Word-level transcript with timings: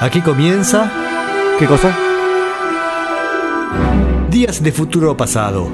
Aquí 0.00 0.20
comienza... 0.20 0.90
¿Qué 1.58 1.66
cosa? 1.66 1.96
Días 4.30 4.62
de 4.62 4.70
futuro 4.70 5.16
pasado. 5.16 5.70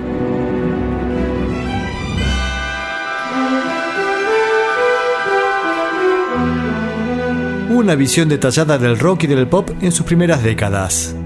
Una 7.69 7.97
visión 7.97 8.29
detallada 8.29 8.79
del 8.79 8.97
rock 8.99 9.25
y 9.25 9.27
del 9.27 9.49
pop 9.49 9.71
en 9.81 9.91
sus 9.91 10.07
primeras 10.07 10.45
décadas. 10.45 11.17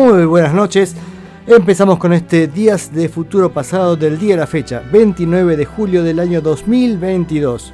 Muy 0.00 0.26
buenas 0.26 0.54
noches. 0.54 0.94
Empezamos 1.44 1.98
con 1.98 2.12
este 2.12 2.46
Días 2.46 2.94
de 2.94 3.08
Futuro 3.08 3.52
Pasado 3.52 3.96
del 3.96 4.16
día 4.16 4.36
de 4.36 4.40
la 4.40 4.46
fecha, 4.46 4.80
29 4.92 5.56
de 5.56 5.64
julio 5.64 6.04
del 6.04 6.20
año 6.20 6.40
2022, 6.40 7.72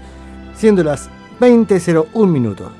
siendo 0.54 0.82
las 0.82 1.10
20.01 1.38 2.26
minutos. 2.26 2.72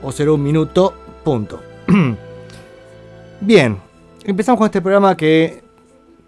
O 0.00 0.12
01 0.12 0.36
minuto, 0.36 0.94
punto. 1.24 1.60
Bien, 3.40 3.78
empezamos 4.22 4.58
con 4.58 4.66
este 4.66 4.80
programa 4.80 5.16
que 5.16 5.64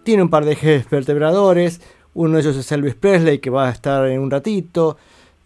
tiene 0.03 0.25
un 0.25 0.31
par 0.31 0.45
de 0.45 0.53
ejes 0.55 0.91
vertebradores. 0.91 1.81
Uno 2.15 2.35
de 2.35 2.41
ellos 2.41 2.57
es 2.57 2.73
Elvis 2.73 2.97
Presley, 2.97 3.39
que 3.39 3.51
va 3.51 3.69
a 3.69 3.71
estar 3.71 4.09
en 4.09 4.21
un 4.21 4.33
ratito. 4.33 4.97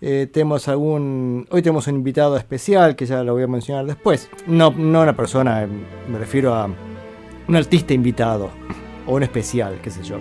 Eh, 0.04 0.26
tenemos 0.32 0.66
algún. 0.66 1.46
Hoy 1.50 1.62
tenemos 1.62 1.86
un 1.86 1.94
invitado 1.94 2.36
especial 2.36 2.96
que 2.96 3.06
ya 3.06 3.22
lo 3.22 3.34
voy 3.34 3.44
a 3.44 3.46
mencionar 3.46 3.86
después. 3.86 4.28
No, 4.48 4.74
no 4.76 5.00
una 5.02 5.14
persona, 5.16 5.64
me 6.08 6.18
refiero 6.18 6.52
a 6.54 6.68
un 7.46 7.56
artista 7.56 7.94
invitado. 7.94 8.50
O 9.06 9.14
un 9.14 9.22
especial, 9.22 9.78
qué 9.80 9.90
sé 9.90 10.02
yo. 10.02 10.16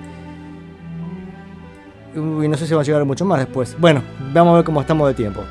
Uy, 2.16 2.48
no 2.48 2.58
sé 2.58 2.68
si 2.68 2.74
va 2.76 2.82
a 2.82 2.84
llegar 2.84 3.04
mucho 3.06 3.26
más 3.26 3.40
después. 3.40 3.76
Bueno, 3.80 4.04
vamos 4.34 4.54
a 4.54 4.56
ver 4.58 4.66
cómo 4.66 4.82
estamos 4.82 5.08
de 5.08 5.14
tiempo. 5.16 5.42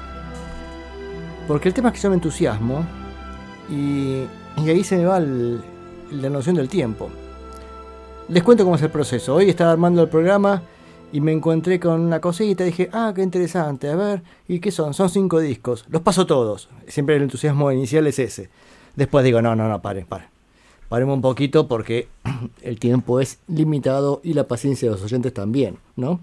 Porque 1.49 1.69
el 1.69 1.75
tema 1.75 1.89
es 1.89 1.95
que 1.97 2.01
yo 2.01 2.09
me 2.11 2.15
entusiasmo. 2.17 2.85
Y, 3.69 4.25
y 4.59 4.69
ahí 4.71 4.85
se 4.85 4.97
me 4.97 5.07
va 5.07 5.19
el- 5.19 5.61
la 6.13 6.29
noción 6.29 6.55
del 6.57 6.69
tiempo. 6.69 7.09
Les 8.29 8.43
cuento 8.45 8.63
cómo 8.63 8.77
es 8.77 8.83
el 8.83 8.91
proceso. 8.91 9.35
Hoy 9.35 9.49
estaba 9.51 9.73
armando 9.73 10.03
el 10.03 10.09
programa 10.09 10.63
y 11.13 11.21
me 11.21 11.33
encontré 11.33 11.81
con 11.81 12.01
una 12.01 12.21
cosita 12.21 12.65
dije, 12.65 12.89
ah, 12.93 13.13
qué 13.15 13.23
interesante, 13.23 13.89
a 13.89 13.97
ver, 13.97 14.23
¿y 14.47 14.61
qué 14.61 14.71
son? 14.71 14.95
Son 14.95 15.09
cinco 15.11 15.41
discos, 15.41 15.85
los 15.89 16.03
paso 16.03 16.27
todos. 16.27 16.69
Siempre 16.87 17.17
el 17.17 17.23
entusiasmo 17.23 17.73
inicial 17.73 18.07
es 18.07 18.19
ese. 18.19 18.49
Después 18.97 19.25
digo, 19.25 19.43
no, 19.43 19.57
no, 19.57 19.69
no, 19.69 19.83
paren, 19.83 20.07
paren. 20.07 20.29
Paremos 20.89 21.15
un 21.15 21.23
poquito 21.23 21.69
porque 21.69 22.09
el 22.63 22.79
tiempo 22.79 23.21
es 23.21 23.39
limitado 23.49 24.21
y 24.23 24.35
la 24.35 24.45
paciencia 24.45 24.89
de 24.89 24.95
los 24.95 25.05
oyentes 25.05 25.33
también, 25.33 25.79
¿no? 25.97 26.21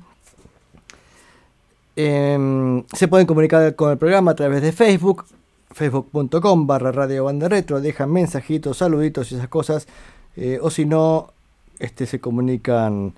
Em, 1.96 2.84
se 2.94 3.08
pueden 3.08 3.26
comunicar 3.26 3.76
con 3.76 3.92
el 3.92 3.98
programa 3.98 4.32
a 4.32 4.36
través 4.36 4.62
de 4.62 4.72
Facebook, 4.72 5.26
facebook.com 5.72 6.68
barra 6.68 6.92
radio 6.92 7.24
banda 7.24 7.50
retro, 7.50 7.82
dejan 7.82 8.12
mensajitos, 8.12 8.78
saluditos 8.78 9.32
y 9.32 9.36
esas 9.36 9.48
cosas, 9.48 9.88
eh, 10.36 10.60
o 10.62 10.70
si 10.70 10.86
no, 10.86 11.34
este, 11.80 12.06
se 12.06 12.20
comunican 12.20 13.14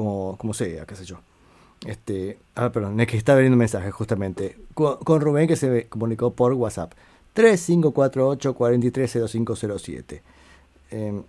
como, 0.00 0.36
como 0.38 0.54
sea, 0.54 0.86
qué 0.86 0.96
sé 0.96 1.04
yo. 1.04 1.18
Este, 1.86 2.38
ah, 2.56 2.70
perdón, 2.70 2.98
es 3.00 3.06
que 3.06 3.16
está 3.16 3.34
veniendo 3.34 3.54
un 3.54 3.60
mensaje 3.60 3.90
justamente 3.90 4.58
con, 4.74 5.20
Rubén 5.20 5.46
que 5.48 5.56
se 5.56 5.88
comunicó 5.88 6.32
por 6.32 6.52
WhatsApp 6.54 6.92
3548 7.34 8.54
430507. 8.54 10.22
Eh, 10.90 11.22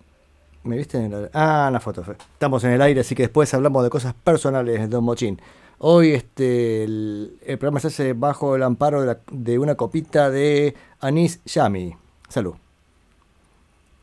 ¿Me 0.64 0.76
viste 0.76 0.98
en 0.98 1.12
el 1.12 1.30
Ah, 1.32 1.70
la 1.72 1.80
foto. 1.80 2.04
Estamos 2.34 2.62
en 2.64 2.72
el 2.72 2.82
aire, 2.82 3.00
así 3.00 3.14
que 3.14 3.24
después 3.24 3.52
hablamos 3.54 3.82
de 3.82 3.90
cosas 3.90 4.14
personales 4.14 4.88
Don 4.88 5.04
Mochín. 5.04 5.40
Hoy 5.78 6.12
este, 6.12 6.84
el, 6.84 7.38
programa 7.58 7.80
se 7.80 7.88
hace 7.88 8.12
bajo 8.12 8.54
el 8.54 8.62
amparo 8.62 9.00
de, 9.00 9.06
la- 9.08 9.18
de 9.30 9.58
una 9.58 9.74
copita 9.74 10.30
de 10.30 10.74
Anís 11.00 11.40
Yami. 11.44 11.96
Salud. 12.28 12.54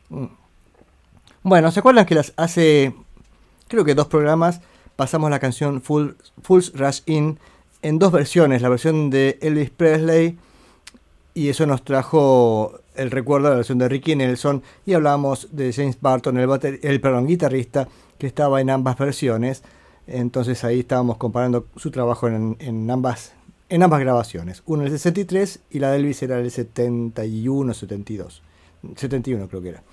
Mm. 0.09 0.25
Bueno, 1.44 1.72
¿se 1.72 1.79
acuerdan 1.79 2.06
que 2.06 2.16
las 2.16 2.34
hace 2.35 2.94
creo 3.69 3.85
que 3.85 3.96
dos 3.96 4.07
programas 4.07 4.59
pasamos 4.97 5.30
la 5.30 5.40
canción 5.40 5.81
Full, 5.81 6.09
Rush 6.74 7.02
In 7.06 7.40
en 7.81 7.97
dos 8.00 8.12
versiones, 8.12 8.62
la 8.62 8.68
versión 8.68 9.09
de 9.09 9.40
Elvis 9.41 9.69
Presley 9.69 10.38
y 11.34 11.47
eso 11.47 11.66
nos 11.66 11.85
trajo 11.85 12.79
el 12.96 13.09
recuerdo 13.12 13.47
de 13.47 13.52
la 13.52 13.56
versión 13.58 13.78
de 13.78 13.88
Ricky 13.88 14.18
Nelson 14.18 14.62
y 14.85 14.94
hablábamos 14.94 15.47
de 15.52 15.72
James 15.72 15.97
Barton, 16.02 16.38
el, 16.38 16.47
bater- 16.47 16.79
el 16.84 17.00
perdón, 17.00 17.28
guitarrista 17.28 17.88
que 18.18 18.28
estaba 18.28 18.59
en 18.59 18.69
ambas 18.69 18.97
versiones. 18.97 19.63
Entonces 20.08 20.66
ahí 20.66 20.81
estábamos 20.81 21.16
comparando 21.16 21.68
su 21.78 21.91
trabajo 21.91 22.28
en, 22.28 22.58
en 22.59 22.91
ambas, 22.91 23.31
en 23.69 23.84
ambas 23.84 24.02
grabaciones. 24.02 24.63
Una 24.66 24.84
el 24.84 24.90
63 24.91 25.59
y 25.69 25.79
la 25.79 25.91
de 25.91 25.97
Elvis 26.00 26.22
era 26.24 26.40
el 26.40 26.52
71, 26.52 27.74
72. 27.74 28.41
71 28.97 29.47
creo 29.47 29.62
que 29.62 29.69
era. 29.69 29.84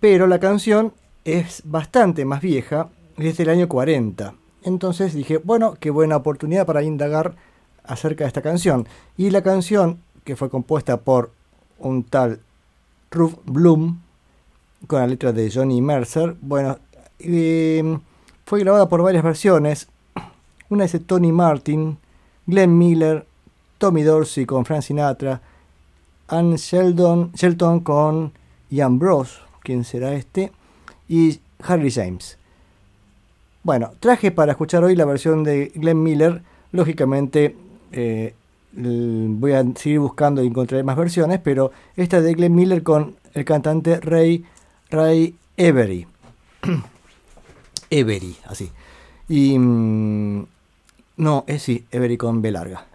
Pero 0.00 0.26
la 0.26 0.40
canción 0.40 0.92
es 1.24 1.62
bastante 1.64 2.24
más 2.24 2.40
vieja, 2.40 2.88
es 3.16 3.36
del 3.36 3.50
año 3.50 3.68
40. 3.68 4.34
Entonces 4.64 5.14
dije, 5.14 5.38
bueno, 5.38 5.74
qué 5.78 5.90
buena 5.90 6.16
oportunidad 6.16 6.66
para 6.66 6.82
indagar 6.82 7.34
acerca 7.84 8.24
de 8.24 8.28
esta 8.28 8.42
canción. 8.42 8.86
Y 9.16 9.30
la 9.30 9.42
canción, 9.42 9.98
que 10.24 10.36
fue 10.36 10.50
compuesta 10.50 10.98
por 10.98 11.32
un 11.78 12.04
tal 12.04 12.40
Ruth 13.10 13.38
Bloom, 13.44 14.00
con 14.86 15.00
la 15.00 15.06
letra 15.06 15.32
de 15.32 15.50
Johnny 15.50 15.80
Mercer, 15.80 16.36
bueno, 16.40 16.78
eh, 17.18 17.98
fue 18.46 18.60
grabada 18.60 18.88
por 18.88 19.02
varias 19.02 19.22
versiones. 19.22 19.88
Una 20.68 20.84
es 20.84 20.92
de 20.92 21.00
Tony 21.00 21.32
Martin, 21.32 21.98
Glenn 22.46 22.76
Miller, 22.76 23.26
Tommy 23.78 24.02
Dorsey 24.02 24.46
con 24.46 24.64
Frank 24.64 24.82
Sinatra, 24.82 25.40
Ann 26.28 26.54
Sheldon, 26.56 27.32
Shelton 27.34 27.80
con 27.80 28.32
Ian 28.70 28.98
Bros, 28.98 29.40
¿quién 29.62 29.84
será 29.84 30.14
este? 30.14 30.52
Y 31.12 31.40
Harry 31.62 31.90
James. 31.90 32.38
Bueno, 33.62 33.92
traje 34.00 34.30
para 34.30 34.52
escuchar 34.52 34.82
hoy 34.82 34.96
la 34.96 35.04
versión 35.04 35.44
de 35.44 35.70
Glenn 35.74 36.02
Miller. 36.02 36.40
Lógicamente 36.72 37.54
eh, 37.92 38.34
voy 38.72 39.52
a 39.52 39.62
seguir 39.76 39.98
buscando 39.98 40.42
y 40.42 40.46
encontraré 40.46 40.82
más 40.82 40.96
versiones, 40.96 41.38
pero 41.44 41.70
esta 41.96 42.22
de 42.22 42.32
Glenn 42.32 42.54
Miller 42.54 42.82
con 42.82 43.16
el 43.34 43.44
cantante 43.44 44.00
Ray, 44.00 44.46
Ray 44.88 45.36
Avery. 45.58 46.06
Avery, 47.92 48.34
así. 48.46 48.70
Y... 49.28 49.58
mm, 49.58 50.46
no, 51.18 51.44
es 51.46 51.62
sí, 51.62 51.84
Avery 51.92 52.16
con 52.16 52.40
B 52.40 52.50
larga. 52.50 52.86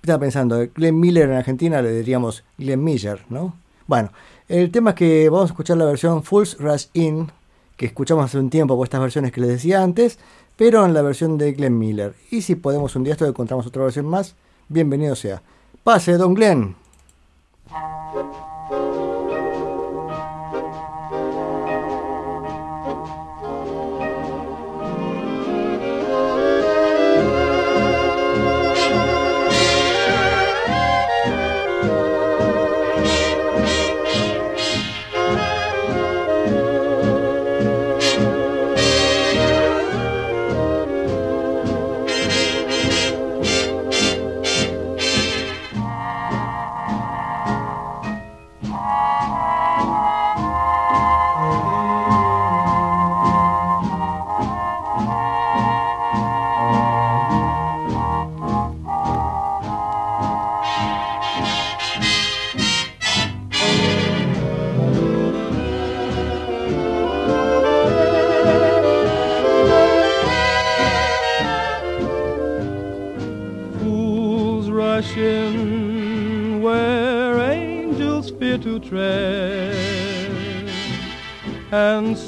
Estaba 0.00 0.20
pensando, 0.20 0.66
Glenn 0.74 0.98
Miller 0.98 1.28
en 1.28 1.36
Argentina 1.36 1.82
le 1.82 1.92
diríamos 1.92 2.44
Glenn 2.56 2.82
Miller, 2.82 3.26
¿no? 3.28 3.54
Bueno, 3.86 4.10
el 4.50 4.72
tema 4.72 4.90
es 4.90 4.96
que 4.96 5.28
vamos 5.28 5.48
a 5.48 5.52
escuchar 5.52 5.76
la 5.76 5.84
versión 5.84 6.24
Fools 6.24 6.58
Rush 6.58 6.86
In, 6.94 7.30
que 7.76 7.86
escuchamos 7.86 8.24
hace 8.24 8.38
un 8.38 8.50
tiempo 8.50 8.76
por 8.76 8.84
estas 8.84 9.00
versiones 9.00 9.30
que 9.30 9.40
les 9.40 9.48
decía 9.48 9.80
antes, 9.80 10.18
pero 10.56 10.84
en 10.84 10.92
la 10.92 11.02
versión 11.02 11.38
de 11.38 11.52
Glenn 11.52 11.78
Miller. 11.78 12.16
Y 12.32 12.42
si 12.42 12.56
podemos 12.56 12.96
un 12.96 13.04
día 13.04 13.12
esto 13.12 13.26
encontramos 13.26 13.64
otra 13.68 13.84
versión 13.84 14.06
más, 14.06 14.34
bienvenido 14.68 15.14
sea. 15.14 15.40
Pase, 15.84 16.16
don 16.16 16.34
Glenn. 16.34 16.74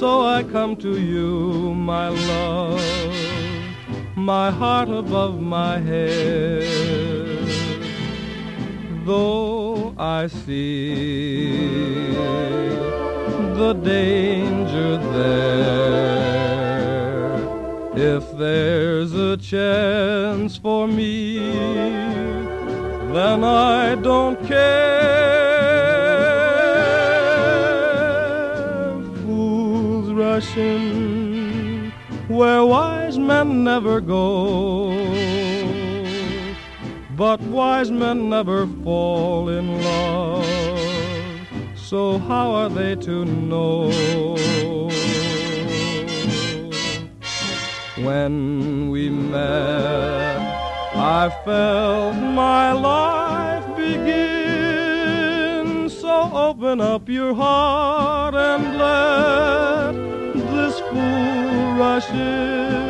So 0.03 0.23
I 0.23 0.43
come 0.43 0.75
to 0.79 0.99
you, 1.01 1.75
my 1.75 2.09
love, 2.09 2.83
my 4.17 4.51
heart 4.51 4.89
above 4.89 5.41
my 5.41 5.79
head. 5.79 6.67
Though 9.05 9.95
I 9.97 10.27
see 10.27 12.17
the 13.61 13.75
danger 13.75 14.97
there, 15.19 15.79
if 17.95 18.25
there's 18.37 19.15
a 19.15 19.37
chance 19.37 20.57
for 20.57 20.89
me, 20.89 21.39
then 23.15 23.45
I 23.45 23.95
don't 23.95 24.45
care. 24.49 25.02
Where 32.29 32.65
wise 32.65 33.19
men 33.19 33.65
never 33.65 34.00
go. 34.00 34.93
But 37.17 37.41
wise 37.41 37.91
men 37.91 38.29
never 38.29 38.67
fall 38.85 39.49
in 39.49 39.83
love, 39.83 40.47
so 41.77 42.19
how 42.19 42.50
are 42.50 42.69
they 42.69 42.97
to 42.97 43.25
know? 43.25 43.91
When 47.97 48.91
we 48.91 49.09
met, 49.09 50.39
I 50.97 51.31
felt 51.44 52.17
my 52.17 52.73
life 52.73 53.77
begin. 53.77 55.19
So 55.89 56.31
open 56.35 56.81
up 56.81 57.09
your 57.09 57.33
heart 57.35 58.35
and 58.35 58.77
let 58.77 60.12
rushes. 61.73 62.81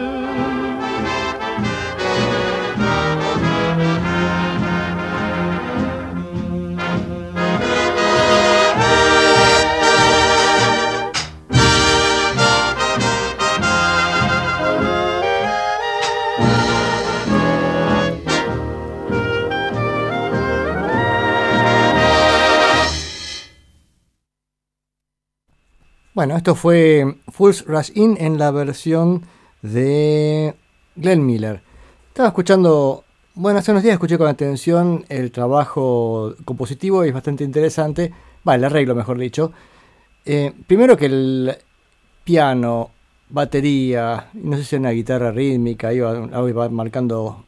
Bueno, 26.14 26.37
esto 26.37 26.55
fue 26.55 27.17
Fools 27.29 27.64
Rush 27.64 27.93
In 27.94 28.19
en 28.20 28.37
la 28.38 28.50
versión 28.50 29.23
de 29.62 30.55
Glenn 30.94 31.25
Miller. 31.25 31.62
Estaba 32.09 32.29
escuchando, 32.29 33.05
bueno, 33.35 33.59
hace 33.59 33.70
unos 33.70 33.82
días 33.82 33.94
escuché 33.94 34.19
con 34.19 34.29
atención 34.29 35.06
el 35.09 35.32
trabajo 35.32 36.35
compositivo 36.44 37.03
y 37.03 37.09
es 37.09 37.14
bastante 37.14 37.44
interesante. 37.44 38.12
Va, 38.47 38.56
el 38.56 38.64
arreglo, 38.64 38.94
mejor 38.94 39.17
dicho. 39.17 39.53
Eh, 40.26 40.53
primero 40.67 40.99
que 40.99 41.06
el 41.06 41.56
piano, 42.25 42.91
batería, 43.31 44.29
no 44.35 44.59
sé 44.59 44.64
si 44.64 44.76
una 44.76 44.91
guitarra 44.91 45.32
rítmica, 45.32 45.94
iba, 45.94 46.12
va 46.12 46.69
marcando 46.69 47.43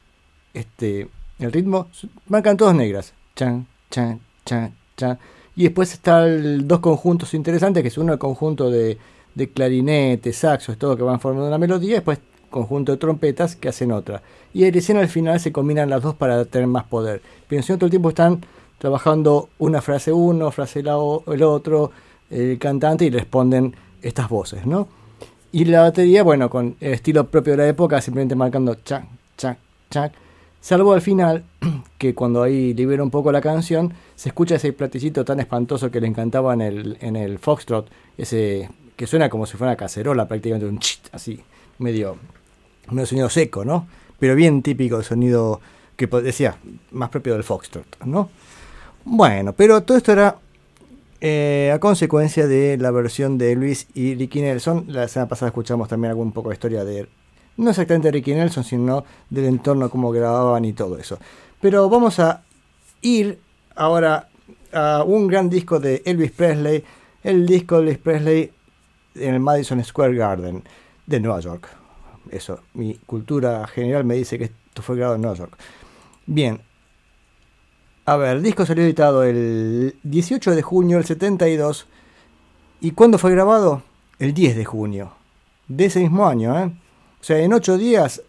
este, 0.55 1.11
el 1.39 1.53
ritmo, 1.53 1.89
marcan 2.29 2.57
todas 2.57 2.75
negras. 2.75 3.13
Chan, 3.37 3.67
chan, 3.91 4.21
chan, 4.47 4.75
chan. 4.97 5.19
Y 5.56 5.65
después 5.65 5.93
están 5.93 6.67
dos 6.67 6.81
conjuntos 6.81 7.35
interesantes, 7.35 7.83
que 7.83 7.89
es 7.89 7.99
uno 7.99 8.12
el 8.12 8.19
conjunto 8.19 8.71
de, 8.71 8.99
de 9.35 9.51
clarinetes, 9.51 10.37
saxos, 10.37 10.77
todo 10.77 10.97
que 10.97 11.03
van 11.03 11.21
formando 11.21 11.49
una 11.49 11.59
melodía, 11.59 11.97
después 11.97 12.19
conjunto 12.51 12.93
de 12.93 12.99
trompetas 12.99 13.56
que 13.56 13.69
hacen 13.69 13.91
otra. 13.91 14.23
Y 14.53 14.65
escena 14.65 15.01
al 15.01 15.09
final 15.09 15.41
se 15.41 15.51
combinan 15.51 15.91
las 15.91 16.03
dos 16.03 16.15
para 16.15 16.45
tener 16.45 16.69
más 16.69 16.85
poder. 16.85 17.21
Pero 17.49 17.61
en 17.61 17.67
todo 17.79 17.87
el 17.87 17.91
tiempo 17.91 18.11
están 18.11 18.41
trabajando 18.79 19.49
una 19.59 19.83
frase 19.83 20.12
uno, 20.12 20.53
frase 20.53 20.81
el 20.81 21.43
otro, 21.43 21.91
el 22.31 22.59
cantante 22.59 23.05
y 23.05 23.11
responden 23.11 23.75
estas 24.03 24.29
voces, 24.29 24.67
¿no? 24.67 24.87
Y 25.51 25.65
la 25.65 25.83
batería, 25.83 26.23
bueno, 26.23 26.49
con 26.49 26.77
el 26.81 26.93
estilo 26.93 27.27
propio 27.27 27.55
de 27.55 27.56
la 27.56 27.69
época, 27.69 28.01
simplemente 28.01 28.37
marcando 28.37 28.75
chac, 28.85 29.05
chac, 29.37 29.59
chac 29.91 30.12
Salvo 30.61 30.93
al 30.95 31.03
final, 31.03 31.45
que 31.99 32.14
cuando 32.14 32.43
ahí 32.43 32.75
libera 32.75 33.02
un 33.02 33.11
poco 33.11 33.32
la 33.32 33.41
canción, 33.41 33.94
se 34.17 34.29
escucha 34.29 34.56
ese 34.56 34.73
platillicito 34.73 35.25
tan 35.25 35.41
espantoso 35.41 35.91
que 35.91 36.00
le 36.00 36.06
encantaba 36.06 36.55
en 36.55 36.61
el, 36.61 36.99
en 37.00 37.17
el 37.17 37.38
Foxtrot, 37.38 37.88
ese 38.19 38.69
que 38.96 39.06
suena 39.06 39.29
como 39.29 39.46
si 39.46 39.56
fuera 39.56 39.73
una 39.73 39.76
cacerola, 39.76 40.29
prácticamente 40.29 40.67
un 40.67 40.79
chit, 40.79 41.08
así, 41.12 41.41
medio, 41.79 42.17
medio 42.91 43.06
sonido 43.06 43.29
seco, 43.29 43.64
¿no? 43.64 43.88
Pero 44.19 44.35
bien 44.35 44.62
típico 44.62 44.99
el 44.99 45.05
sonido 45.05 45.61
que 45.96 46.06
decía, 46.06 46.56
más 46.93 47.11
propio 47.11 47.35
del 47.35 47.44
Foxtrot, 47.44 48.05
¿no? 48.05 48.31
Bueno, 49.05 49.52
pero 49.52 49.82
todo 49.82 49.96
esto 49.96 50.12
era 50.12 50.38
eh, 51.20 51.70
a 51.75 51.79
consecuencia 51.79 52.46
de 52.46 52.76
la 52.79 52.91
versión 52.91 53.38
de 53.38 53.55
Luis 53.55 53.87
y 53.94 54.14
Ricky 54.14 54.41
Nelson. 54.41 54.87
La 54.88 55.08
semana 55.08 55.29
pasada 55.29 55.49
escuchamos 55.49 55.88
también 55.88 56.11
algún 56.11 56.32
poco 56.32 56.50
de 56.50 56.55
historia 56.55 56.85
de 56.85 57.08
no 57.56 57.70
exactamente 57.70 58.11
Ricky 58.11 58.35
Nelson, 58.35 58.64
sino 58.64 59.05
del 59.31 59.46
entorno, 59.46 59.88
cómo 59.88 60.11
grababan 60.11 60.64
y 60.64 60.73
todo 60.73 60.99
eso. 60.99 61.19
Pero 61.65 61.89
vamos 61.89 62.19
a 62.19 62.43
ir 63.01 63.41
ahora 63.75 64.29
a 64.71 65.03
un 65.03 65.27
gran 65.27 65.49
disco 65.49 65.81
de 65.81 66.03
Elvis 66.05 66.33
Presley, 66.33 66.85
el 67.23 67.47
disco 67.47 67.77
de 67.77 67.85
Elvis 67.85 67.99
Presley 68.01 68.53
en 69.15 69.33
el 69.33 69.41
Madison 69.41 69.83
Square 69.83 70.15
Garden 70.15 70.63
de 71.06 71.21
Nueva 71.21 71.41
York. 71.41 71.67
Eso, 72.31 72.61
mi 72.75 72.97
cultura 73.06 73.67
general 73.67 74.05
me 74.05 74.15
dice 74.15 74.37
que 74.37 74.44
esto 74.44 74.83
fue 74.83 74.97
grabado 74.97 75.15
en 75.15 75.23
Nueva 75.23 75.39
York. 75.39 75.56
Bien. 76.27 76.61
A 78.05 78.19
ver, 78.19 78.37
el 78.37 78.43
disco 78.43 78.67
salió 78.67 78.85
editado 78.85 79.25
el 79.25 79.97
18 80.03 80.55
de 80.55 80.61
junio 80.61 80.99
del 80.99 81.06
72. 81.06 81.87
¿Y 82.83 82.91
cuándo 82.91 83.17
fue 83.17 83.31
grabado? 83.31 83.83
El 84.19 84.35
10 84.35 84.55
de 84.56 84.67
junio 84.67 85.15
de 85.69 85.87
ese 85.87 86.01
mismo 86.01 86.27
año, 86.27 86.59
¿eh? 86.59 86.67
O 87.23 87.25
sea, 87.25 87.39
en 87.39 87.55
ocho 87.55 87.79
días, 87.79 88.21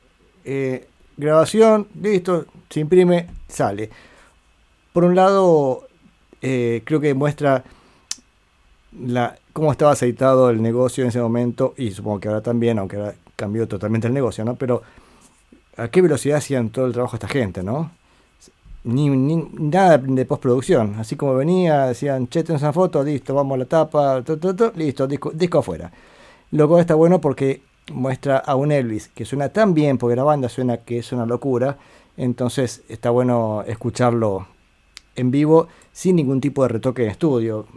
eh, 0.46 0.88
grabación, 1.18 1.88
listo, 2.02 2.46
se 2.70 2.80
imprime, 2.80 3.28
sale. 3.48 3.90
Por 4.94 5.04
un 5.04 5.16
lado, 5.16 5.88
eh, 6.42 6.82
creo 6.86 7.00
que 7.00 7.14
muestra 7.14 7.64
cómo 9.54 9.72
estaba 9.72 9.92
aceitado 9.92 10.50
el 10.50 10.62
negocio 10.62 11.04
en 11.04 11.10
ese 11.10 11.20
momento, 11.20 11.74
y 11.78 11.92
supongo 11.92 12.20
que 12.20 12.28
ahora 12.28 12.42
también, 12.42 12.80
aunque 12.80 12.98
ahora 12.98 13.16
cambió 13.36 13.68
totalmente 13.68 14.08
el 14.08 14.14
negocio, 14.14 14.46
¿no? 14.46 14.56
Pero 14.56 14.82
a 15.78 15.90
qué 15.90 16.02
velocidad 16.02 16.38
hacían 16.38 16.70
todo 16.70 16.86
el 16.86 16.94
trabajo 16.94 17.16
esta 17.16 17.28
gente, 17.28 17.64
¿no? 17.64 17.92
Ni, 18.86 19.10
nada 19.10 19.98
de 19.98 20.26
postproducción. 20.26 20.96
Así 21.00 21.16
como 21.16 21.36
venía, 21.36 21.88
decían, 21.88 22.28
che, 22.28 22.42
esa 22.42 22.72
foto, 22.72 23.04
listo, 23.04 23.34
vamos 23.34 23.56
a 23.56 23.60
la 23.60 23.66
tapa, 23.66 24.24
listo, 24.76 25.08
disco, 25.08 25.32
disco 25.34 25.60
afuera. 25.60 25.92
Lo 26.52 26.80
está 26.80 26.96
bueno 26.96 27.20
porque 27.20 27.62
muestra 27.92 28.38
a 28.38 28.56
un 28.56 28.72
Elvis 28.72 29.10
que 29.10 29.26
suena 29.26 29.50
tan 29.50 29.74
bien, 29.74 29.98
porque 29.98 30.16
la 30.16 30.24
banda 30.24 30.50
suena 30.50 30.78
que 30.78 31.00
es 31.00 31.12
una 31.12 31.26
locura, 31.26 31.78
entonces 32.18 32.84
está 32.90 33.10
bueno 33.10 33.64
escucharlo 33.68 34.48
en 35.16 35.32
vivo 35.32 35.68
sin 35.92 36.16
ningún 36.16 36.42
tipo 36.42 36.64
de 36.64 36.70
retoque 36.70 37.04
en 37.04 37.10
estudio. 37.10 37.68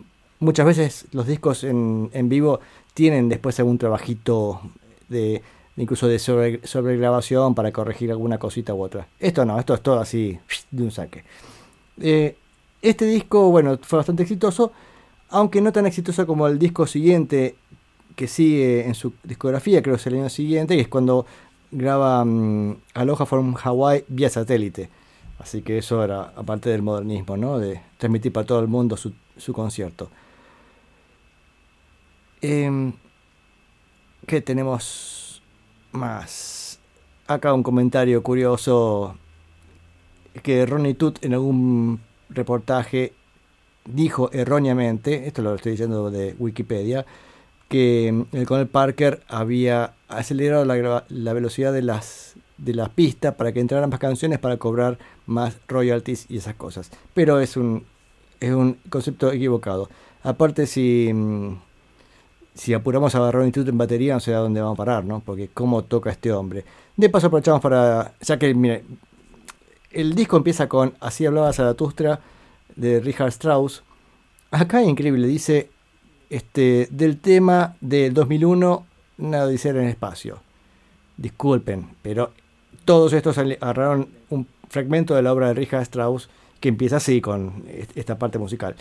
Muchas 0.41 0.67
veces 0.67 1.07
los 1.13 1.27
discos 1.27 1.65
en, 1.65 2.11
en 2.13 2.29
vivo 2.29 2.61
tienen 2.95 3.29
después 3.29 3.59
algún 3.59 3.79
trabajito 3.79 4.61
de 5.09 5.43
incluso 5.79 6.09
de 6.09 6.19
sobre, 6.19 6.97
grabación 6.97 7.55
para 7.55 7.73
corregir 7.73 8.11
alguna 8.11 8.39
cosita 8.39 8.75
u 8.75 8.83
otra. 8.83 9.07
Esto 9.19 9.45
no, 9.45 9.59
esto 9.59 9.75
es 9.75 9.81
todo 9.81 10.01
así 10.01 10.39
de 10.71 10.83
un 10.83 10.91
saque. 10.91 11.25
Eh, 12.01 12.37
este 12.83 13.07
disco, 13.07 13.51
bueno, 13.51 13.79
fue 13.83 13.99
bastante 13.99 14.25
exitoso, 14.25 14.73
aunque 15.31 15.61
no 15.61 15.73
tan 15.73 15.87
exitoso 15.87 16.27
como 16.27 16.47
el 16.47 16.59
disco 16.59 16.87
siguiente 16.87 17.57
que 18.19 18.27
sigue 18.27 18.85
en 18.85 18.97
su 18.97 19.15
discografía, 19.23 19.81
creo 19.81 19.95
que 19.95 20.01
es 20.01 20.07
el 20.09 20.15
año 20.15 20.29
siguiente, 20.29 20.75
y 20.75 20.81
es 20.81 20.89
cuando 20.89 21.25
graba 21.71 22.23
um, 22.23 22.75
Aloha 22.93 23.25
from 23.27 23.55
Hawaii 23.55 24.05
vía 24.09 24.29
satélite. 24.29 24.91
Así 25.39 25.63
que 25.63 25.79
eso 25.79 26.03
era, 26.03 26.33
aparte 26.35 26.69
del 26.69 26.83
modernismo, 26.83 27.37
¿no? 27.37 27.61
De 27.61 27.81
transmitir 27.97 28.33
para 28.33 28.45
todo 28.45 28.59
el 28.59 28.67
mundo 28.67 28.97
su, 28.97 29.53
concierto. 29.53 30.11
Eh, 32.43 32.93
¿Qué 34.27 34.41
tenemos 34.41 35.41
más? 35.93 36.81
Acá 37.29 37.55
un 37.55 37.63
comentario 37.63 38.21
curioso 38.25 39.15
que 40.43 40.67
Ronnie 40.67 40.95
Tut 40.95 41.25
en 41.25 41.35
algún 41.35 42.01
reportaje 42.31 43.13
dijo 43.85 44.29
erróneamente, 44.33 45.29
esto 45.29 45.41
lo 45.41 45.55
estoy 45.55 45.73
diciendo 45.73 46.11
de 46.11 46.35
Wikipedia, 46.37 47.07
que 47.69 48.11
mm, 48.13 48.37
el 48.37 48.47
Colonel 48.47 48.69
Parker 48.69 49.23
había 49.29 49.95
acelerado 50.09 50.65
la, 50.65 51.33
velocidad 51.33 51.73
de 51.73 51.83
las 51.83 52.35
de 52.57 52.75
la 52.75 52.89
pista 52.89 53.37
para 53.37 53.53
que 53.53 53.61
entraran 53.61 53.89
más 53.89 54.01
canciones 54.01 54.41
para 54.41 54.57
cobrar 54.57 54.99
más 55.27 55.59
royalties 55.69 56.27
y 56.29 56.39
esas 56.39 56.57
cosas. 56.57 56.91
Pero 57.15 57.39
es 57.39 57.57
un, 57.57 57.85
es 58.41 58.53
un 58.53 58.79
concepto 58.91 59.31
equivocado. 59.31 59.89
Aparte, 60.25 60.67
si, 60.67 61.13
mm, 61.13 61.57
si 62.55 62.75
apuramos 62.75 63.15
a 63.15 63.31
Ronnie 63.31 63.53
Tut 63.53 63.69
en 63.69 63.79
batería, 63.79 64.15
no 64.15 64.21
sé 64.21 64.35
a 64.35 64.39
dónde 64.39 64.61
vamos 64.61 64.77
a 64.77 64.85
parar, 64.85 65.05
¿no? 65.05 65.21
Porque 65.21 65.49
cómo 65.49 65.85
toca 65.85 66.11
este 66.11 66.33
hombre. 66.33 66.65
De 66.97 67.09
paso 67.09 67.29
aprovechamos 67.29 67.61
para, 67.61 68.15
ya 68.21 68.39
que, 68.39 68.53
mire, 68.55 68.85
el 69.93 70.15
disco 70.15 70.37
empieza 70.37 70.69
con 70.69 70.95
Así 71.01 71.27
hablaba 71.27 71.53
Zaratustra 71.53 72.21
de 72.75 72.99
Richard 73.01 73.29
Strauss. 73.29 73.85
Acá 74.51 74.83
increíble, 74.83 75.27
dice 75.29 75.71
este, 76.31 76.89
del 76.91 77.19
tema 77.21 77.77
del 77.81 78.15
2001, 78.15 78.87
Una 79.19 79.45
Odisea 79.45 79.73
en 79.73 79.79
el 79.79 79.89
Espacio. 79.89 80.41
Disculpen, 81.17 81.89
pero 82.03 82.31
todos 82.85 83.13
estos 83.13 83.39
agarraron 83.39 84.09
un 84.31 84.47
fragmento 84.69 85.15
de 85.15 85.23
la 85.23 85.33
obra 85.33 85.49
de 85.49 85.55
Richard 85.55 85.83
Strauss 85.83 86.29
que 86.61 86.69
empieza 86.69 86.97
así 86.97 87.21
con 87.21 87.65
esta 87.95 88.19
parte 88.19 88.39
musical. 88.39 88.77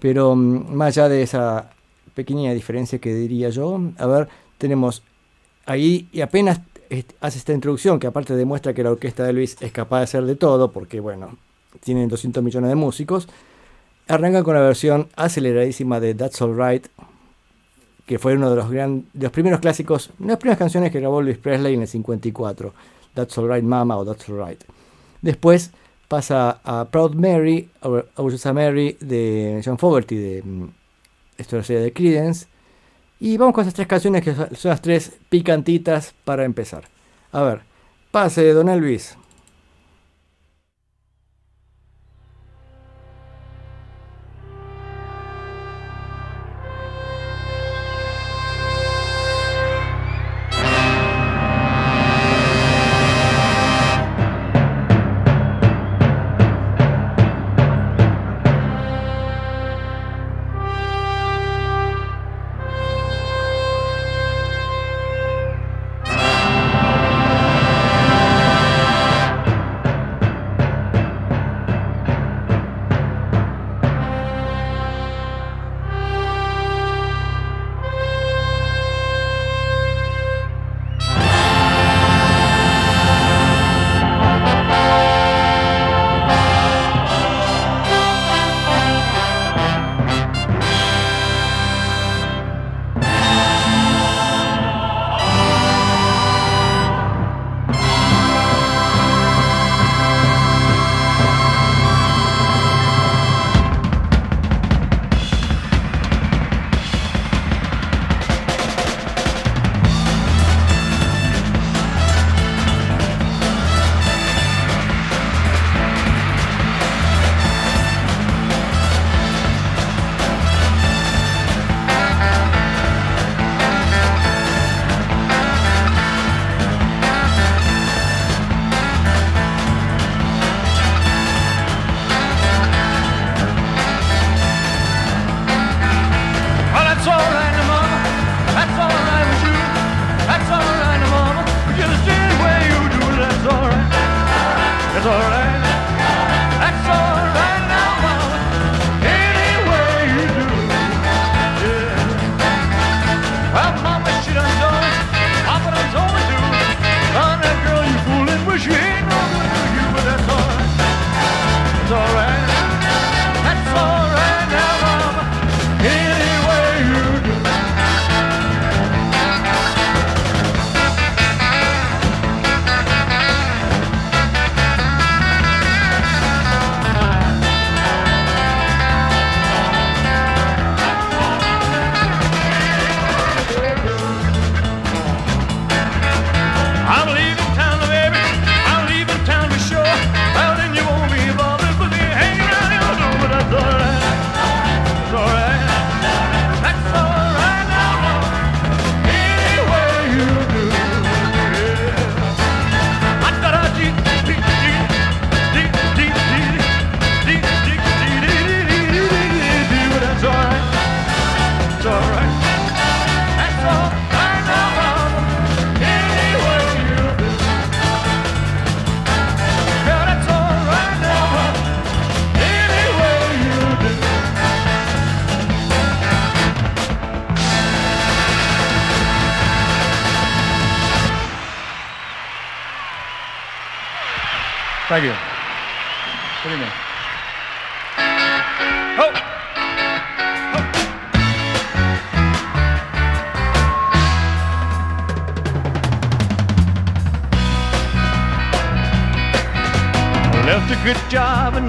Pero 0.00 0.34
mm, 0.34 0.74
más 0.74 0.88
allá 0.96 1.08
de 1.08 1.22
esa 1.22 1.70
pequeña 2.14 2.52
diferencia 2.52 2.98
que 2.98 3.14
diría 3.14 3.48
yo, 3.50 3.80
a 3.98 4.06
ver, 4.06 4.28
tenemos 4.58 5.02
ahí 5.66 6.08
y 6.12 6.20
apenas 6.20 6.60
hace 7.20 7.38
esta 7.38 7.52
introducción 7.52 7.98
que 7.98 8.06
aparte 8.06 8.36
demuestra 8.36 8.74
que 8.74 8.82
la 8.82 8.92
orquesta 8.92 9.24
de 9.24 9.32
Luis 9.32 9.56
es 9.60 9.72
capaz 9.72 9.98
de 9.98 10.04
hacer 10.04 10.24
de 10.24 10.36
todo, 10.36 10.70
porque 10.70 11.00
bueno, 11.00 11.36
tienen 11.80 12.08
200 12.08 12.42
millones 12.42 12.68
de 12.68 12.76
músicos, 12.76 13.28
arranca 14.08 14.42
con 14.42 14.54
la 14.54 14.60
versión 14.60 15.08
aceleradísima 15.16 16.00
de 16.00 16.14
That's 16.14 16.40
Alright, 16.42 16.88
que 18.06 18.18
fue 18.18 18.34
uno 18.34 18.50
de 18.50 18.56
los, 18.56 19.30
primeros 19.30 19.60
clásicos, 19.60 20.10
una 20.18 20.28
de 20.28 20.32
las 20.32 20.38
primeras 20.38 20.58
canciones 20.58 20.92
que 20.92 21.00
grabó 21.00 21.22
Luis 21.22 21.38
Presley 21.38 21.74
en 21.74 21.82
el 21.82 21.88
54, 21.88 22.74
That's 23.14 23.38
Alright 23.38 23.64
Mama 23.64 23.96
o 23.96 24.04
That's 24.04 24.28
Alright. 24.28 24.62
Después 25.22 25.70
pasa 26.08 26.60
a 26.64 26.84
Proud 26.90 27.14
Mary, 27.14 27.70
o 27.82 28.02
a 28.18 28.52
Mary 28.52 28.96
de 29.00 29.62
John 29.64 29.78
Fogerty, 29.78 30.16
de 30.16 30.42
mm, 30.42 30.64
esto 31.38 31.56
es 31.56 31.60
la 31.60 31.64
serie 31.64 31.82
de 31.82 31.92
Credence. 31.92 32.46
Y 33.20 33.36
vamos 33.38 33.54
con 33.54 33.62
esas 33.62 33.74
tres 33.74 33.88
canciones 33.88 34.22
que 34.22 34.34
son 34.34 34.70
las 34.70 34.82
tres 34.82 35.12
picantitas 35.30 36.14
para 36.24 36.44
empezar. 36.44 36.84
A 37.32 37.42
ver, 37.42 37.60
pase, 38.10 38.52
Don 38.52 38.68
Elvis. 38.68 39.16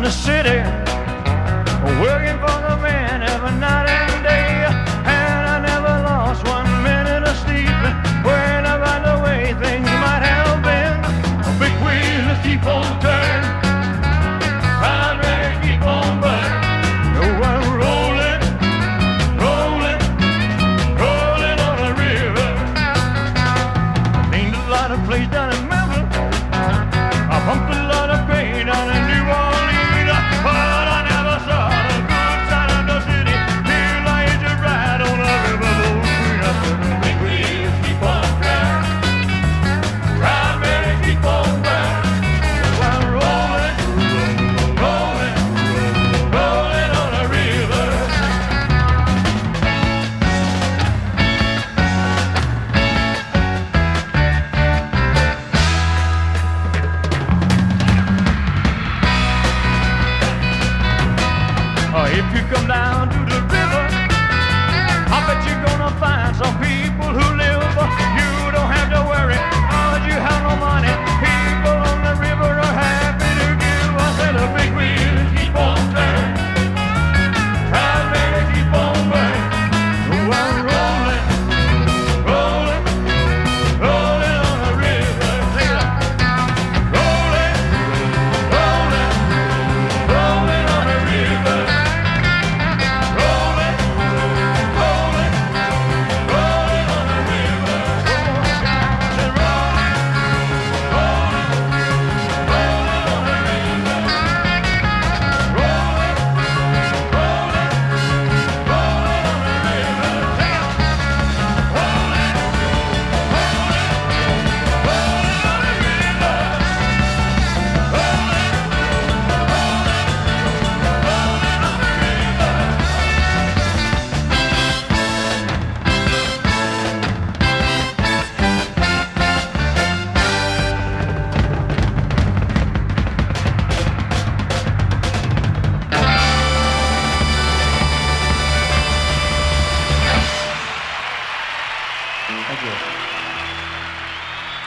The 0.05 0.11
city, 0.11 0.54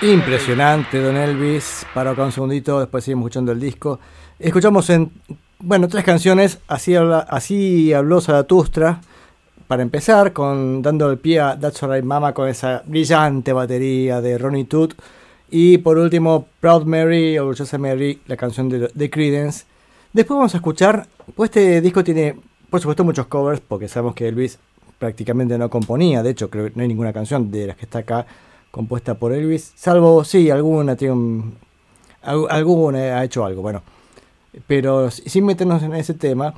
Impresionante, 0.09 1.03
Don 1.03 1.19
Elvis. 1.19 1.85
Para 1.93 2.13
acá 2.13 2.25
un 2.25 2.33
segundito, 2.33 2.81
después 2.81 3.05
seguimos 3.05 3.25
escuchando 3.25 3.53
el 3.53 3.61
disco. 3.61 4.01
Escuchamos 4.39 4.89
en, 4.89 5.11
bueno, 5.59 5.87
tres 5.87 6.03
canciones. 6.03 6.61
Así, 6.67 6.95
habla, 6.95 7.19
así 7.29 7.93
habló 7.93 8.23
Zaratustra. 8.23 9.03
Para 9.67 9.83
empezar, 9.83 10.33
con 10.33 10.81
dando 10.81 11.11
el 11.11 11.19
pie 11.19 11.41
a 11.41 11.61
That's 11.61 11.83
Alright 11.83 12.07
Mama 12.07 12.33
con 12.33 12.49
esa 12.49 12.83
brillante 12.87 13.53
batería 13.53 14.23
de 14.23 14.39
Ronnie 14.39 14.65
Toot. 14.65 14.95
Y 15.51 15.77
por 15.77 15.99
último, 15.99 16.47
Proud 16.61 16.85
Mary, 16.85 17.39
Orgullosa 17.39 17.77
Mary, 17.77 18.23
la 18.29 18.39
canción 18.39 18.71
de, 18.71 18.91
de 18.93 19.11
Credence. 19.11 19.67
Después 20.15 20.39
vamos 20.39 20.55
a 20.55 20.57
escuchar, 20.57 21.07
pues 21.37 21.51
este 21.51 21.83
disco 21.83 22.03
tiene, 22.03 22.35
por 22.71 22.81
supuesto, 22.81 23.05
muchos 23.05 23.27
covers, 23.27 23.61
porque 23.61 23.89
sabemos 23.89 24.15
que 24.15 24.27
Elvis 24.27 24.59
prácticamente 24.99 25.59
no 25.59 25.69
componía. 25.69 26.23
De 26.23 26.31
hecho, 26.31 26.49
creo 26.49 26.65
que 26.65 26.73
no 26.77 26.81
hay 26.81 26.89
ninguna 26.89 27.13
canción 27.13 27.51
de 27.51 27.67
las 27.67 27.77
que 27.77 27.85
está 27.85 27.99
acá 27.99 28.27
compuesta 28.79 29.15
por 29.15 29.33
Elvis, 29.33 29.73
salvo, 29.75 30.23
sí, 30.23 30.51
alguna 30.51 30.95
tiene 30.95 31.15
un, 31.15 31.59
alguna 32.23 33.19
ha 33.19 33.25
hecho 33.25 33.45
algo, 33.45 33.61
bueno. 33.61 33.83
Pero 34.69 35.11
sin 35.11 35.45
meternos 35.47 35.83
en 35.83 35.97
ese 35.97 36.15
tema, 36.15 36.55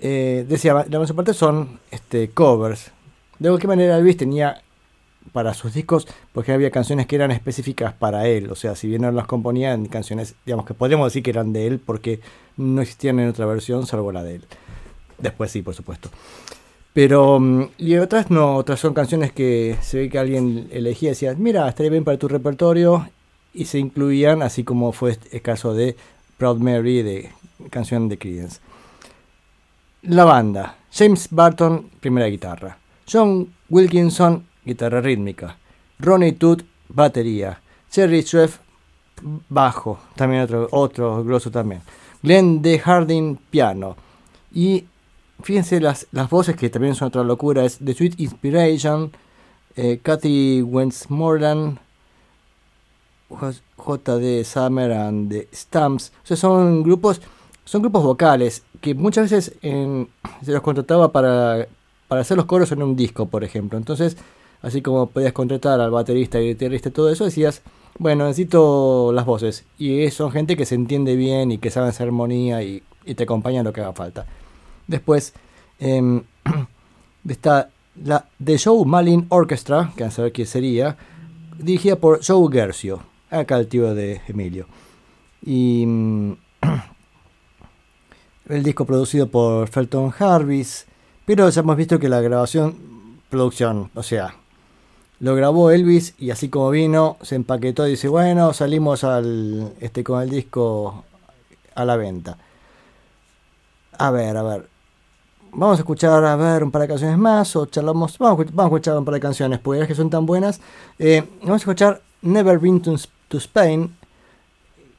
eh, 0.00 0.46
decía, 0.48 0.86
la 0.88 1.00
mayor 1.00 1.16
parte 1.16 1.34
son 1.34 1.80
este, 1.90 2.30
covers. 2.30 2.92
De 3.40 3.48
cualquier 3.48 3.66
manera, 3.66 3.98
Elvis 3.98 4.16
tenía 4.16 4.62
para 5.32 5.52
sus 5.52 5.74
discos, 5.74 6.06
porque 6.32 6.52
había 6.52 6.70
canciones 6.70 7.08
que 7.08 7.16
eran 7.16 7.32
específicas 7.32 7.94
para 7.94 8.28
él, 8.28 8.48
o 8.52 8.54
sea, 8.54 8.76
si 8.76 8.86
bien 8.86 9.02
no 9.02 9.10
las 9.10 9.26
componían 9.26 9.86
canciones, 9.86 10.36
digamos 10.46 10.66
que 10.66 10.74
podríamos 10.74 11.08
decir 11.08 11.24
que 11.24 11.30
eran 11.30 11.52
de 11.52 11.66
él, 11.66 11.80
porque 11.84 12.20
no 12.56 12.80
existían 12.80 13.18
en 13.18 13.28
otra 13.28 13.44
versión 13.46 13.88
salvo 13.88 14.12
la 14.12 14.22
de 14.22 14.36
él. 14.36 14.44
Después 15.18 15.50
sí, 15.50 15.62
por 15.62 15.74
supuesto. 15.74 16.10
Pero, 16.92 17.38
mm, 17.38 17.70
y 17.78 17.96
otras 17.96 18.30
no, 18.30 18.56
otras 18.56 18.80
son 18.80 18.94
canciones 18.94 19.32
que 19.32 19.76
se 19.80 19.98
ve 19.98 20.10
que 20.10 20.18
alguien 20.18 20.68
elegía 20.72 21.10
y 21.10 21.12
decía, 21.12 21.34
mira, 21.36 21.68
estaría 21.68 21.90
bien 21.90 22.04
para 22.04 22.18
tu 22.18 22.28
repertorio, 22.28 23.08
y 23.52 23.64
se 23.64 23.78
incluían, 23.78 24.42
así 24.42 24.64
como 24.64 24.92
fue 24.92 25.18
el 25.32 25.42
caso 25.42 25.74
de 25.74 25.96
Proud 26.38 26.58
Mary, 26.58 27.02
de 27.02 27.30
canción 27.70 28.08
de 28.08 28.18
Creedence. 28.18 28.60
La 30.02 30.24
banda, 30.24 30.76
James 30.92 31.28
Barton, 31.30 31.90
primera 32.00 32.26
guitarra, 32.26 32.78
John 33.10 33.52
Wilkinson, 33.68 34.46
guitarra 34.64 35.00
rítmica, 35.00 35.56
Ronnie 35.98 36.32
Toot, 36.32 36.64
batería, 36.88 37.60
Cherry 37.90 38.22
Schweff, 38.22 38.58
bajo, 39.48 39.98
también 40.16 40.42
otro, 40.42 40.68
otro 40.70 41.24
grosso 41.24 41.50
también, 41.50 41.82
Glenn 42.22 42.62
De 42.62 42.78
Harding, 42.78 43.36
piano, 43.50 43.96
y 44.54 44.84
fíjense 45.42 45.80
las, 45.80 46.06
las 46.12 46.30
voces 46.30 46.56
que 46.56 46.70
también 46.70 46.94
son 46.94 47.08
otra 47.08 47.24
locura. 47.24 47.64
Es 47.64 47.78
The 47.78 47.94
Sweet 47.94 48.20
Inspiration, 48.20 49.12
eh, 49.76 50.00
Kathy 50.02 50.62
Wentz-Morland, 50.62 51.78
JD 53.30 54.44
Summer 54.44 54.92
and 54.92 55.30
the 55.30 55.48
Stamps. 55.52 56.12
O 56.22 56.26
sea, 56.26 56.36
son 56.36 56.82
grupos, 56.82 57.20
son 57.64 57.82
grupos 57.82 58.02
vocales 58.02 58.64
que 58.80 58.94
muchas 58.94 59.30
veces 59.30 59.54
se 59.60 60.52
los 60.52 60.62
contrataba 60.62 61.12
para, 61.12 61.68
para 62.08 62.22
hacer 62.22 62.36
los 62.36 62.46
coros 62.46 62.72
en 62.72 62.82
un 62.82 62.96
disco, 62.96 63.26
por 63.26 63.44
ejemplo. 63.44 63.78
Entonces, 63.78 64.16
así 64.62 64.82
como 64.82 65.06
podías 65.06 65.32
contratar 65.32 65.80
al 65.80 65.90
baterista 65.90 66.40
y 66.40 66.48
guitarrista 66.48 66.90
todo 66.90 67.10
eso, 67.10 67.24
decías, 67.24 67.62
bueno, 67.98 68.24
necesito 68.24 69.12
las 69.12 69.26
voces. 69.26 69.64
Y 69.78 70.10
son 70.10 70.32
gente 70.32 70.56
que 70.56 70.66
se 70.66 70.74
entiende 70.74 71.16
bien 71.16 71.52
y 71.52 71.58
que 71.58 71.70
sabe 71.70 71.88
hacer 71.88 72.08
armonía 72.08 72.62
y, 72.62 72.82
y 73.04 73.14
te 73.14 73.24
acompaña 73.24 73.60
en 73.60 73.66
lo 73.66 73.72
que 73.72 73.80
haga 73.80 73.92
falta. 73.92 74.26
Después 74.90 75.32
eh, 75.78 76.22
está 77.28 77.70
la 78.04 78.26
The 78.44 78.58
Joe 78.58 78.84
Malin 78.84 79.26
Orchestra, 79.28 79.92
que 79.96 80.04
a 80.04 80.10
saber 80.10 80.32
qué 80.32 80.44
sería, 80.44 80.96
dirigida 81.58 81.96
por 81.96 82.24
Joe 82.24 82.52
Gercio, 82.52 83.00
acá 83.30 83.56
el 83.58 83.68
tío 83.68 83.94
de 83.94 84.20
Emilio. 84.26 84.66
Y 85.42 85.84
mm, 85.86 86.32
el 88.48 88.62
disco 88.64 88.84
producido 88.84 89.28
por 89.28 89.68
Felton 89.68 90.12
Harvis, 90.18 90.86
pero 91.24 91.48
ya 91.48 91.60
hemos 91.60 91.76
visto 91.76 92.00
que 92.00 92.08
la 92.08 92.20
grabación, 92.20 93.20
producción, 93.28 93.92
o 93.94 94.02
sea, 94.02 94.34
lo 95.20 95.36
grabó 95.36 95.70
Elvis 95.70 96.14
y 96.18 96.30
así 96.30 96.48
como 96.48 96.70
vino, 96.70 97.16
se 97.22 97.36
empaquetó 97.36 97.86
y 97.86 97.90
dice, 97.90 98.08
bueno, 98.08 98.52
salimos 98.54 99.04
al, 99.04 99.72
este, 99.78 100.02
con 100.02 100.20
el 100.20 100.30
disco 100.30 101.04
a 101.76 101.84
la 101.84 101.96
venta. 101.96 102.38
A 103.98 104.10
ver, 104.10 104.36
a 104.36 104.42
ver 104.42 104.79
vamos 105.52 105.78
a 105.78 105.80
escuchar 105.80 106.24
a 106.24 106.36
ver 106.36 106.62
un 106.62 106.70
par 106.70 106.82
de 106.82 106.88
canciones 106.88 107.18
más 107.18 107.54
o 107.56 107.66
charlamos, 107.66 108.18
vamos, 108.18 108.46
a 108.56 108.64
escuchar 108.64 108.98
un 108.98 109.04
par 109.04 109.14
de 109.14 109.20
canciones, 109.20 109.58
pues 109.58 109.86
que 109.86 109.94
son 109.94 110.10
tan 110.10 110.26
buenas. 110.26 110.60
Eh, 110.98 111.22
vamos 111.40 111.54
a 111.54 111.56
escuchar 111.56 112.02
Never 112.22 112.58
Been 112.58 112.80
to, 112.80 112.96
Spain. 113.38 113.94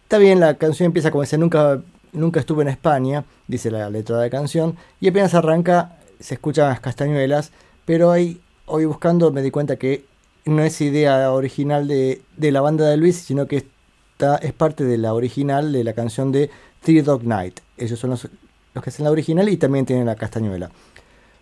Está 0.04 0.18
bien, 0.18 0.40
la 0.40 0.56
canción 0.56 0.88
empieza 0.88 1.12
como 1.12 1.24
dice, 1.24 1.38
nunca, 1.38 1.82
nunca 2.12 2.40
estuve 2.40 2.64
en 2.64 2.70
España, 2.70 3.24
dice 3.48 3.72
la 3.72 3.90
letra 3.90 4.18
de 4.18 4.26
la 4.26 4.30
canción, 4.30 4.78
y 5.00 5.08
apenas 5.08 5.34
arranca 5.34 5.98
se 6.20 6.36
escuchan 6.36 6.70
las 6.70 6.80
castañuelas, 6.80 7.52
pero 7.86 8.12
ahí, 8.12 8.42
hoy 8.66 8.86
buscando 8.86 9.32
me 9.32 9.42
di 9.42 9.52
cuenta 9.52 9.78
que 9.78 10.06
no 10.46 10.64
es 10.64 10.80
idea 10.82 11.32
original 11.32 11.88
de, 11.88 12.22
de 12.38 12.52
la 12.52 12.62
banda 12.62 12.88
de 12.90 12.98
Luis, 12.98 13.18
sino 13.18 13.48
que 13.48 13.66
está, 14.12 14.36
es 14.38 14.54
parte 14.54 14.84
de 14.84 14.98
la 14.98 15.14
original 15.14 15.72
de 15.72 15.84
la 15.84 15.94
canción 15.94 16.32
de 16.32 16.50
Three 16.82 17.02
Dog 17.02 17.24
Night. 17.24 17.60
Ellos 17.78 18.00
son 18.00 18.12
los, 18.12 18.28
los 18.74 18.84
que 18.84 18.90
hacen 18.90 19.06
la 19.06 19.12
original 19.12 19.48
y 19.50 19.58
también 19.58 19.86
tienen 19.86 20.06
la 20.06 20.16
castañuela. 20.16 20.72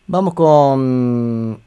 Vamos 0.08 0.34
con 0.34 1.60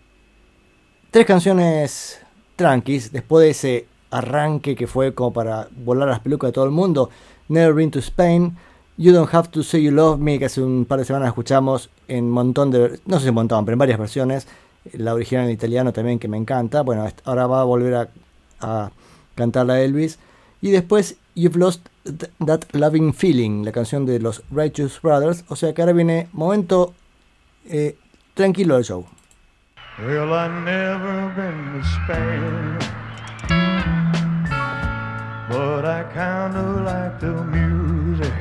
tres 1.11 1.27
canciones 1.27 2.20
tranquis 2.57 3.12
después 3.12 3.44
de 3.44 3.51
ese 3.51 3.87
arranque 4.11 4.75
que 4.75 4.87
fue 4.87 5.14
como 5.14 5.33
para 5.33 5.68
volar 5.85 6.09
las 6.09 6.20
pelucas 6.20 6.48
de 6.48 6.53
todo 6.53 6.64
el 6.64 6.70
mundo. 6.70 7.11
Never 7.48 7.75
Been 7.75 7.90
to 7.90 7.98
Spain, 7.98 8.57
You 8.96 9.12
Don't 9.12 9.33
Have 9.33 9.48
to 9.48 9.62
Say 9.62 9.83
You 9.83 9.90
Love 9.90 10.18
Me, 10.18 10.38
que 10.38 10.46
hace 10.46 10.62
un 10.62 10.85
par 10.85 10.98
de 10.98 11.05
semanas 11.05 11.29
escuchamos 11.29 11.90
en 12.09 12.25
un 12.25 12.31
montón 12.31 12.70
de, 12.70 13.01
no 13.07 13.18
sé 13.18 13.25
si 13.25 13.29
un 13.29 13.37
montón, 13.37 13.64
pero 13.64 13.75
en 13.75 13.79
varias 13.79 13.98
versiones. 13.98 14.46
La 14.92 15.14
original 15.14 15.44
en 15.44 15.53
italiano 15.53 15.92
también 15.92 16.18
que 16.18 16.27
me 16.27 16.37
encanta. 16.37 16.83
Bueno, 16.83 17.07
ahora 17.25 17.46
va 17.46 17.61
a 17.61 17.64
volver 17.64 17.94
a, 17.94 18.09
a 18.61 18.90
cantarla 19.37 19.81
Elvis. 19.81 20.18
Y 20.61 20.70
después 20.70 21.16
You've 21.35 21.59
Lost 21.59 21.87
That 22.04 22.64
Loving 22.72 23.14
Feeling, 23.14 23.64
la 23.64 23.70
canción 23.72 24.04
de 24.06 24.18
los 24.18 24.42
Righteous 24.50 25.00
Brothers. 25.00 25.44
O 25.48 25.56
sea 25.56 25.72
que 25.72 25.82
ahora 25.82 25.92
viene 25.92 26.28
momento 26.32 26.94
eh, 27.68 27.96
tranquilo 28.34 28.74
del 28.74 28.84
show. 28.84 29.06
Well, 29.98 30.32
I 30.32 30.48
never 30.64 31.32
been 31.36 31.80
to 31.80 31.84
Spain, 31.84 32.78
but 35.48 35.84
I 35.84 36.02
kinda 36.12 36.62
like 36.82 37.20
the 37.20 37.44
music. 37.44 38.32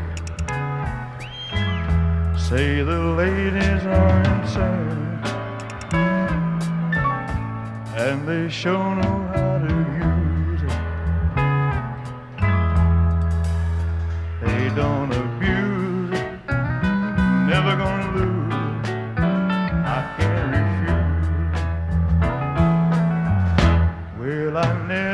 Say 2.37 2.83
the 2.83 2.99
ladies 3.15 3.85
are 3.85 4.23
insane, 4.23 5.19
and 7.97 8.27
they 8.27 8.49
sure 8.49 8.95
know 8.95 9.27
how 9.35 9.50
don't 14.75 15.11
abuse 15.11 15.61
never 17.51 17.75
gonna 17.75 18.15
lose. 18.15 18.87
I 19.83 19.99
can't 20.17 20.49
refuse. 20.55 21.27
Well, 24.17 24.57
I've 24.57 24.87
never 24.87 25.10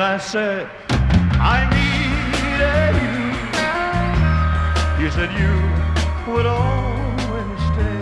and 0.00 0.14
I 0.14 0.16
said, 0.16 0.64
I 1.54 1.58
needed 1.76 2.94
you. 3.04 3.20
You 5.04 5.10
said 5.10 5.30
you 5.40 5.52
would 6.32 6.46
always 6.46 7.58
stay. 7.68 8.00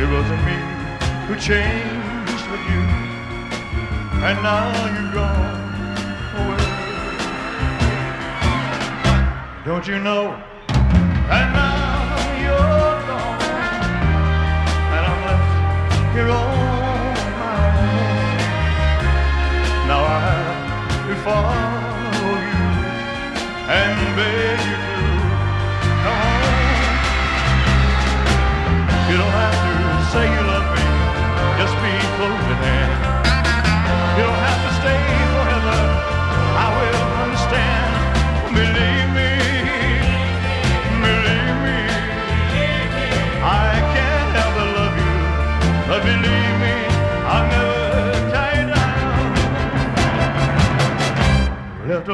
It 0.00 0.08
wasn't 0.16 0.42
me 0.48 0.58
who 1.26 1.34
changed 1.36 2.44
but 2.48 2.60
you, 2.70 2.80
and 4.28 4.38
now 4.42 4.64
you're 4.94 5.12
gone 5.12 5.60
away. 6.40 6.68
Don't 9.66 9.86
you 9.86 9.98
know? 9.98 10.24
And 11.36 11.48
now 11.60 12.16
you're 12.42 12.96
gone, 13.10 13.42
and 14.94 15.02
I'm 15.10 15.20
left 15.26 15.50
here 16.14 16.30
all 16.30 16.45
fall. 21.26 21.65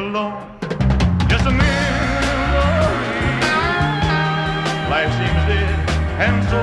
alone. 0.03 0.35
Just 1.29 1.47
a 1.47 1.51
memory. 1.51 1.69
Life 4.91 5.13
seems 5.21 5.43
dead 5.51 5.91
and 6.27 6.39
so 6.51 6.61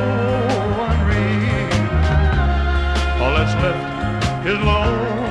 unreal. 0.89 1.80
All 3.21 3.34
that's 3.38 3.56
left 3.63 4.45
is 4.45 4.60
love. 4.60 5.28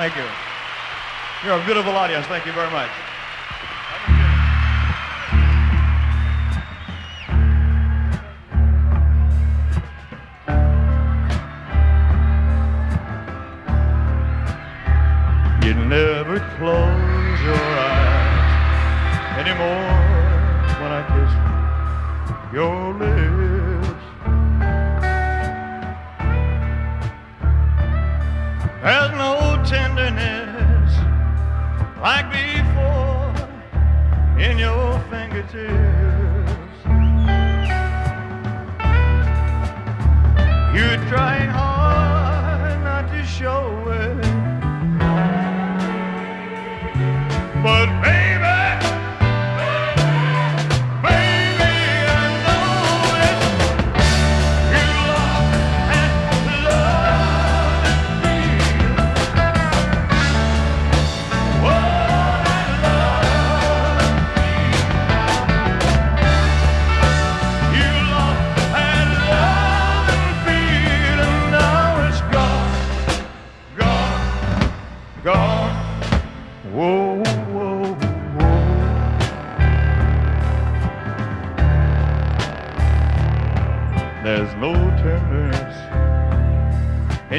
Thank 0.00 0.16
you. 0.16 0.24
You're 1.44 1.60
a 1.60 1.64
beautiful 1.66 1.94
audience. 1.94 2.24
Thank 2.24 2.46
you 2.46 2.52
very 2.52 2.70
much. 2.70 2.88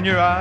in 0.01 0.05
your 0.05 0.19
eyes. 0.19 0.40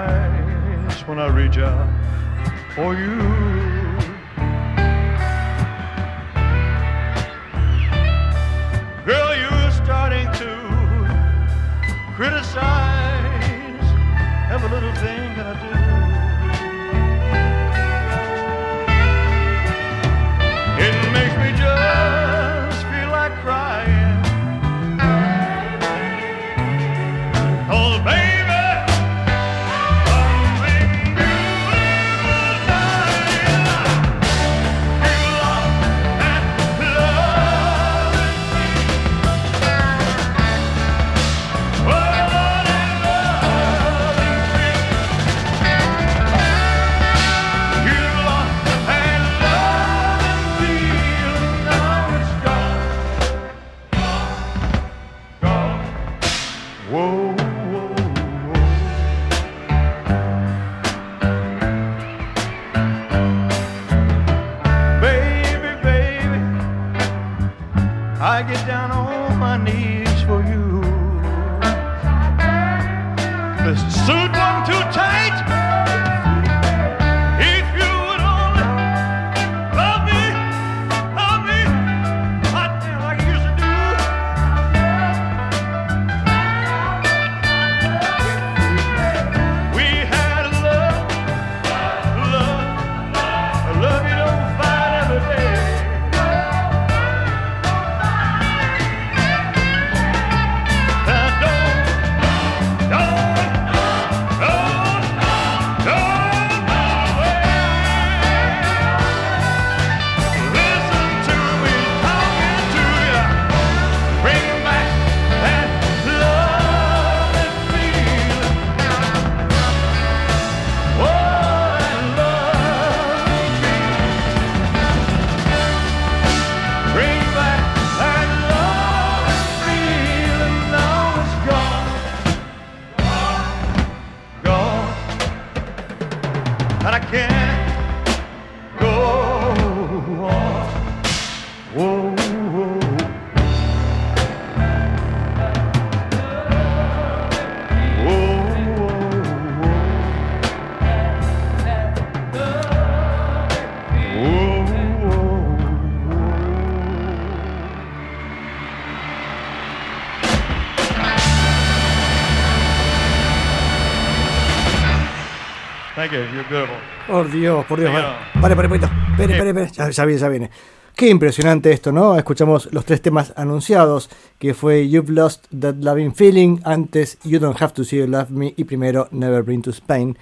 Thank 166.01 166.13
you. 166.13 166.19
You're 166.35 166.49
beautiful. 166.49 166.77
Por 167.07 167.31
Dios, 167.31 167.67
por 167.67 167.79
Dios. 167.79 167.93
Vale, 167.93 168.55
vale, 168.55 168.69
vale. 168.69 168.87
Espere, 169.13 169.35
espere, 169.35 169.51
espere. 169.51 169.71
Ya, 169.73 169.91
ya 169.91 170.05
viene, 170.07 170.21
ya 170.21 170.29
viene. 170.29 170.51
Qué 170.97 171.09
impresionante 171.11 171.71
esto, 171.73 171.93
¿no? 171.93 172.17
Escuchamos 172.17 172.71
los 172.73 172.87
tres 172.87 173.03
temas 173.03 173.35
anunciados, 173.37 174.09
que 174.39 174.55
fue 174.55 174.89
You've 174.89 175.13
Lost 175.13 175.45
That 175.59 175.75
Loving 175.81 176.15
Feeling, 176.15 176.59
antes 176.65 177.19
You 177.23 177.39
Don't 177.39 177.61
Have 177.61 177.75
to 177.75 177.85
See 177.85 177.99
You 177.99 178.07
Love 178.07 178.31
Me 178.31 178.55
y 178.57 178.65
primero 178.65 179.09
Never 179.11 179.43
Been 179.43 179.61
to 179.61 179.71
Spain. 179.73 180.17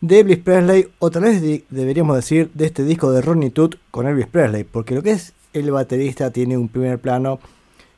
De 0.00 0.18
Elvis 0.18 0.38
Presley, 0.38 0.88
o 0.98 1.10
tal 1.12 1.22
vez 1.22 1.40
de- 1.40 1.64
deberíamos 1.70 2.16
decir 2.16 2.50
de 2.54 2.66
este 2.66 2.82
disco 2.82 3.12
de 3.12 3.22
Ronnie 3.22 3.50
Toot 3.50 3.76
con 3.92 4.08
Elvis 4.08 4.26
Presley, 4.26 4.64
porque 4.64 4.96
lo 4.96 5.02
que 5.04 5.12
es 5.12 5.32
el 5.52 5.70
baterista 5.70 6.32
tiene 6.32 6.56
un 6.56 6.68
primer 6.68 6.98
plano, 6.98 7.38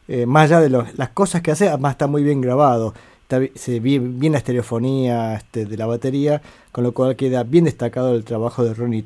eh, 0.07 0.27
más 0.27 0.45
allá 0.51 0.61
de 0.61 0.69
lo- 0.69 0.85
las 0.97 1.11
cosas 1.11 1.41
que 1.41 1.51
hace, 1.53 1.69
además 1.69 1.93
está 1.93 2.07
muy 2.09 2.23
bien 2.23 2.41
grabado. 2.43 2.93
Se 3.55 3.81
ve 3.81 3.99
bien 3.99 4.33
la 4.33 4.39
estereofonía 4.39 5.35
este, 5.35 5.65
de 5.67 5.77
la 5.77 5.87
batería, 5.87 6.43
con 6.73 6.85
lo 6.85 6.93
cual 6.93 7.17
queda 7.17 7.43
bien 7.45 7.65
destacado 7.65 8.15
el 8.15 8.25
trabajo 8.25 8.65
de 8.65 8.75
Ronnie. 8.75 9.05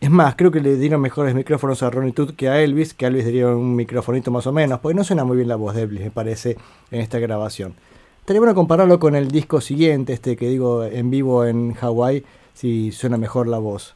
Es 0.00 0.10
más, 0.10 0.34
creo 0.36 0.50
que 0.50 0.60
le 0.60 0.76
dieron 0.76 1.00
mejores 1.00 1.34
micrófonos 1.34 1.82
a 1.82 1.90
Ronnie 1.90 2.14
que 2.36 2.48
a 2.48 2.60
Elvis, 2.62 2.94
que 2.94 3.06
a 3.06 3.08
Elvis 3.08 3.24
le 3.24 3.32
dieron 3.32 3.56
un 3.56 3.76
microfonito 3.76 4.30
más 4.30 4.46
o 4.46 4.52
menos, 4.52 4.80
porque 4.80 4.94
no 4.94 5.04
suena 5.04 5.24
muy 5.24 5.36
bien 5.36 5.48
la 5.48 5.56
voz 5.56 5.74
de 5.74 5.82
Elvis, 5.82 6.00
me 6.00 6.10
parece, 6.10 6.56
en 6.90 7.00
esta 7.00 7.18
grabación. 7.18 7.74
Estaría 8.20 8.40
bueno 8.40 8.54
compararlo 8.54 8.98
con 8.98 9.14
el 9.14 9.28
disco 9.30 9.60
siguiente, 9.60 10.12
este 10.12 10.36
que 10.36 10.48
digo 10.48 10.84
en 10.84 11.10
vivo 11.10 11.44
en 11.44 11.74
Hawái, 11.74 12.24
si 12.54 12.92
suena 12.92 13.16
mejor 13.16 13.46
la 13.48 13.58
voz. 13.58 13.94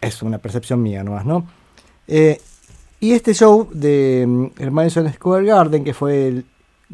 Es 0.00 0.22
una 0.22 0.38
percepción 0.38 0.82
mía 0.82 1.02
nomás, 1.04 1.24
¿no? 1.24 1.46
Eh, 2.06 2.40
y 3.00 3.12
este 3.12 3.32
show 3.32 3.68
de 3.72 4.24
mm, 4.26 4.46
el 4.58 4.70
Madison 4.70 5.10
Square 5.12 5.46
Garden, 5.46 5.84
que 5.84 5.94
fue, 5.94 6.28
el- 6.28 6.44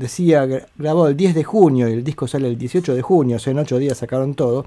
decía, 0.01 0.45
gra- 0.47 0.67
grabado 0.77 1.09
el 1.09 1.17
10 1.17 1.35
de 1.35 1.45
junio 1.45 1.89
y 1.89 1.93
el 1.93 2.03
disco 2.05 2.27
sale 2.27 2.49
el 2.49 2.59
18 2.59 2.95
de 2.95 3.03
junio, 3.03 3.37
o 3.37 3.39
sea, 3.39 3.53
en 3.53 3.59
8 3.59 3.79
días 3.79 3.99
sacaron 3.99 4.35
todo, 4.35 4.65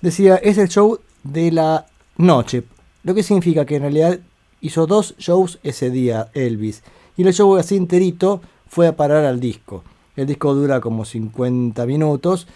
decía, 0.00 0.36
es 0.36 0.58
el 0.58 0.68
show 0.68 0.98
de 1.22 1.52
la 1.52 1.86
noche, 2.16 2.64
lo 3.04 3.14
que 3.14 3.22
significa 3.22 3.64
que 3.64 3.76
en 3.76 3.82
realidad 3.82 4.18
hizo 4.60 4.86
dos 4.86 5.14
shows 5.18 5.58
ese 5.62 5.90
día 5.90 6.28
Elvis, 6.34 6.82
y 7.16 7.22
el 7.26 7.32
show 7.32 7.54
así 7.56 7.76
enterito 7.76 8.40
fue 8.68 8.86
a 8.88 8.96
parar 8.96 9.24
al 9.24 9.38
disco. 9.38 9.84
El 10.16 10.26
disco 10.26 10.54
dura 10.54 10.80
como 10.80 11.04
50 11.04 11.86
minutos, 11.86 12.46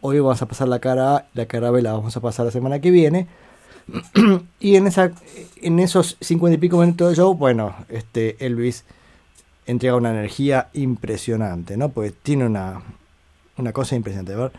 hoy 0.00 0.20
vamos 0.20 0.40
a 0.40 0.46
pasar 0.46 0.68
la 0.68 0.78
cara 0.78 1.26
la 1.34 1.46
cara 1.46 1.70
B 1.70 1.82
la 1.82 1.92
vamos 1.92 2.16
a 2.16 2.20
pasar 2.20 2.46
la 2.46 2.52
semana 2.52 2.80
que 2.80 2.90
viene, 2.90 3.26
y 4.60 4.76
en, 4.76 4.86
esa, 4.86 5.12
en 5.60 5.78
esos 5.80 6.16
50 6.20 6.54
y 6.54 6.58
pico 6.58 6.78
minutos 6.78 7.10
de 7.10 7.16
show, 7.16 7.34
bueno, 7.34 7.74
este 7.88 8.36
Elvis 8.44 8.84
entrega 9.66 9.96
una 9.96 10.10
energía 10.10 10.68
impresionante, 10.72 11.76
¿no? 11.76 11.90
Pues 11.90 12.14
tiene 12.22 12.46
una, 12.46 12.82
una 13.56 13.72
cosa 13.72 13.96
impresionante. 13.96 14.34
Ver. 14.34 14.52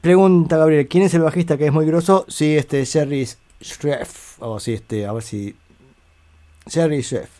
Pregunta 0.00 0.56
Gabriel, 0.56 0.88
¿quién 0.88 1.04
es 1.04 1.14
el 1.14 1.22
bajista 1.22 1.58
que 1.58 1.66
es 1.66 1.72
muy 1.72 1.86
grosso? 1.86 2.24
Sí, 2.28 2.56
este 2.56 2.84
Jerry 2.86 3.28
Schreff, 3.62 4.40
o 4.40 4.60
sí, 4.60 4.74
este, 4.74 5.06
a 5.06 5.12
ver 5.12 5.22
si... 5.22 5.54
Jerry 6.66 7.02
Schreff. 7.02 7.30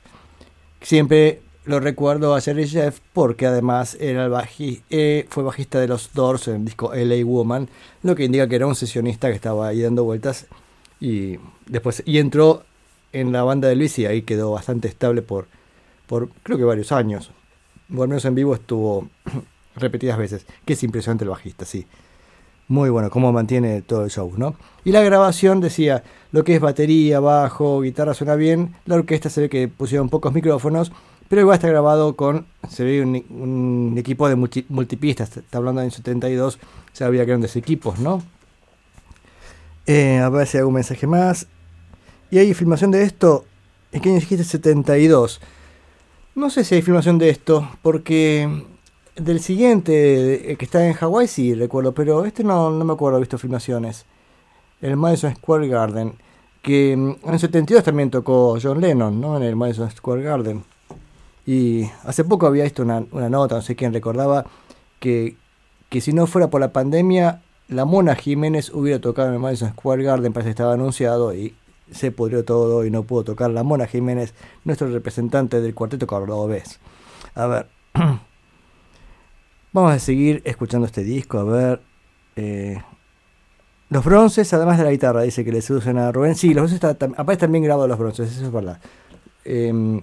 Siempre 0.80 1.42
lo 1.64 1.78
recuerdo 1.78 2.34
a 2.34 2.40
Jerry 2.40 2.66
Schreff 2.66 3.00
porque 3.12 3.46
además 3.46 3.96
era 4.00 4.26
el 4.26 4.82
eh, 4.90 5.26
fue 5.28 5.42
bajista 5.42 5.78
de 5.78 5.88
los 5.88 6.12
Doors 6.14 6.48
en 6.48 6.56
el 6.56 6.64
disco 6.64 6.92
LA 6.94 7.24
Woman, 7.24 7.68
lo 8.02 8.14
que 8.14 8.24
indica 8.24 8.48
que 8.48 8.56
era 8.56 8.66
un 8.66 8.74
sesionista 8.74 9.28
que 9.28 9.36
estaba 9.36 9.68
ahí 9.68 9.82
dando 9.82 10.04
vueltas 10.04 10.46
y 11.00 11.38
después 11.66 12.02
y 12.04 12.18
entró 12.18 12.64
en 13.12 13.32
la 13.32 13.42
banda 13.42 13.68
de 13.68 13.76
Luis 13.76 13.98
y 13.98 14.06
ahí 14.06 14.22
quedó 14.22 14.52
bastante 14.52 14.88
estable 14.88 15.22
por, 15.22 15.46
por 16.10 16.28
creo 16.42 16.58
que 16.58 16.64
varios 16.64 16.90
años. 16.90 17.30
O 17.96 18.02
al 18.02 18.08
menos 18.08 18.24
en 18.24 18.34
vivo 18.34 18.52
estuvo 18.52 19.08
repetidas 19.76 20.18
veces. 20.18 20.44
Que 20.64 20.72
es 20.72 20.82
impresionante 20.82 21.22
el 21.22 21.30
bajista, 21.30 21.64
sí. 21.64 21.86
Muy 22.66 22.90
bueno, 22.90 23.10
cómo 23.10 23.32
mantiene 23.32 23.80
todo 23.82 24.04
el 24.04 24.10
show, 24.10 24.32
¿no? 24.36 24.56
Y 24.84 24.90
la 24.90 25.02
grabación 25.02 25.60
decía, 25.60 26.02
lo 26.32 26.42
que 26.42 26.56
es 26.56 26.60
batería, 26.60 27.20
bajo, 27.20 27.80
guitarra 27.80 28.12
suena 28.14 28.34
bien. 28.34 28.74
La 28.86 28.96
orquesta 28.96 29.30
se 29.30 29.42
ve 29.42 29.48
que 29.48 29.68
pusieron 29.68 30.08
pocos 30.08 30.32
micrófonos, 30.32 30.90
pero 31.28 31.42
igual 31.42 31.54
está 31.54 31.68
grabado 31.68 32.16
con, 32.16 32.46
se 32.68 32.82
ve 32.82 33.02
un, 33.02 33.94
equipo 33.96 34.28
de 34.28 34.34
multi- 34.36 34.66
multipistas. 34.68 35.36
Está 35.36 35.58
hablando 35.58 35.80
en 35.82 35.92
72, 35.92 36.58
ya 36.94 37.06
había 37.06 37.24
grandes 37.24 37.54
equipos, 37.54 38.00
¿no? 38.00 38.22
Eh, 39.86 40.18
a 40.18 40.28
ver 40.28 40.46
si 40.46 40.56
hay 40.56 40.60
algún 40.60 40.74
mensaje 40.74 41.06
más. 41.06 41.46
Y 42.30 42.38
hay 42.38 42.52
filmación 42.54 42.90
de 42.90 43.02
esto. 43.02 43.44
¿En 43.92 44.00
qué 44.00 44.10
año 44.10 44.20
dijiste? 44.20 44.44
72. 44.44 45.40
No 46.34 46.48
sé 46.48 46.62
si 46.64 46.76
hay 46.76 46.82
filmación 46.82 47.18
de 47.18 47.28
esto, 47.28 47.68
porque 47.82 48.48
del 49.16 49.40
siguiente, 49.40 50.56
que 50.56 50.64
está 50.64 50.86
en 50.86 50.92
Hawái, 50.92 51.26
sí 51.26 51.54
recuerdo, 51.54 51.92
pero 51.92 52.24
este 52.24 52.44
no, 52.44 52.70
no 52.70 52.84
me 52.84 52.92
acuerdo 52.92 53.16
haber 53.16 53.26
visto 53.26 53.36
filmaciones. 53.36 54.06
El 54.80 54.96
Madison 54.96 55.34
Square 55.34 55.66
Garden, 55.66 56.14
que 56.62 56.92
en 56.92 57.18
el 57.26 57.38
72 57.38 57.82
también 57.82 58.10
tocó 58.10 58.56
John 58.62 58.80
Lennon, 58.80 59.20
¿no? 59.20 59.36
En 59.36 59.42
el 59.42 59.56
Madison 59.56 59.90
Square 59.90 60.22
Garden. 60.22 60.64
Y 61.46 61.84
hace 62.04 62.24
poco 62.24 62.46
había 62.46 62.64
visto 62.64 62.82
una, 62.82 63.04
una 63.10 63.28
nota, 63.28 63.56
no 63.56 63.62
sé 63.62 63.74
quién 63.74 63.92
recordaba, 63.92 64.46
que, 65.00 65.36
que 65.88 66.00
si 66.00 66.12
no 66.12 66.28
fuera 66.28 66.48
por 66.48 66.60
la 66.60 66.72
pandemia, 66.72 67.42
la 67.68 67.84
Mona 67.84 68.14
Jiménez 68.14 68.70
hubiera 68.72 69.00
tocado 69.00 69.28
en 69.28 69.34
el 69.34 69.40
Madison 69.40 69.70
Square 69.70 70.04
Garden, 70.04 70.32
parece 70.32 70.48
que 70.48 70.52
estaba 70.52 70.74
anunciado 70.74 71.34
y 71.34 71.54
se 71.92 72.12
pudrió 72.12 72.44
todo 72.44 72.84
y 72.84 72.90
no 72.90 73.02
pudo 73.04 73.24
tocar 73.24 73.50
la 73.50 73.62
Mona 73.62 73.86
Jiménez, 73.86 74.34
nuestro 74.64 74.88
representante 74.88 75.60
del 75.60 75.74
cuarteto 75.74 76.06
cordobés. 76.06 76.80
A 77.34 77.46
ver, 77.46 77.66
vamos 79.72 79.92
a 79.92 79.98
seguir 79.98 80.42
escuchando 80.44 80.86
este 80.86 81.02
disco, 81.02 81.38
a 81.38 81.44
ver. 81.44 81.80
eh, 82.36 82.80
los 83.88 84.04
bronces, 84.04 84.52
además 84.52 84.78
de 84.78 84.84
la 84.84 84.92
guitarra, 84.92 85.22
dice 85.22 85.44
que 85.44 85.50
le 85.50 85.62
seducen 85.62 85.98
a 85.98 86.12
Rubén. 86.12 86.36
Sí, 86.36 86.48
los 86.54 86.62
bronces 86.62 86.74
está, 86.76 86.96
tam- 86.96 87.12
aparte 87.14 87.32
están 87.32 87.50
bien 87.52 87.64
grabados 87.64 87.88
los 87.88 87.98
bronces, 87.98 88.30
eso 88.30 88.46
es 88.46 88.52
verdad. 88.52 88.80
Em, 89.44 90.00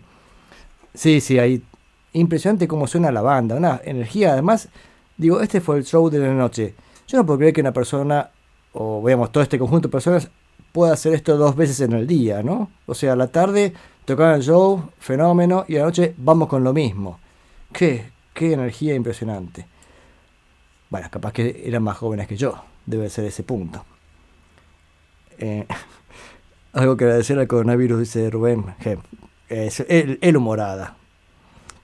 sí, 0.93 1.21
sí, 1.21 1.39
ahí. 1.39 1.63
Impresionante 2.12 2.67
cómo 2.67 2.88
suena 2.88 3.12
la 3.13 3.21
banda, 3.21 3.56
una 3.56 3.80
energía. 3.86 4.34
Además, 4.34 4.67
digo, 5.15 5.39
este 5.39 5.62
fue 5.62 5.78
el 5.78 5.86
show 5.86 6.10
de 6.10 6.19
la 6.19 6.34
noche. 6.34 6.76
Yo 7.08 7.17
no 7.17 7.26
puedo 7.26 7.39
creer 7.39 7.54
que 7.54 7.62
una 7.62 7.71
persona, 7.71 8.32
o 8.73 9.02
veamos, 9.02 9.32
todo 9.32 9.41
este 9.43 9.58
conjunto 9.58 9.88
de 9.88 9.91
personas, 9.93 10.30
pueda 10.71 10.93
hacer 10.93 11.13
esto 11.13 11.38
dos 11.38 11.56
veces 11.56 11.82
en 11.82 11.93
el 11.93 12.08
día, 12.08 12.43
¿no? 12.43 12.69
O 12.86 12.93
sea, 12.93 13.13
a 13.13 13.15
la 13.15 13.27
tarde 13.27 13.73
tocaban 14.06 14.36
el 14.36 14.43
show, 14.43 14.89
fenómeno, 14.99 15.65
y 15.68 15.76
a 15.76 15.80
la 15.80 15.86
noche 15.86 16.13
vamos 16.18 16.47
con 16.47 16.63
lo 16.63 16.74
mismo. 16.74 17.20
Qué, 17.74 18.09
qué 18.34 18.53
energía 18.53 18.95
impresionante. 18.95 19.65
Bueno, 20.89 21.07
capaz 21.11 21.34
que 21.34 21.63
eran 21.65 21.84
más 21.84 21.97
jóvenes 21.97 22.28
que 22.28 22.38
yo, 22.38 22.63
debe 22.86 23.09
ser 23.09 23.26
ese 23.26 23.43
punto. 23.43 23.84
Eh, 25.38 25.68
algo 26.74 26.95
que 26.95 27.05
agradecer 27.05 27.38
al 27.39 27.47
coronavirus, 27.47 27.99
dice 27.99 28.30
Rubén. 28.30 28.76
Es 29.49 29.80
el, 29.82 30.20
el 30.22 30.38
humorada. 30.38 30.95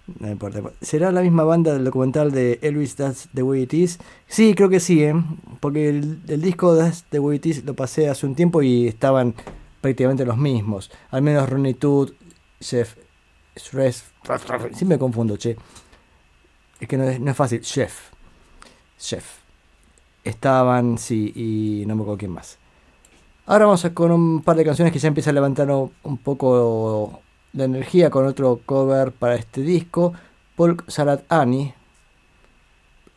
No 0.05 0.29
importa. 0.29 0.61
¿Será 0.81 1.11
la 1.11 1.21
misma 1.21 1.43
banda 1.43 1.73
del 1.73 1.85
documental 1.85 2.31
de 2.31 2.59
Elvis 2.61 2.95
That's 2.95 3.29
the 3.33 3.41
Way 3.41 3.63
It 3.63 3.73
Is? 3.73 3.99
Sí, 4.27 4.53
creo 4.53 4.67
que 4.67 4.81
sí, 4.81 5.01
¿eh? 5.01 5.15
porque 5.61 5.89
el, 5.89 6.41
disco 6.41 6.75
That's 6.75 7.05
the 7.09 7.19
Way 7.19 7.37
It 7.37 7.45
Is 7.45 7.65
lo 7.65 7.73
pasé 7.73 8.09
hace 8.09 8.25
un 8.25 8.35
tiempo 8.35 8.61
y 8.61 8.87
estaban 8.87 9.33
prácticamente 9.79 10.25
los 10.25 10.37
mismos. 10.37 10.91
Al 11.09 11.21
menos 11.21 11.49
Ronnie 11.49 11.75
Toot, 11.75 12.15
Chef, 12.59 12.95
Stress, 13.55 14.03
sí 14.75 14.83
me 14.85 14.99
confundo, 14.99 15.37
che. 15.37 15.55
Es 16.79 16.87
que 16.87 16.97
no 16.97 17.05
es, 17.05 17.19
no 17.19 17.31
es 17.31 17.37
fácil, 17.37 17.61
Chef. 17.61 18.09
Chef. 18.99 19.39
Estaban, 20.23 20.97
sí, 20.97 21.31
y 21.35 21.85
no 21.85 21.95
me 21.95 22.01
acuerdo 22.01 22.17
quién 22.17 22.31
más. 22.31 22.57
Ahora 23.45 23.65
vamos 23.65 23.85
con 23.93 24.11
un 24.11 24.41
par 24.41 24.57
de 24.57 24.65
canciones 24.65 24.91
que 24.91 24.99
ya 24.99 25.07
empiezan 25.07 25.31
a 25.31 25.35
levantar 25.35 25.69
un 25.69 26.17
poco 26.17 27.21
la 27.53 27.65
energía 27.65 28.09
con 28.09 28.25
otro 28.25 28.59
cover 28.65 29.11
para 29.11 29.35
este 29.35 29.61
disco. 29.61 30.13
Polk 30.55 30.89
Salad 30.89 31.21
Annie. 31.29 31.73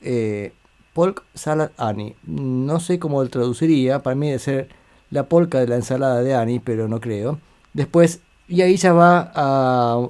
Eh, 0.03 0.53
Polk 0.93 1.25
Salad 1.35 1.71
Annie. 1.77 2.17
No 2.25 2.81
sé 2.81 2.99
cómo 2.99 3.23
lo 3.23 3.29
traduciría. 3.29 4.03
Para 4.03 4.17
mí 4.17 4.27
debe 4.29 4.39
ser 4.39 4.69
la 5.11 5.25
polka 5.25 5.61
de 5.61 5.69
la 5.69 5.77
ensalada 5.77 6.23
de 6.23 6.35
Annie, 6.35 6.61
pero 6.61 6.89
no 6.89 7.01
creo. 7.01 7.39
Después, 7.73 8.21
y 8.49 8.63
ahí 8.63 8.77
ya 8.77 8.93
va 8.93 9.33
a 9.35 10.09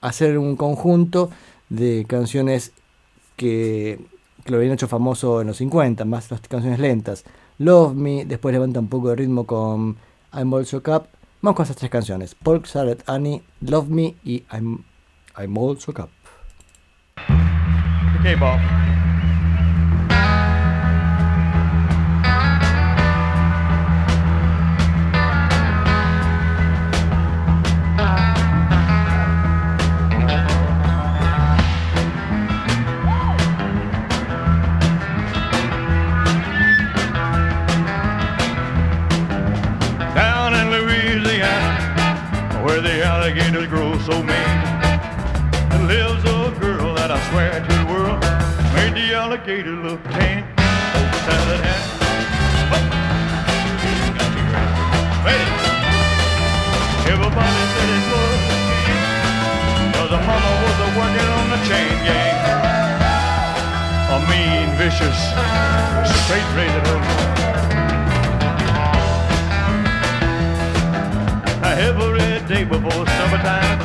hacer 0.00 0.38
un 0.38 0.56
conjunto 0.56 1.30
de 1.68 2.04
canciones 2.08 2.72
que, 3.36 4.00
lo 4.46 4.56
habían 4.56 4.72
hecho 4.72 4.88
famoso 4.88 5.40
en 5.40 5.46
los 5.48 5.58
50, 5.58 6.04
más 6.04 6.30
las 6.30 6.40
canciones 6.40 6.80
lentas. 6.80 7.24
Love 7.58 7.94
Me, 7.94 8.24
después 8.24 8.52
levanta 8.52 8.80
un 8.80 8.88
poco 8.88 9.10
de 9.10 9.16
ritmo 9.16 9.46
con 9.46 9.96
I'm 10.32 10.52
Also 10.52 10.82
Cup. 10.82 11.04
Vamos 11.42 11.56
con 11.56 11.64
esas 11.64 11.74
tres 11.76 11.90
canciones, 11.90 12.36
Pork 12.36 12.66
Salad 12.66 12.98
Annie, 13.04 13.42
Love 13.62 13.88
Me 13.88 14.14
y 14.22 14.44
I'm, 14.52 14.84
I'm 15.36 15.58
Also 15.58 15.92
Cup. 15.92 16.08
Okay, 18.20 18.36
Bob. 18.36 18.60
Swear 47.32 47.50
to 47.50 47.72
the 47.80 47.86
world 47.90 48.20
made 48.76 48.92
the 48.92 49.14
alligator 49.14 49.76
look. 49.84 50.00
Oh, 50.04 51.04
salad 51.24 51.60
hat. 51.64 51.82
Everybody 57.12 57.62
said 57.72 57.90
it 57.96 58.04
was 58.12 58.40
'cause 59.92 60.10
her 60.16 60.22
mama 60.28 60.52
was 60.62 60.78
a 60.84 60.88
working 60.98 61.30
on 61.38 61.46
the 61.54 61.60
chain 61.68 61.94
gang. 62.06 62.38
A 64.16 64.18
mean, 64.28 64.68
vicious, 64.76 65.20
straight 66.20 66.48
razor 66.56 66.84
hook. 66.88 67.04
Every 71.88 72.30
day 72.50 72.64
before 72.64 73.04
summertime, 73.16 73.78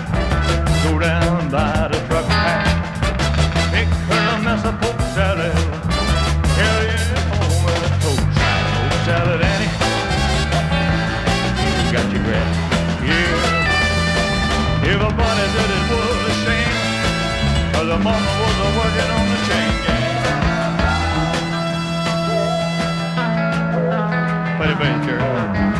go 0.83 0.91
down 0.99 1.49
by 1.49 1.86
the 17.97 18.03
mama 18.03 18.31
working 18.77 19.11
on 19.17 19.25
the 19.31 19.37
chain. 19.47 19.71
Play 24.57 24.67
the 24.67 24.75
bass, 24.75 25.76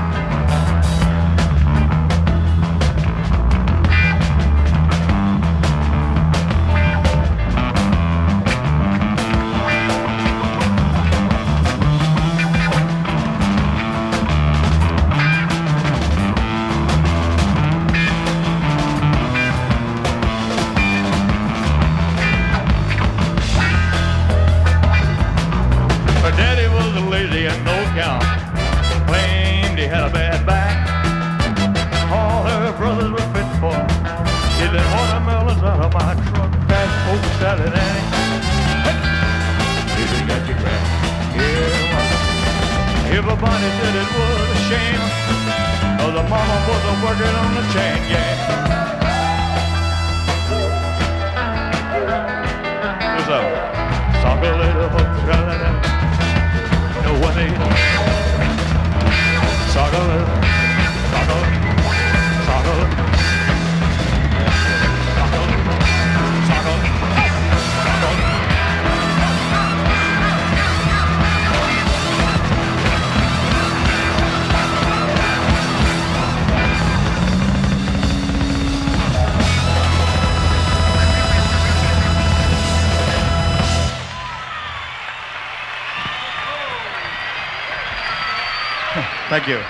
Thank 89.37 89.49
you. 89.49 89.61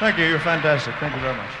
Thank 0.00 0.18
you. 0.18 0.24
You're 0.24 0.40
fantastic. 0.40 0.92
Thank 0.96 1.14
you 1.14 1.20
very 1.20 1.36
much. 1.36 1.51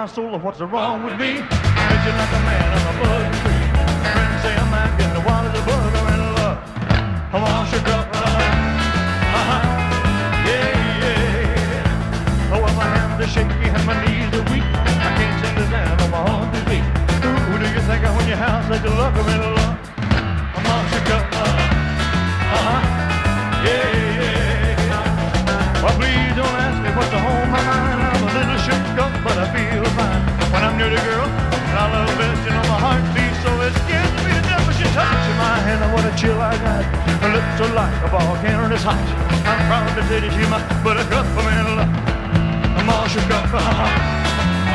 my 0.00 0.06
soul 0.06 0.34
of 0.34 0.42
what's 0.42 0.58
wrong 0.60 1.04
with 1.04 1.12
me. 1.20 1.32
Preaching 1.44 2.16
like 2.20 2.32
a 2.32 2.42
man 2.48 2.68
on 2.72 2.84
a 2.88 2.94
bug 3.00 3.26
tree. 3.44 3.64
Friends 4.14 4.40
say 4.40 4.54
I'm 4.56 4.72
acting 4.72 5.12
getting 5.12 5.24
wild 5.28 5.44
as 5.44 5.60
a 5.60 5.62
bug. 5.68 5.92
I'm 6.00 6.08
in 6.14 6.20
love. 6.40 6.58
Oh, 7.34 7.36
I 7.36 7.40
want 7.44 7.68
your 7.70 7.82
girl. 7.84 8.04
right 8.08 8.40
Uh-huh. 9.38 9.60
Yeah, 10.48 11.04
yeah. 11.04 12.52
Oh, 12.52 12.62
well, 12.64 12.74
my 12.80 12.88
hands 12.96 13.20
are 13.20 13.28
shaky 13.28 13.68
and 13.68 13.84
my 13.84 13.96
knees 14.00 14.32
are 14.40 14.46
weak. 14.48 14.64
I 14.64 15.10
can't 15.20 15.36
seem 15.44 15.54
to 15.60 15.64
stand 15.68 16.00
on 16.00 16.10
my 16.16 16.22
own 16.32 16.48
two 16.48 16.64
feet. 16.70 16.86
Who 17.52 17.58
do 17.60 17.66
you 17.68 17.82
think 17.84 18.02
of 18.02 18.16
when 18.16 18.26
your 18.26 18.38
house 18.38 18.70
like 18.70 18.82
you 18.82 18.96
love? 18.96 19.09
I'm 30.80 30.88
the 30.96 31.02
girl 31.04 31.28
that 31.28 31.76
I 31.76 31.86
love 31.92 32.08
best, 32.16 32.40
you 32.40 32.56
know 32.56 32.64
my 32.64 32.80
heart 32.80 33.04
beats 33.12 33.36
so 33.44 33.52
it 33.60 33.76
scares 33.84 34.08
me 34.24 34.32
to 34.32 34.40
death. 34.48 34.64
But 34.64 34.72
she 34.80 34.88
touches 34.96 35.36
my 35.36 35.60
hand, 35.60 35.84
and 35.84 35.92
what 35.92 36.08
a 36.08 36.12
chill 36.16 36.40
I 36.40 36.56
got. 36.56 36.88
Her 37.20 37.28
lips 37.36 37.60
are 37.60 37.74
like 37.76 37.92
a 38.00 38.08
volcano 38.08 38.64
and 38.64 38.72
it's 38.72 38.82
hot. 38.82 38.96
I'm 39.44 39.60
proud 39.68 39.92
to 39.92 40.02
say 40.08 40.24
that 40.24 40.32
she's 40.32 40.48
my 40.48 40.56
buttercup 40.80 41.28
for 41.36 41.44
me. 41.44 41.52
I'm 42.80 42.88
all 42.88 43.04
shook 43.12 43.28
up. 43.28 43.44
Uh-huh, 43.44 43.60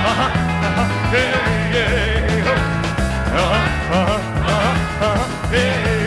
uh-huh, 0.05 0.29
uh-huh, 0.29 0.87
yeah, 1.09 1.73
yeah, 1.73 2.45
oh. 2.45 3.41
uh-huh, 3.41 3.97
uh-huh, 3.97 4.21
uh-huh, 4.45 5.09
uh-huh, 5.09 5.53
yeah, 5.57 6.04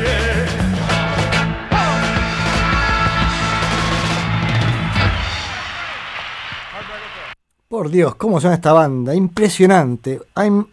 Por 7.68 7.90
Dios, 7.90 8.14
¿cómo 8.14 8.40
suena 8.40 8.56
esta 8.56 8.72
banda? 8.72 9.14
Impresionante. 9.14 10.22
I'm, 10.34 10.68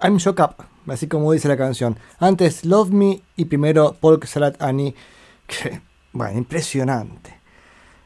I'm 0.00 0.16
shook 0.18 0.38
up, 0.38 0.64
así 0.86 1.08
como 1.08 1.32
dice 1.32 1.48
la 1.48 1.56
canción. 1.56 1.98
Antes 2.20 2.64
Love 2.64 2.90
Me 2.90 3.22
y 3.34 3.46
primero 3.46 3.96
Polk 3.98 4.24
Salad 4.26 4.54
Annie. 4.60 4.94
Que, 5.48 5.80
bueno, 6.12 6.38
impresionante. 6.38 7.34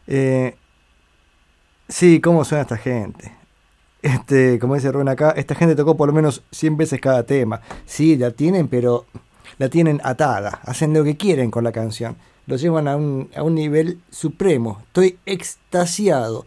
Eh, 0.07 0.57
sí, 1.87 2.19
¿cómo 2.23 2.47
suena 2.47 2.63
esta 2.63 2.79
gente? 2.79 3.37
Este, 4.01 4.59
como 4.59 4.75
dice 4.75 4.91
Rubén 4.91 5.11
acá, 5.11 5.33
esta 5.37 5.55
gente 5.55 5.77
tocó 5.77 5.95
por 5.95 6.09
lo 6.09 6.15
menos 6.15 6.43
100 6.51 6.79
veces 6.79 7.01
cada 7.03 7.25
tema. 7.25 7.61
Sí, 7.85 8.17
la 8.17 8.31
tienen, 8.31 8.69
pero 8.69 9.05
la 9.59 9.69
tienen 9.69 10.01
atada. 10.03 10.61
Hacen 10.65 10.95
lo 10.95 11.05
que 11.05 11.19
quieren 11.19 11.51
con 11.51 11.63
la 11.63 11.73
canción. 11.73 12.17
Lo 12.47 12.57
llevan 12.57 12.89
a 12.89 12.97
un, 12.97 13.29
a 13.37 13.43
un 13.43 13.55
nivel 13.55 14.01
supremo. 14.11 14.79
Estoy 14.87 15.19
extasiado 15.27 16.47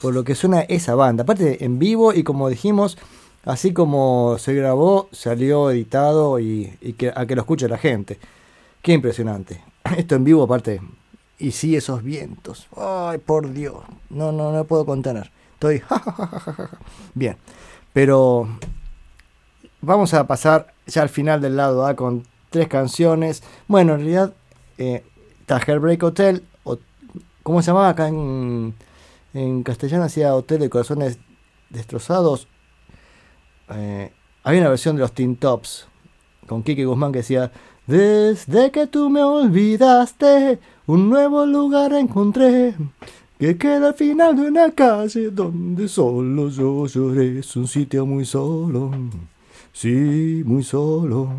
por 0.00 0.14
lo 0.14 0.24
que 0.24 0.34
suena 0.34 0.60
esa 0.62 0.94
banda. 0.94 1.22
Aparte, 1.22 1.64
en 1.64 1.78
vivo 1.78 2.12
y 2.12 2.22
como 2.22 2.48
dijimos, 2.48 2.98
así 3.44 3.72
como 3.72 4.36
se 4.38 4.54
grabó, 4.54 5.08
salió 5.12 5.70
editado 5.70 6.38
y, 6.38 6.76
que, 6.96 7.12
a 7.14 7.26
que 7.26 7.34
lo 7.34 7.42
escuche 7.42 7.68
la 7.68 7.78
gente. 7.78 8.18
Qué 8.82 8.92
impresionante. 8.92 9.62
Esto 9.96 10.14
en 10.14 10.24
vivo, 10.24 10.42
aparte. 10.42 10.80
Y 11.38 11.52
sí, 11.52 11.74
esos 11.74 12.02
vientos. 12.02 12.68
Ay, 12.76 13.18
por 13.18 13.52
Dios. 13.52 13.76
No, 14.10 14.30
no, 14.30 14.52
no 14.52 14.64
puedo 14.64 14.84
contener. 14.84 15.30
Estoy. 15.54 15.82
Bien. 17.14 17.36
Pero 17.92 18.46
vamos 19.80 20.12
a 20.14 20.26
pasar 20.26 20.74
ya 20.86 21.02
al 21.02 21.08
final 21.08 21.40
del 21.40 21.56
lado 21.56 21.86
A 21.86 21.96
con 21.96 22.24
tres 22.50 22.68
canciones. 22.68 23.42
Bueno, 23.68 23.94
en 23.94 24.00
realidad 24.00 24.34
eh, 24.76 25.02
está 25.40 25.58
Hellbreak 25.58 26.02
Hotel. 26.02 26.44
O, 26.64 26.78
¿Cómo 27.42 27.62
se 27.62 27.68
llamaba 27.68 27.88
acá 27.88 28.08
en, 28.08 28.74
en 29.34 29.62
castellano? 29.62 30.04
Hacía 30.04 30.34
Hotel 30.34 30.60
de 30.60 30.70
Corazones 30.70 31.18
Destrozados. 31.70 32.48
Eh, 33.70 34.10
había 34.42 34.60
una 34.60 34.70
versión 34.70 34.96
de 34.96 35.02
los 35.02 35.12
Teen 35.12 35.36
Tops 35.36 35.86
con 36.46 36.62
Kiki 36.62 36.84
Guzmán 36.84 37.12
que 37.12 37.18
decía: 37.18 37.52
Desde 37.86 38.70
que 38.70 38.86
tú 38.86 39.08
me 39.10 39.22
olvidaste, 39.22 40.58
un 40.86 41.08
nuevo 41.08 41.46
lugar 41.46 41.92
encontré. 41.92 42.74
Que 43.38 43.56
queda 43.56 43.88
al 43.88 43.94
final 43.94 44.36
de 44.36 44.42
una 44.48 44.70
calle 44.72 45.30
donde 45.30 45.88
solo 45.88 46.50
yo 46.50 46.86
lloré. 46.86 47.38
Es 47.38 47.56
un 47.56 47.66
sitio 47.66 48.04
muy 48.04 48.26
solo. 48.26 48.90
Sí, 49.72 50.42
muy 50.44 50.62
solo. 50.62 51.30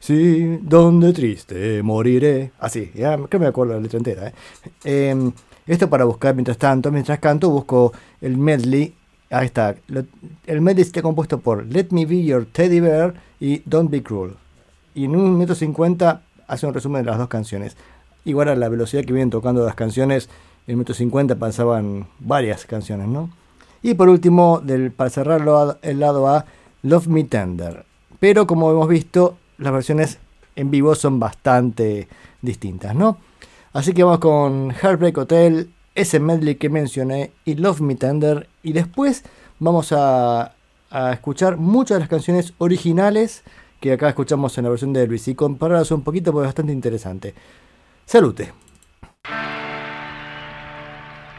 Sí, 0.00 0.58
donde 0.62 1.12
triste 1.12 1.82
moriré. 1.82 2.52
Así, 2.58 2.92
ya 2.94 3.18
que 3.28 3.38
me 3.38 3.46
acuerdo 3.46 3.74
la 3.74 3.80
letra 3.80 3.98
entera. 3.98 4.28
¿eh? 4.28 4.32
Eh, 4.84 5.32
esto 5.66 5.88
para 5.90 6.04
buscar 6.04 6.34
mientras 6.34 6.58
tanto. 6.58 6.90
Mientras 6.92 7.18
canto 7.18 7.50
busco 7.50 7.92
el 8.20 8.36
medley. 8.36 8.94
Ahí 9.30 9.46
está. 9.46 9.74
El 10.46 10.60
medley 10.60 10.82
está 10.82 11.02
compuesto 11.02 11.38
por 11.40 11.66
Let 11.66 11.88
Me 11.90 12.06
Be 12.06 12.22
Your 12.24 12.46
Teddy 12.46 12.80
Bear 12.80 13.14
y 13.40 13.62
Don't 13.64 13.90
Be 13.90 14.02
Cruel. 14.02 14.34
Y 14.94 15.04
en 15.06 15.16
un 15.16 15.34
minuto 15.34 15.54
50 15.54 16.22
hace 16.46 16.66
un 16.66 16.74
resumen 16.74 17.02
de 17.04 17.10
las 17.10 17.18
dos 17.18 17.28
canciones. 17.28 17.76
Igual 18.24 18.48
a 18.48 18.56
la 18.56 18.68
velocidad 18.68 19.04
que 19.04 19.12
vienen 19.12 19.30
tocando 19.30 19.64
las 19.64 19.74
canciones, 19.74 20.26
en 20.66 20.72
el 20.72 20.76
minuto 20.76 20.94
50 20.94 21.36
pasaban 21.36 22.06
varias 22.18 22.64
canciones, 22.66 23.06
¿no? 23.08 23.30
Y 23.82 23.94
por 23.94 24.08
último, 24.08 24.60
del, 24.60 24.90
para 24.90 25.10
cerrar 25.10 25.40
lo- 25.42 25.78
el 25.82 26.00
lado 26.00 26.26
A, 26.28 26.44
Love 26.82 27.06
Me 27.08 27.24
Tender. 27.24 27.84
Pero 28.18 28.46
como 28.46 28.70
hemos 28.70 28.88
visto, 28.88 29.36
las 29.58 29.72
versiones 29.72 30.18
en 30.56 30.70
vivo 30.70 30.94
son 30.94 31.20
bastante 31.20 32.08
distintas, 32.42 32.94
¿no? 32.94 33.18
Así 33.76 33.92
que 33.92 34.04
vamos 34.04 34.20
con 34.20 34.70
Heartbreak 34.70 35.18
Hotel, 35.18 35.68
ese 35.94 36.18
medley 36.18 36.54
que 36.54 36.70
mencioné 36.70 37.32
y 37.44 37.56
Love 37.56 37.82
Me 37.82 37.94
Tender. 37.94 38.48
Y 38.62 38.72
después 38.72 39.22
vamos 39.58 39.92
a, 39.92 40.54
escuchar 41.12 41.58
muchas 41.58 41.96
de 41.96 42.00
las 42.00 42.08
canciones 42.08 42.54
originales 42.56 43.42
que 43.78 43.92
acá 43.92 44.08
escuchamos 44.08 44.56
en 44.56 44.64
la 44.64 44.70
versión 44.70 44.94
de 44.94 45.06
Luis 45.06 45.28
y 45.28 45.34
compararlas 45.34 45.90
un 45.90 46.02
poquito 46.02 46.32
porque 46.32 46.44
es 46.44 46.48
bastante 46.48 46.72
interesante. 46.72 47.34
Salute. 48.06 48.50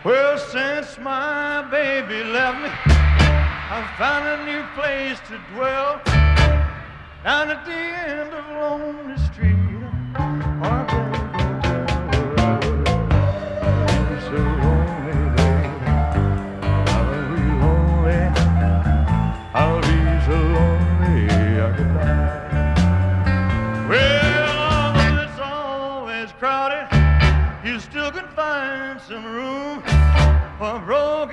Me. 0.05 0.13
Down 7.23 7.49
at 7.49 7.65
the 7.65 7.73
end 7.73 8.31
of 8.31 8.45
Lonely 8.51 9.17
Street. 9.33 9.66
For 30.57 30.79
broken-hearted 30.79 31.26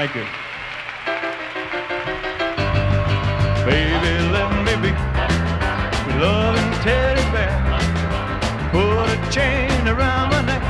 Thank 0.00 0.14
you. 0.14 0.24
Baby, 3.68 4.12
let 4.32 4.48
me 4.64 4.74
be 4.80 4.92
loving 6.16 6.72
teddy 6.80 7.20
bear. 7.36 7.52
Put 8.72 9.12
a 9.12 9.30
chain 9.30 9.86
around 9.86 10.30
my 10.30 10.40
neck, 10.40 10.62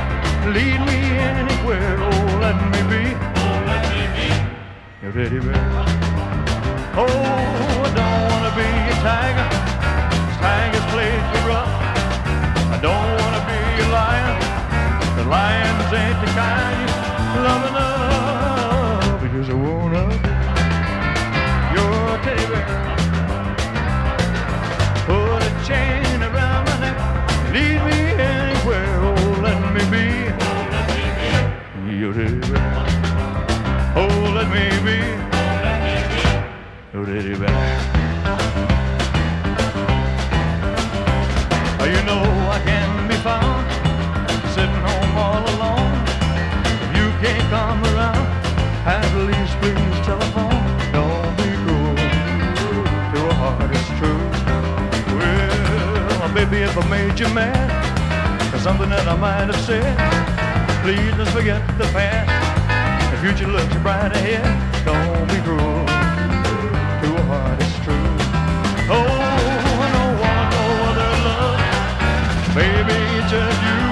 lead 0.47 0.79
me 0.83 0.99
anywhere. 1.31 1.95
Oh, 1.97 2.39
let 2.43 2.57
me 2.73 2.81
be. 2.91 3.03
Oh, 3.39 3.63
let 3.71 3.83
me 3.95 4.03
be 4.17 4.27
your 5.01 5.13
teddy 5.13 5.39
bear. 5.39 5.63
Oh, 6.99 7.07
I 7.07 7.91
don't 7.99 8.23
wanna 8.31 8.51
be 8.59 8.67
a 8.67 8.97
tiger. 8.99 9.47
Tigers 10.43 10.87
play 10.91 11.13
too 11.31 11.47
rough. 11.47 11.71
I 12.75 12.77
don't 12.83 13.11
wanna 13.21 13.43
be 13.47 13.59
a 13.79 13.87
lion. 13.95 14.35
The 15.15 15.23
lions 15.23 15.93
ain't 15.93 16.19
the 16.19 16.31
kind 16.35 16.89
you 17.33 17.41
love 17.47 17.69
enough 17.69 17.90
I 19.51 19.53
wanna 19.53 20.07
be. 20.13 20.29
Put 25.05 25.41
a 25.43 25.51
chain 25.67 26.23
around 26.23 26.63
my 26.67 26.75
neck, 26.79 26.97
me 27.51 27.65
anywhere, 28.31 28.95
oh 29.09 29.31
let 29.43 29.59
me 29.73 29.83
be 29.91 30.05
your. 31.99 32.15
Oh 33.93 34.15
let 34.35 34.47
me 34.55 34.65
be 34.85 34.97
your. 36.93 38.00
If 56.73 56.89
made 56.89 57.19
you 57.19 57.27
mad 57.33 57.67
for 58.49 58.57
something 58.57 58.87
that 58.91 59.05
I 59.05 59.17
might 59.17 59.51
have 59.51 59.59
said, 59.67 59.91
please 60.81 61.13
just 61.19 61.35
forget 61.35 61.59
the 61.77 61.83
past. 61.91 62.31
The 63.11 63.17
future 63.19 63.45
looks 63.51 63.75
bright 63.83 64.15
ahead. 64.15 64.47
Don't 64.85 65.27
be 65.27 65.35
cruel 65.43 65.83
to 67.03 67.07
a 67.11 67.23
heart 67.27 67.59
it's 67.59 67.75
true. 67.83 68.07
Oh, 68.87 69.03
I 69.83 69.87
don't 69.95 70.15
want 70.23 70.47
no 70.55 70.65
other 70.87 71.11
love. 71.27 71.59
Baby, 72.55 72.99
just 73.27 73.59
you 73.67 73.90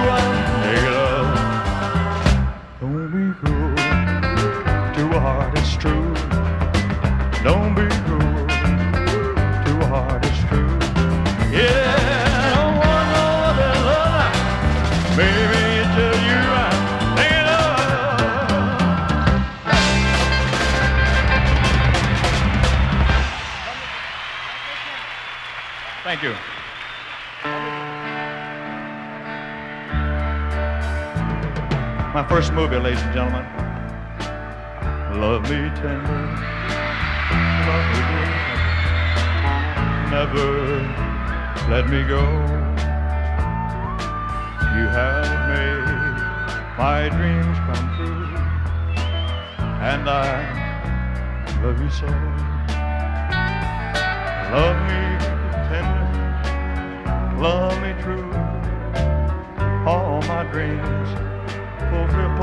movie, 32.59 32.77
ladies 32.77 33.01
and 33.03 33.13
gentlemen. 33.13 33.45
Love 35.21 35.43
me 35.43 35.59
tender, 35.79 36.21
love 37.69 37.85
me 37.93 38.01
good. 38.11 38.31
Never 40.11 40.47
let 41.71 41.85
me 41.93 41.99
go. 42.13 42.23
You 44.75 44.85
have 44.99 45.29
made 45.51 46.17
my 46.77 46.99
dreams 47.17 47.57
come 47.67 47.87
true, 47.95 48.27
and 49.91 50.03
I 50.09 50.29
love 51.63 51.79
you 51.81 51.91
so. 51.99 52.09
Love 54.55 54.79
me 54.89 55.01
tender, 55.69 56.07
love 57.39 57.75
me 57.83 57.91
true. 58.03 58.31
All 59.87 60.21
my 60.23 60.43
dreams 60.51 60.98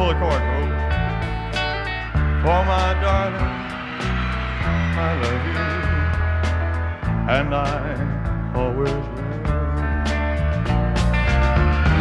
For 0.06 0.14
my 2.64 2.94
darling, 3.02 3.56
I 4.94 5.10
love 5.20 5.44
you, 5.50 5.64
and 7.34 7.50
I 7.52 7.66
always 8.54 8.92
will. 8.92 9.02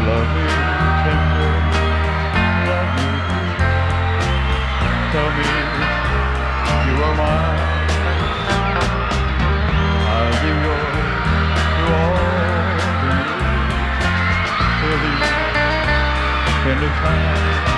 Love 0.06 0.30
me 0.36 0.46
tender, 1.02 1.54
love 2.70 2.90
me. 2.96 3.08
Tell 5.12 5.30
me 5.38 5.50
you 6.86 6.96
are 7.06 7.16
mine. 7.18 7.60
I'll 10.14 10.36
all. 17.02 17.75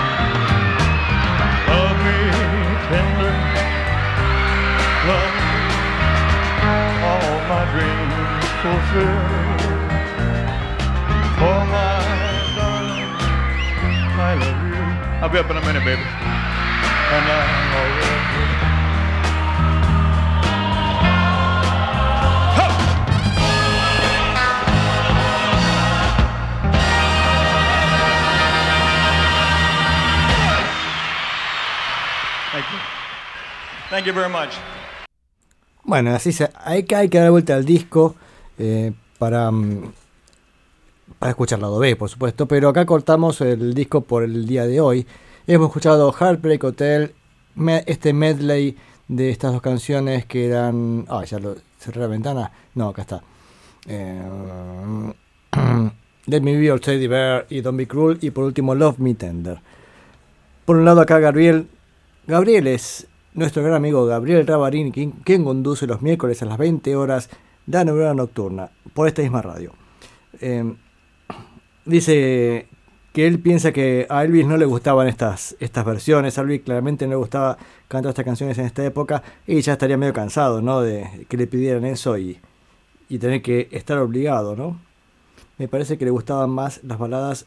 My 7.47 7.63
dreams 7.71 8.45
fulfill. 8.61 9.23
For 11.39 11.47
oh, 11.47 11.63
my 11.71 11.95
darling, 12.57 13.11
I 14.19 14.33
love 14.35 14.61
you. 14.67 14.83
I'll 15.23 15.29
be 15.29 15.39
up 15.39 15.49
in 15.49 15.55
a 15.55 15.61
minute, 15.61 15.85
baby. 15.85 16.01
And 16.01 17.25
I 17.25 17.43
always 17.77 18.05
will. 18.35 18.67
Thank 32.51 32.65
you. 32.71 32.79
Thank 33.89 34.05
you 34.05 34.13
very 34.13 34.29
much. 34.29 34.57
Bueno, 35.87 36.13
así 36.13 36.33
se, 36.33 36.49
hay, 36.67 36.83
que, 36.83 36.95
hay 36.95 37.09
que 37.09 37.19
dar 37.19 37.31
vuelta 37.31 37.55
al 37.55 37.65
disco 37.65 38.15
eh, 38.57 38.91
para, 39.17 39.49
mm, 39.49 39.93
para 41.17 41.29
escuchar 41.29 41.59
lado 41.59 41.79
B, 41.79 41.95
por 41.95 42.09
supuesto. 42.09 42.45
Pero 42.45 42.69
acá 42.69 42.85
cortamos 42.85 43.39
el 43.41 43.73
disco 43.73 44.01
por 44.01 44.23
el 44.23 44.45
día 44.45 44.65
de 44.65 44.81
hoy. 44.81 45.07
Hemos 45.47 45.67
escuchado 45.67 46.11
Heartbreak 46.11 46.63
Hotel, 46.63 47.15
este 47.85 48.13
medley 48.13 48.75
de 49.07 49.29
estas 49.29 49.53
dos 49.53 49.61
canciones 49.61 50.25
que 50.25 50.47
eran. 50.47 51.05
Ah, 51.07 51.23
ya 51.23 51.39
lo 51.39 51.55
cerré 51.79 52.01
la 52.01 52.07
ventana. 52.07 52.51
No, 52.75 52.89
acá 52.89 53.03
está. 53.03 53.23
Eh, 53.87 54.21
Let 56.25 56.41
Me 56.41 56.57
Be 56.57 56.65
Your 56.65 56.81
Teddy 56.81 57.07
Bear 57.07 57.47
y 57.49 57.61
Don't 57.61 57.77
Be 57.77 57.87
Cruel. 57.87 58.17
Y 58.21 58.31
por 58.31 58.43
último, 58.43 58.75
Love 58.75 58.99
Me 58.99 59.13
Tender. 59.13 59.61
Por 60.65 60.75
un 60.75 60.83
lado, 60.83 60.99
acá 60.99 61.19
Gabriel. 61.19 61.69
Gabriel 62.27 62.67
es 62.67 63.07
nuestro 63.37 63.61
gran 63.61 63.75
amigo 63.75 64.05
Gabriel 64.05 64.45
Rabarini, 64.45 64.91
quien, 64.91 65.11
quien 65.11 65.43
conduce 65.43 65.85
los 65.85 66.01
miércoles 66.01 66.41
a 66.41 66.45
las 66.45 66.57
20 66.57 66.95
horas 66.95 67.29
la 67.67 67.85
novela 67.85 68.13
nocturna 68.15 68.71
por 68.93 69.07
esta 69.07 69.21
misma 69.21 69.43
radio. 69.43 69.73
Eh, 70.41 70.73
dice 71.85 72.67
que 73.13 73.27
él 73.27 73.39
piensa 73.39 73.71
que 73.71 74.07
a 74.09 74.23
Elvis 74.23 74.47
no 74.47 74.57
le 74.57 74.65
gustaban 74.65 75.07
estas, 75.07 75.55
estas 75.59 75.85
versiones. 75.85 76.37
A 76.37 76.41
Elvis 76.41 76.61
claramente 76.63 77.05
no 77.05 77.11
le 77.11 77.17
gustaba 77.17 77.57
cantar 77.87 78.09
estas 78.09 78.25
canciones 78.25 78.57
en 78.57 78.65
esta 78.65 78.83
época 78.83 79.21
y 79.45 79.61
ya 79.61 79.73
estaría 79.73 79.97
medio 79.97 80.13
cansado, 80.13 80.61
¿no? 80.61 80.81
De 80.81 81.27
que 81.29 81.37
le 81.37 81.45
pidieran 81.45 81.85
eso 81.85 82.17
y, 82.17 82.39
y 83.07 83.19
tener 83.19 83.43
que 83.43 83.67
estar 83.71 83.99
obligado, 83.99 84.55
¿no? 84.55 84.79
Me 85.59 85.67
parece 85.67 85.99
que 85.99 86.05
le 86.05 86.11
gustaban 86.11 86.49
más 86.49 86.83
las 86.83 86.97
baladas 86.97 87.45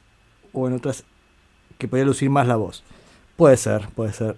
o 0.53 0.69
en 0.69 0.75
otras 0.75 1.05
que 1.79 1.89
podía 1.89 2.05
lucir 2.05 2.31
más 2.31 2.47
la 2.47 2.57
voz. 2.57 2.85
Puede 3.37 3.57
ser, 3.57 3.89
puede 3.97 4.13
ser. 4.13 4.37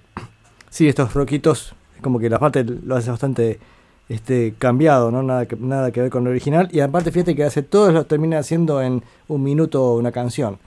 Sí, 0.72 0.88
estos 0.88 1.12
roquitos, 1.12 1.74
como 2.00 2.18
que 2.18 2.30
la 2.30 2.38
parte 2.38 2.64
lo 2.64 2.96
hace 2.96 3.10
bastante 3.10 3.60
este, 4.08 4.54
cambiado, 4.58 5.10
¿no? 5.10 5.22
Nada 5.22 5.44
que, 5.44 5.54
nada 5.54 5.92
que 5.92 6.00
ver 6.00 6.08
con 6.08 6.24
lo 6.24 6.30
original. 6.30 6.70
Y 6.72 6.80
aparte, 6.80 7.12
fíjate 7.12 7.36
que 7.36 7.44
hace 7.44 7.62
todo 7.62 7.92
lo 7.92 8.06
termina 8.06 8.38
haciendo 8.38 8.80
en 8.80 9.04
un 9.28 9.42
minuto 9.42 9.92
una 9.92 10.12
canción. 10.12 10.58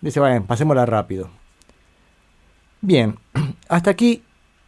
Dice, 0.00 0.20
bueno, 0.20 0.46
pasémosla 0.46 0.86
rápido. 0.86 1.28
Bien, 2.80 3.18
hasta 3.68 3.90
aquí 3.90 4.22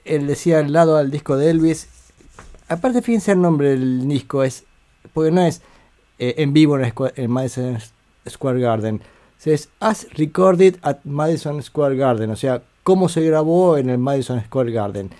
él 0.04 0.26
decía 0.26 0.59
al 0.59 0.72
lado 0.72 0.96
al 0.96 1.12
disco 1.12 1.36
de 1.36 1.50
Elvis. 1.50 1.88
Aparte, 2.68 3.00
fíjense 3.00 3.30
el 3.30 3.40
nombre 3.40 3.70
del 3.70 4.09
disco, 4.09 4.42
es 4.42 4.64
porque 5.14 5.30
no 5.30 5.42
es 5.42 5.62
eh, 6.18 6.34
en 6.38 6.52
vivo 6.52 6.76
en, 6.76 6.92
en 7.14 7.30
Madison 7.30 7.78
Square 8.28 8.59
Garden. 8.59 9.02
Es 9.44 9.68
As 9.78 10.09
Recorded 10.14 10.78
at 10.82 10.96
Madison 11.04 11.62
Square 11.62 11.94
Garden, 11.94 12.30
o 12.30 12.36
sea, 12.36 12.61
cómo 12.89 13.11
se 13.11 13.20
grabó 13.20 13.76
en 13.76 13.91
el 13.91 13.99
Madison 13.99 14.43
Square 14.43 14.72
Garden, 14.72 15.11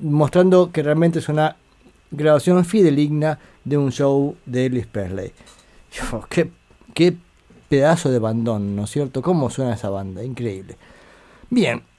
mostrando 0.00 0.70
que 0.70 0.80
realmente 0.80 1.18
es 1.18 1.28
una 1.28 1.56
grabación 2.12 2.64
fideligna 2.64 3.36
de 3.64 3.76
un 3.76 3.90
show 3.90 4.36
de 4.46 4.66
Elvis 4.66 4.86
Presley. 4.86 5.32
Yo, 5.90 6.24
qué, 6.28 7.16
pedazo 7.68 8.12
de 8.12 8.20
bandón, 8.20 8.76
¿no 8.76 8.84
es 8.84 8.90
cierto? 8.90 9.22
¿Cómo 9.22 9.50
suena 9.50 9.74
esa 9.74 9.90
banda? 9.90 10.22
Increíble. 10.22 10.76
Bien, 11.50 11.82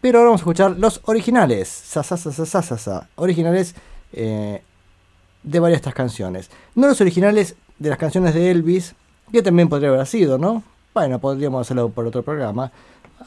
pero 0.00 0.18
ahora 0.18 0.30
vamos 0.30 0.40
a 0.40 0.42
escuchar 0.42 0.76
los 0.76 1.00
originales, 1.04 1.68
sa, 1.68 2.02
sa, 2.02 2.16
sa. 2.16 3.08
originales 3.14 3.76
eh, 4.12 4.62
de 5.44 5.60
varias 5.60 5.76
de 5.76 5.82
estas 5.82 5.94
canciones. 5.94 6.50
No 6.74 6.88
los 6.88 7.00
originales 7.00 7.54
de 7.78 7.90
las 7.90 7.98
canciones 7.98 8.34
de 8.34 8.50
Elvis, 8.50 8.96
que 9.30 9.42
también 9.42 9.68
podría 9.68 9.90
haber 9.90 10.08
sido, 10.08 10.38
¿no? 10.38 10.64
Bueno, 10.92 11.20
podríamos 11.20 11.60
hacerlo 11.60 11.90
por 11.90 12.04
otro 12.06 12.22
programa. 12.22 12.72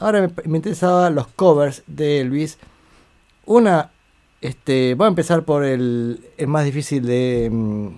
Ahora 0.00 0.22
me, 0.22 0.32
me 0.46 0.58
interesaban 0.58 1.14
los 1.14 1.28
covers 1.28 1.84
de 1.86 2.20
Elvis. 2.20 2.58
Una, 3.46 3.90
este, 4.40 4.94
voy 4.94 5.04
a 5.04 5.08
empezar 5.08 5.44
por 5.44 5.62
el, 5.64 6.20
el 6.36 6.46
más 6.48 6.64
difícil 6.64 7.04
de, 7.06 7.48
mm, 7.52 7.88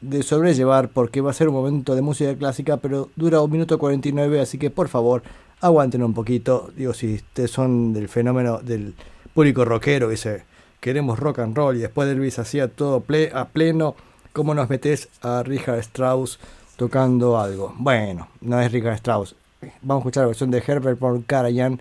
de 0.00 0.22
sobrellevar 0.22 0.88
porque 0.90 1.20
va 1.20 1.30
a 1.30 1.34
ser 1.34 1.48
un 1.48 1.54
momento 1.54 1.94
de 1.94 2.02
música 2.02 2.34
clásica, 2.36 2.76
pero 2.78 3.10
dura 3.16 3.40
un 3.40 3.50
minuto 3.50 3.78
49, 3.78 4.40
así 4.40 4.58
que 4.58 4.70
por 4.70 4.88
favor, 4.88 5.22
aguanten 5.60 6.02
un 6.02 6.14
poquito. 6.14 6.70
Digo, 6.76 6.94
si 6.94 7.14
ustedes 7.14 7.50
son 7.50 7.92
del 7.92 8.08
fenómeno 8.08 8.58
del 8.58 8.94
público 9.34 9.64
rockero 9.64 10.16
se, 10.16 10.44
queremos 10.80 11.18
rock 11.18 11.40
and 11.40 11.56
roll 11.56 11.76
y 11.76 11.80
después 11.80 12.06
de 12.06 12.14
Elvis 12.14 12.38
hacía 12.38 12.68
todo 12.68 13.04
a 13.34 13.48
pleno, 13.48 13.96
¿cómo 14.32 14.54
nos 14.54 14.70
metes 14.70 15.08
a 15.22 15.42
Richard 15.42 15.80
Strauss 15.80 16.38
tocando 16.76 17.38
algo? 17.38 17.74
Bueno, 17.76 18.28
no 18.40 18.60
es 18.60 18.70
Richard 18.70 18.94
Strauss. 18.94 19.34
Vamos 19.82 20.00
a 20.00 20.04
escuchar 20.04 20.22
la 20.22 20.28
versión 20.28 20.50
de 20.50 20.62
Herbert 20.66 20.98
von 20.98 21.22
Karajan 21.22 21.80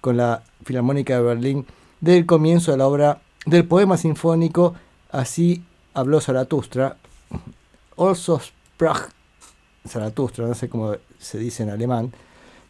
con 0.00 0.16
la 0.16 0.42
Filarmónica 0.64 1.16
de 1.16 1.22
Berlín 1.22 1.66
del 2.00 2.26
comienzo 2.26 2.72
de 2.72 2.78
la 2.78 2.86
obra 2.86 3.20
del 3.46 3.66
poema 3.66 3.96
sinfónico 3.96 4.74
Así 5.14 5.62
habló 5.94 6.20
Zaratustra. 6.20 6.96
Also 7.96 8.40
sprach 8.40 9.10
Zaratustra, 9.86 10.44
no 10.48 10.54
sé 10.54 10.68
cómo 10.68 10.96
se 11.20 11.38
dice 11.38 11.62
en 11.62 11.70
alemán, 11.70 12.12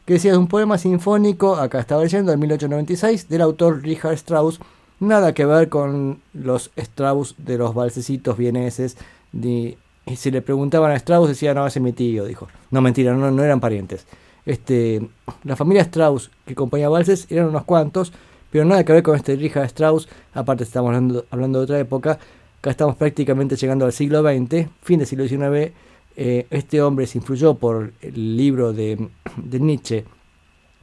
que 0.05 0.15
decía 0.15 0.33
es 0.33 0.37
un 0.37 0.47
poema 0.47 0.77
sinfónico, 0.77 1.57
acá 1.57 1.81
estaba 1.81 2.03
leyendo, 2.03 2.33
en 2.33 2.39
1896, 2.39 3.31
del 3.31 3.41
autor 3.41 3.81
Richard 3.83 4.12
Strauss, 4.12 4.61
nada 5.01 5.33
que 5.33 5.47
ver 5.47 5.71
con 5.71 6.21
los 6.35 6.71
Strauss 6.77 7.35
de 7.39 7.57
los 7.57 7.75
balsecitos 7.75 8.37
vieneses, 8.37 8.99
ni, 9.33 9.79
y 10.05 10.17
si 10.17 10.31
le 10.31 10.43
preguntaban 10.43 10.93
a 10.93 10.97
Strauss 10.97 11.29
decía, 11.29 11.55
no, 11.55 11.67
ese 11.67 11.79
es 11.79 11.83
mi 11.83 11.95
tío, 11.95 12.27
dijo. 12.27 12.49
No, 12.71 12.83
mentira, 12.83 13.15
no, 13.15 13.31
no 13.31 13.43
eran 13.43 13.61
parientes. 13.61 14.07
Este, 14.47 15.09
la 15.45 15.57
familia 15.57 15.83
Strauss 15.83 16.31
que 16.47 16.55
componía 16.55 16.89
valses 16.89 17.27
eran 17.31 17.49
unos 17.49 17.65
cuantos, 17.65 18.13
pero 18.51 18.65
nada 18.65 18.85
que 18.85 18.93
ver 18.93 19.03
con 19.03 19.17
este 19.17 19.37
Richard 19.37 19.65
Strauss, 19.65 20.09
aparte 20.33 20.65
estamos 20.65 20.89
hablando, 20.89 21.25
hablando 21.31 21.59
de 21.59 21.65
otra 21.65 21.79
época, 21.79 22.19
acá 22.59 22.71
estamos 22.71 22.97
prácticamente 22.97 23.57
llegando 23.57 23.85
al 23.85 23.93
siglo 23.93 24.23
XX, 24.23 24.69
fin 24.83 24.99
del 24.99 25.09
siglo 25.09 25.27
XIX, 25.27 25.73
eh, 26.17 26.47
este 26.51 26.81
hombre 26.81 27.07
se 27.07 27.19
influyó 27.19 27.55
por 27.55 27.93
el 28.01 28.37
libro 28.37 28.73
de, 28.73 29.09
de 29.37 29.61
Nietzsche, 29.61 30.05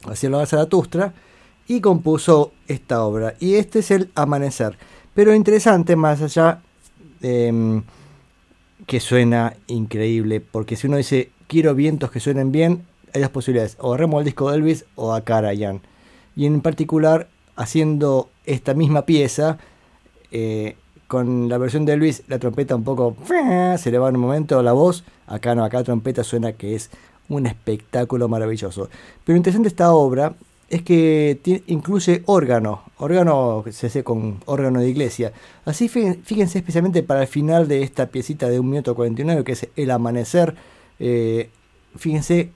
Hacia 0.04 0.30
la 0.30 0.44
Zaratustra, 0.46 1.14
y 1.68 1.80
compuso 1.80 2.52
esta 2.66 3.04
obra. 3.04 3.34
Y 3.38 3.54
este 3.54 3.78
es 3.78 3.92
el 3.92 4.10
Amanecer. 4.16 4.76
Pero 5.14 5.32
interesante, 5.32 5.94
más 5.94 6.20
allá 6.20 6.60
de 7.20 7.82
que 8.86 9.00
suena 9.00 9.54
increíble, 9.68 10.40
porque 10.40 10.76
si 10.76 10.86
uno 10.86 10.96
dice 10.96 11.30
quiero 11.46 11.74
vientos 11.74 12.10
que 12.10 12.20
suenen 12.20 12.50
bien, 12.50 12.84
hay 13.14 13.20
dos 13.22 13.30
posibilidades, 13.30 13.76
o 13.80 13.96
remo 13.96 14.18
el 14.18 14.24
disco 14.24 14.50
de 14.50 14.56
Elvis 14.56 14.84
o 14.96 15.12
a 15.12 15.22
Karajan. 15.22 15.80
Y 16.36 16.46
en 16.46 16.60
particular, 16.60 17.28
haciendo 17.56 18.28
esta 18.46 18.74
misma 18.74 19.02
pieza, 19.06 19.58
eh, 20.30 20.76
con 21.08 21.48
la 21.48 21.58
versión 21.58 21.84
de 21.84 21.92
Elvis, 21.92 22.22
la 22.28 22.38
trompeta 22.38 22.74
un 22.74 22.84
poco 22.84 23.16
se 23.78 23.90
le 23.90 23.98
va 23.98 24.08
en 24.08 24.16
un 24.16 24.22
momento 24.22 24.62
la 24.62 24.72
voz. 24.72 25.04
Acá 25.26 25.54
no, 25.54 25.62
acá 25.64 25.78
la 25.78 25.84
trompeta 25.84 26.24
suena 26.24 26.52
que 26.52 26.74
es 26.74 26.90
un 27.28 27.46
espectáculo 27.46 28.28
maravilloso. 28.28 28.88
Pero 29.24 29.34
lo 29.34 29.36
interesante 29.38 29.64
de 29.64 29.72
esta 29.72 29.92
obra 29.92 30.34
es 30.70 30.80
que 30.82 31.38
incluye 31.66 32.22
órgano, 32.24 32.82
órgano 32.96 33.62
se 33.70 33.88
hace 33.88 34.02
con 34.02 34.40
órgano 34.46 34.80
de 34.80 34.88
iglesia. 34.88 35.32
Así 35.66 35.86
fí- 35.90 36.18
fíjense 36.24 36.58
especialmente 36.58 37.02
para 37.02 37.20
el 37.22 37.28
final 37.28 37.68
de 37.68 37.82
esta 37.82 38.06
piecita 38.06 38.48
de 38.48 38.58
1 38.58 38.70
minuto 38.70 38.94
49, 38.94 39.44
que 39.44 39.52
es 39.52 39.68
el 39.76 39.90
amanecer. 39.90 40.54
eh, 40.98 41.50
fíjense, 41.96 42.52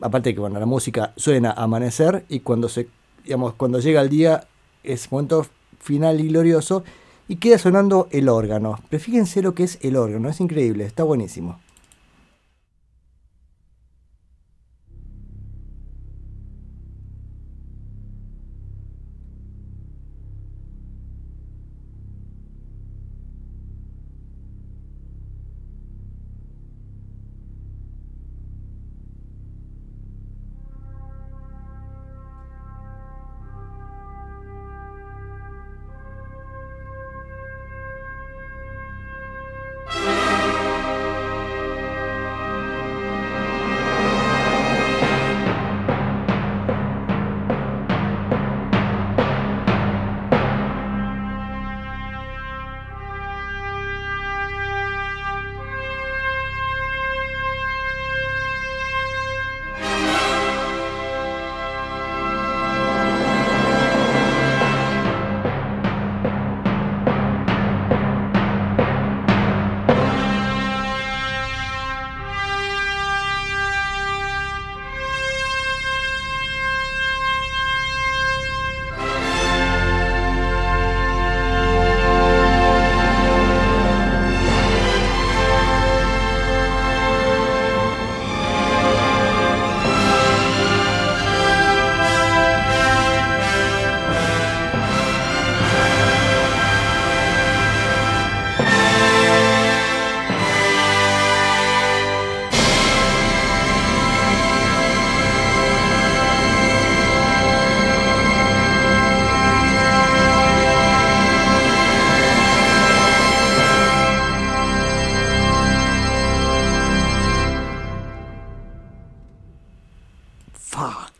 aparte 0.00 0.34
que 0.34 0.40
bueno, 0.40 0.58
la 0.60 0.66
música 0.66 1.12
suena 1.16 1.52
amanecer 1.52 2.24
y 2.28 2.40
cuando 2.40 2.68
se 2.68 2.88
digamos, 3.24 3.54
cuando 3.54 3.78
llega 3.78 4.00
el 4.00 4.08
día 4.08 4.48
es 4.82 5.12
momento 5.12 5.46
final 5.80 6.18
y 6.20 6.28
glorioso 6.28 6.82
y 7.28 7.36
queda 7.36 7.58
sonando 7.58 8.08
el 8.10 8.28
órgano. 8.28 8.78
Pero 8.88 9.02
fíjense 9.02 9.42
lo 9.42 9.54
que 9.54 9.64
es 9.64 9.78
el 9.82 9.96
órgano, 9.96 10.30
es 10.30 10.40
increíble, 10.40 10.84
está 10.84 11.02
buenísimo. 11.02 11.60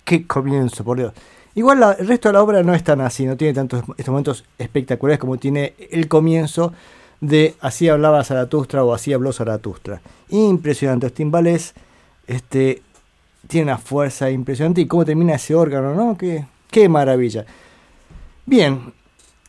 ¡Qué 0.08 0.26
comienzo, 0.26 0.84
por 0.84 0.96
Dios! 0.96 1.12
Igual 1.54 1.96
el 1.98 2.08
resto 2.08 2.30
de 2.30 2.32
la 2.32 2.42
obra 2.42 2.62
no 2.62 2.72
es 2.72 2.82
tan 2.82 3.02
así, 3.02 3.26
no 3.26 3.36
tiene 3.36 3.52
tantos 3.52 3.82
estos 3.98 4.08
momentos 4.08 4.44
espectaculares 4.56 5.18
como 5.18 5.36
tiene 5.36 5.74
el 5.90 6.08
comienzo 6.08 6.72
de 7.20 7.56
Así 7.60 7.90
hablaba 7.90 8.24
Zaratustra 8.24 8.82
o 8.84 8.94
Así 8.94 9.12
habló 9.12 9.34
Zaratustra. 9.34 10.00
Impresionante, 10.30 11.08
los 11.08 11.12
timbales 11.12 11.74
este, 12.26 12.80
tiene 13.48 13.64
una 13.64 13.76
fuerza 13.76 14.30
impresionante 14.30 14.80
y 14.80 14.86
cómo 14.86 15.04
termina 15.04 15.34
ese 15.34 15.54
órgano, 15.54 15.94
¿no? 15.94 16.16
¡Qué, 16.16 16.46
qué 16.70 16.88
maravilla! 16.88 17.44
Bien, 18.46 18.94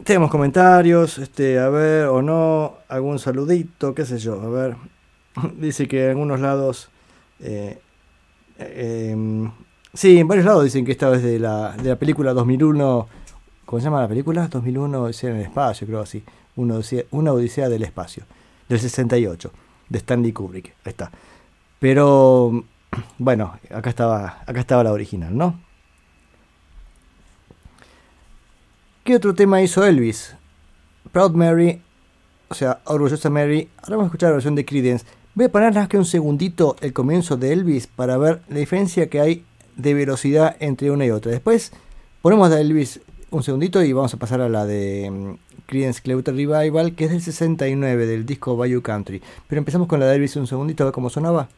tenemos 0.04 0.30
comentarios, 0.30 1.20
este, 1.20 1.58
a 1.58 1.70
ver, 1.70 2.08
o 2.08 2.22
no, 2.22 2.80
algún 2.90 3.18
saludito, 3.18 3.96
qué 3.96 4.06
sé 4.06 4.18
yo, 4.18 4.42
a 4.42 4.50
ver. 4.50 4.76
Dice 5.58 5.88
que 5.88 6.04
en 6.04 6.10
algunos 6.10 6.42
lados... 6.42 6.90
eh, 7.40 7.80
eh, 8.58 9.12
em, 9.14 9.50
Sí, 9.94 10.20
en 10.20 10.28
varios 10.28 10.46
lados 10.46 10.64
dicen 10.64 10.86
que 10.86 10.92
esta 10.92 11.14
es 11.16 11.24
de 11.24 11.40
la, 11.40 11.76
de 11.76 11.90
la 11.90 11.96
película 11.96 12.34
2001. 12.34 13.08
¿Cómo 13.66 13.80
se 13.80 13.86
llama 13.86 14.02
la 14.02 14.08
película? 14.08 14.48
2001 14.48 15.02
Odisea 15.02 15.32
en 15.32 15.38
el 15.38 15.42
espacio, 15.44 15.88
creo 15.88 16.02
así. 16.02 16.24
Una 16.56 16.76
odisea, 16.76 17.04
una 17.12 17.34
odisea 17.34 17.70
del 17.70 17.84
espacio. 17.84 18.24
Del 18.68 18.80
68. 18.80 19.52
De 19.90 19.98
Stanley 19.98 20.32
Kubrick. 20.32 20.76
Ahí 20.86 20.92
está. 20.92 21.12
Pero, 21.80 22.64
bueno, 23.18 23.58
acá 23.72 23.90
estaba, 23.90 24.44
acá 24.46 24.60
estaba 24.60 24.84
la 24.84 24.92
original, 24.92 25.36
¿no? 25.36 25.60
¿Qué 29.04 29.16
otro 29.16 29.34
tema 29.34 29.60
hizo 29.62 29.84
Elvis? 29.84 30.36
Proud 31.12 31.32
Mary, 31.32 31.82
o 32.48 32.54
sea, 32.54 32.82
Orgullosa 32.86 33.32
Mary. 33.32 33.68
Ahora 33.78 33.96
vamos 33.96 34.04
a 34.04 34.08
escuchar 34.08 34.30
la 34.30 34.34
versión 34.34 34.54
de 34.54 34.66
Creedence. 34.66 35.06
Voy 35.34 35.48
a 35.52 35.60
nada 35.60 35.72
más 35.72 35.90
que 35.90 35.98
un 35.98 36.06
segundito 36.06 36.76
el 36.82 36.94
comienzo 36.94 37.38
de 37.38 37.54
Elvis 37.54 37.88
para 37.88 38.18
ver 38.18 38.42
la 38.50 38.60
diferencia 38.60 39.10
que 39.10 39.20
hay 39.20 39.46
de 39.80 39.94
velocidad 39.94 40.56
entre 40.60 40.92
una 40.92 41.06
y 41.06 41.12
otra. 41.12 41.32
Después 41.32 41.72
ponemos 42.22 42.50
de 42.50 42.62
Elvis 42.62 43.00
un 43.32 43.44
segundito 43.44 43.82
y 43.84 43.94
vamos 43.94 44.14
a 44.14 44.18
pasar 44.18 44.42
a 44.42 44.50
la 44.50 44.66
de 44.66 45.10
mm, 45.10 45.34
Creedence 45.66 46.02
Clearwater 46.02 46.36
Revival, 46.36 46.96
que 46.96 47.06
es 47.06 47.12
del 47.12 47.22
69 47.22 48.06
del 48.06 48.26
disco 48.26 48.58
Bayou 48.58 48.82
Country. 48.82 49.22
Pero 49.48 49.60
empezamos 49.60 49.88
con 49.88 50.00
la 50.00 50.08
de 50.08 50.16
Elvis 50.16 50.36
un 50.36 50.48
segundito 50.48 50.84
a 50.84 50.88
ver 50.88 50.94
cómo 50.94 51.10
sonaba. 51.10 51.50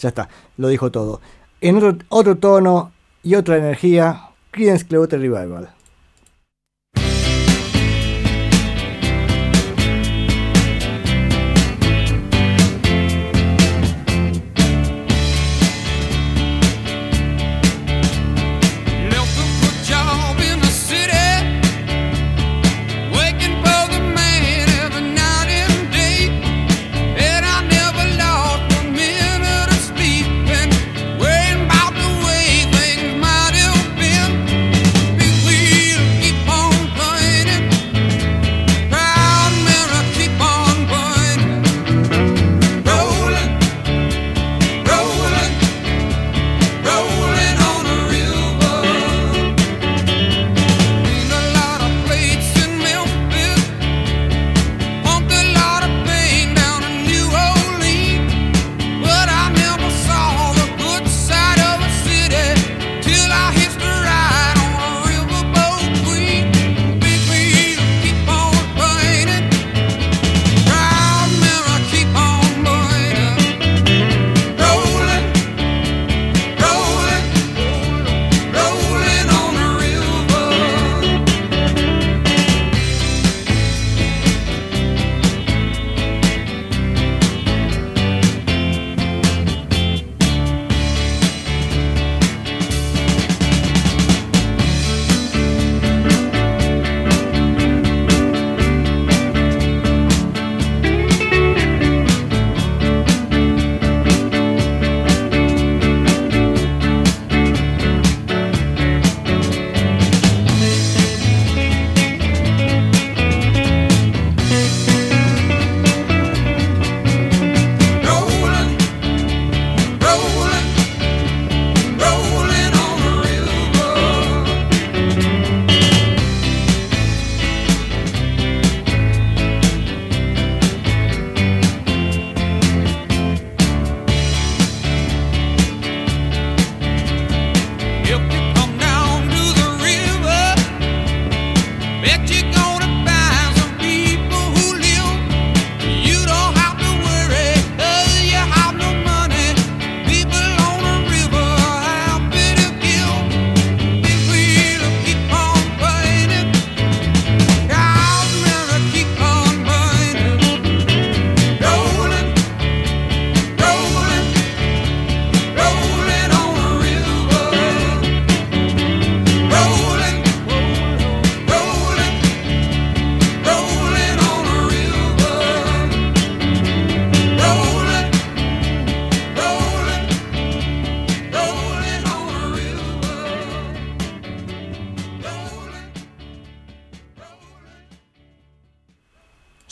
Ya 0.00 0.08
está, 0.08 0.28
lo 0.58 0.68
dijo 0.68 0.90
todo. 0.90 1.22
En 1.62 1.78
otro, 1.78 1.96
otro 2.10 2.36
tono 2.36 2.92
y 3.22 3.36
otra 3.36 3.56
energía, 3.56 4.28
Creedence 4.50 4.86
Clearwater 4.86 5.18
Revival. 5.18 5.70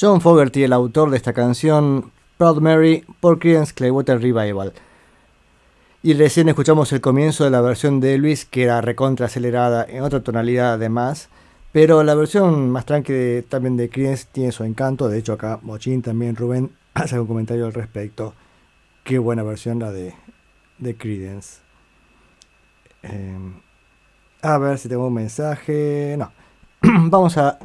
John 0.02 0.20
Fogerty, 0.20 0.64
el 0.64 0.72
autor 0.72 1.10
de 1.10 1.16
esta 1.16 1.32
canción 1.32 2.10
Proud 2.36 2.60
Mary 2.60 3.04
por 3.20 3.38
Creedence 3.38 3.72
Clearwater 3.72 4.20
Revival. 4.20 4.72
Y 6.02 6.14
recién 6.14 6.48
escuchamos 6.48 6.92
el 6.92 7.00
comienzo 7.00 7.44
de 7.44 7.50
la 7.50 7.60
versión 7.60 8.00
de 8.00 8.14
Elvis, 8.14 8.44
que 8.44 8.64
era 8.64 8.80
recontra 8.80 9.26
acelerada 9.26 9.86
en 9.88 10.02
otra 10.02 10.20
tonalidad 10.20 10.72
además. 10.72 11.28
Pero 11.70 12.02
la 12.02 12.16
versión 12.16 12.68
más 12.70 12.84
tranqui 12.84 13.12
de- 13.12 13.42
también 13.42 13.76
de 13.76 13.88
Creedence 13.90 14.26
tiene 14.32 14.50
su 14.50 14.64
encanto. 14.64 15.08
De 15.08 15.18
hecho, 15.18 15.34
acá 15.34 15.60
Mochín 15.62 16.02
también, 16.02 16.34
Rubén, 16.34 16.72
hace 16.94 17.20
un 17.20 17.28
comentario 17.28 17.66
al 17.66 17.72
respecto. 17.72 18.34
Qué 19.04 19.20
buena 19.20 19.44
versión 19.44 19.78
la 19.78 19.92
de, 19.92 20.14
de 20.78 20.96
Creedence. 20.96 21.60
Eh, 23.04 23.38
a 24.42 24.58
ver 24.58 24.78
si 24.78 24.88
tengo 24.88 25.06
un 25.06 25.14
mensaje. 25.14 26.16
No. 26.18 26.32
Vamos 26.82 27.38
a 27.38 27.60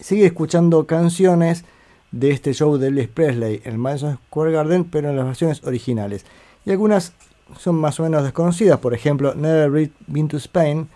seguir 0.00 0.24
escuchando 0.24 0.86
canciones 0.86 1.64
de 2.10 2.30
este 2.30 2.52
show 2.52 2.76
de 2.76 2.88
Elvis 2.88 3.08
Presley 3.08 3.60
en 3.64 3.78
Madison 3.78 4.18
Square 4.26 4.52
Garden, 4.52 4.84
pero 4.84 5.10
en 5.10 5.16
las 5.16 5.26
versiones 5.26 5.62
originales. 5.64 6.24
Y 6.64 6.70
algunas 6.70 7.12
son 7.58 7.76
más 7.76 7.98
o 8.00 8.04
menos 8.04 8.22
desconocidas, 8.24 8.78
por 8.78 8.94
ejemplo, 8.94 9.34
Never 9.34 9.90
Been 10.06 10.28
to 10.28 10.36
Spain. 10.36 10.88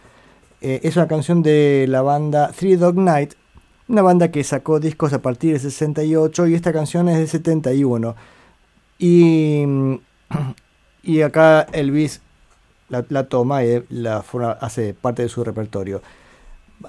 eh, 0.61 0.81
es 0.83 0.97
una 0.97 1.09
canción 1.09 1.43
de 1.43 1.87
la 1.89 2.03
banda 2.03 2.51
Three 2.53 2.77
Dog 2.77 2.97
Night, 2.97 3.35
una 3.89 4.03
banda 4.03 4.31
que 4.31 4.43
sacó 4.45 4.81
discos 4.81 5.13
a 5.13 5.21
partir 5.21 5.53
del 5.53 5.61
68 5.61 6.47
y 6.47 6.55
esta 6.55 6.73
canción 6.73 7.09
es 7.09 7.19
de 7.19 7.27
71. 7.27 8.17
Y, 8.99 9.65
y 11.03 11.21
acá 11.21 11.67
Elvis 11.73 12.23
la, 12.89 13.05
la 13.09 13.29
toma 13.29 13.65
y 13.65 13.85
la 13.91 14.25
hace 14.61 14.95
parte 14.95 15.23
de 15.23 15.29
su 15.29 15.45
repertorio. 15.45 16.01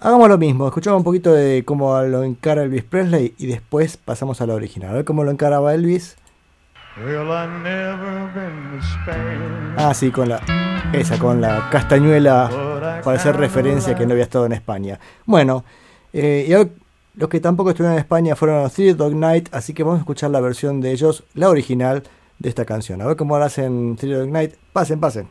Hagamos 0.02 0.28
lo 0.28 0.38
mismo, 0.38 0.68
escuchamos 0.68 0.98
un 0.98 1.04
poquito 1.04 1.34
de 1.34 1.64
cómo 1.64 2.02
lo 2.02 2.24
encara 2.24 2.64
Elvis 2.64 2.84
Presley 2.84 3.34
y 3.38 3.48
después 3.48 3.98
pasamos 3.98 4.42
a 4.42 4.48
la 4.48 4.54
original. 4.54 4.92
A 4.92 4.94
ver 4.94 5.06
cómo 5.06 5.24
lo 5.24 5.32
encaraba 5.32 5.74
Elvis. 5.74 6.18
Well, 6.98 7.28
I 7.30 7.48
never 7.62 8.32
been 8.34 8.72
to 8.72 8.86
Spain. 9.02 9.76
Ah, 9.78 9.94
sí, 9.94 10.12
con 10.12 10.30
la. 10.30 10.42
Esa, 10.94 11.20
con 11.20 11.42
la 11.42 11.70
castañuela 11.70 12.50
para 13.04 13.18
hacer 13.18 13.36
referencia 13.36 13.96
que 13.96 14.06
no 14.06 14.14
había 14.14 14.24
estado 14.24 14.46
en 14.46 14.54
España. 14.54 15.00
Bueno, 15.26 15.66
eh, 16.14 16.46
y 16.48 16.54
ahora 16.54 16.70
los 17.16 17.30
que 17.30 17.40
tampoco 17.40 17.72
estuvieron 17.72 17.96
en 17.96 18.00
España 18.00 18.36
fueron 18.36 18.64
los 18.64 18.74
Three 18.74 18.94
Dog 18.94 19.14
Night, 19.16 19.50
así 19.52 19.74
que 19.74 19.84
vamos 19.84 19.98
a 19.98 20.02
escuchar 20.02 20.32
la 20.32 20.40
versión 20.40 20.80
de 20.82 20.92
ellos, 20.92 21.24
la 21.34 21.50
original 21.50 22.04
de 22.40 22.50
esta 22.50 22.66
canción. 22.66 23.02
A 23.02 23.08
ver 23.08 23.18
cómo 23.18 23.38
lo 23.38 23.44
hacen 23.44 23.96
Three 23.98 24.14
Dog 24.14 24.30
Night. 24.30 24.54
Pasen, 24.72 25.00
pasen. 25.00 25.28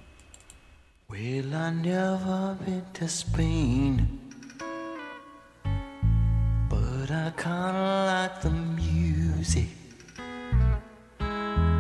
Well, 1.09 1.55
I 1.55 1.71
never 1.71 2.57
been 2.65 2.83
to 2.95 3.05
Spain, 3.07 4.21
I 7.15 7.31
kinda 7.37 8.07
like 8.11 8.41
the 8.41 8.51
music. 8.51 9.69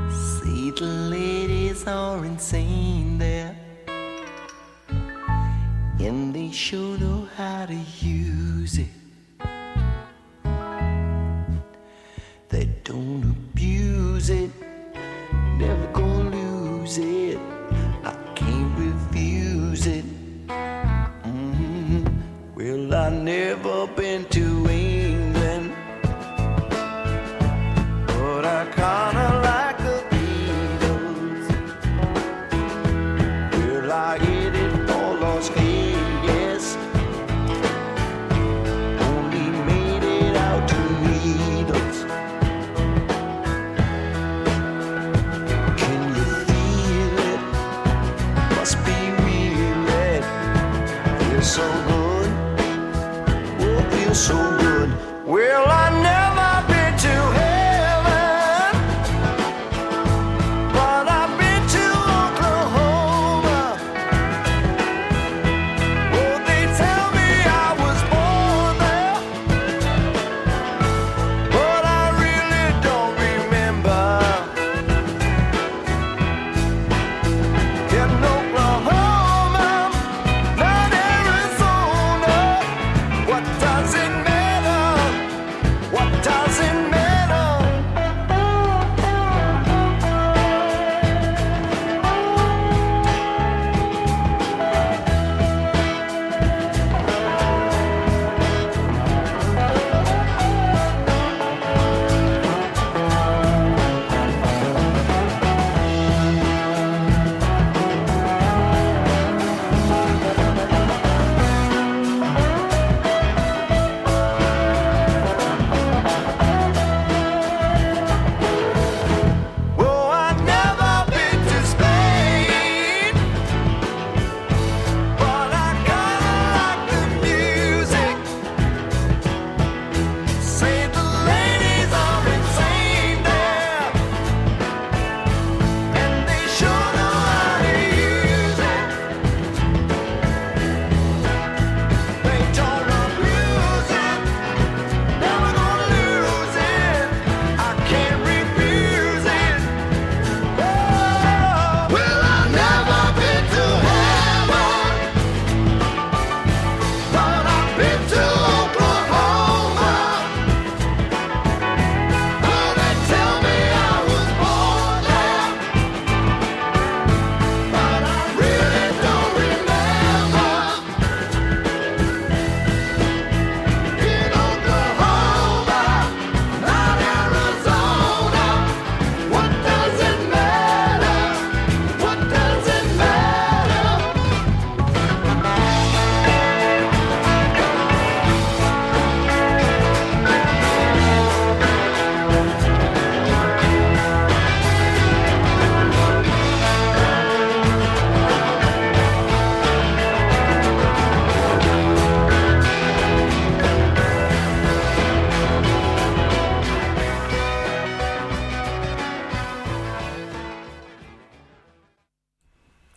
See, 0.08 0.70
the 0.70 0.86
ladies 1.10 1.84
are 1.88 2.24
insane 2.24 3.18
there. 3.18 3.56
And 5.98 6.32
they 6.32 6.52
sure 6.52 6.96
know 6.98 7.26
how 7.36 7.66
to 7.66 7.74
use 7.74 8.78
it. 8.78 8.92
They 12.48 12.66
don't 12.84 13.24
abuse 13.24 14.30
it, 14.30 14.50
never 15.58 15.86
gonna 15.92 16.30
lose 16.30 16.98
it. 16.98 17.40
I 18.04 18.14
can't 18.36 18.72
refuse 18.78 19.84
it. 19.88 20.04
Mm-hmm. 21.26 22.04
Well, 22.54 22.94
I 22.94 23.08
never 23.10 23.88
been. 23.88 24.13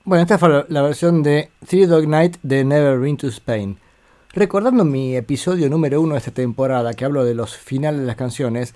Bueno, 0.08 0.22
esta 0.22 0.38
fue 0.38 0.66
la- 0.70 0.82
versión 0.84 1.22
de 1.22 1.49
Three 1.68 1.86
Dog 1.86 2.08
Night 2.08 2.38
de 2.41 2.64
Never 2.64 2.97
Been 2.97 3.18
to 3.18 3.28
Spain. 3.28 3.78
Recordando 4.32 4.86
mi 4.86 5.18
episodio 5.18 5.70
número 5.70 5.99
uno 5.99 6.14
de 6.14 6.20
esta 6.20 6.32
temporada, 6.32 6.93
que 6.93 7.03
hablo 7.03 7.26
de 7.26 7.36
los 7.36 7.58
finales 7.58 7.99
de 7.99 8.05
las 8.08 8.16
canciones, 8.16 8.74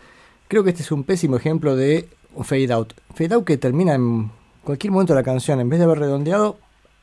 creo 0.49 0.65
que 0.65 0.71
este 0.71 0.83
es 0.83 0.91
un 0.91 1.05
pésimo 1.05 1.37
ejemplo 1.37 1.77
de 1.77 2.09
fade 2.43 2.73
out. 2.73 2.91
Fade 3.15 3.33
out 3.33 3.45
que 3.45 3.55
termina 3.57 3.93
en 3.93 4.29
cualquier 4.65 4.91
momento 4.91 5.13
de 5.13 5.21
la 5.21 5.23
canción, 5.23 5.61
en 5.61 5.69
vez 5.69 5.79
de 5.79 5.85
haber 5.85 5.99
redondeado, 5.99 6.57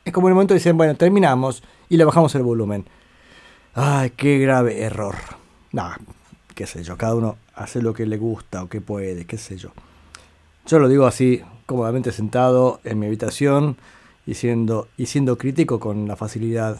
es 0.05 0.13
como 0.13 0.27
en 0.27 0.33
el 0.33 0.35
momento 0.35 0.53
decir, 0.53 0.73
bueno, 0.73 0.93
terminamos 0.93 1.63
y 1.89 1.97
le 1.97 2.05
bajamos 2.05 2.35
el 2.35 2.43
volumen. 2.43 2.85
Ay, 3.73 4.11
qué 4.11 4.37
grave 4.37 4.79
error. 4.83 5.15
Nah, 5.71 5.95
qué 6.53 6.67
sé 6.67 6.83
yo, 6.83 6.99
cada 6.99 7.15
uno 7.15 7.37
hace 7.55 7.81
lo 7.81 7.95
que 7.95 8.05
le 8.05 8.17
gusta 8.17 8.61
o 8.61 8.69
que 8.69 8.79
puede, 8.79 9.25
qué 9.25 9.39
sé 9.39 9.57
yo. 9.57 9.71
Yo 10.67 10.77
lo 10.77 10.87
digo 10.87 11.07
así, 11.07 11.41
cómodamente 11.65 12.11
sentado 12.11 12.79
en 12.83 12.99
mi 12.99 13.07
habitación 13.07 13.75
y 14.29 14.35
siendo, 14.35 14.89
y 14.95 15.07
siendo 15.07 15.39
crítico 15.39 15.79
con 15.79 16.07
la 16.07 16.15
facilidad 16.15 16.77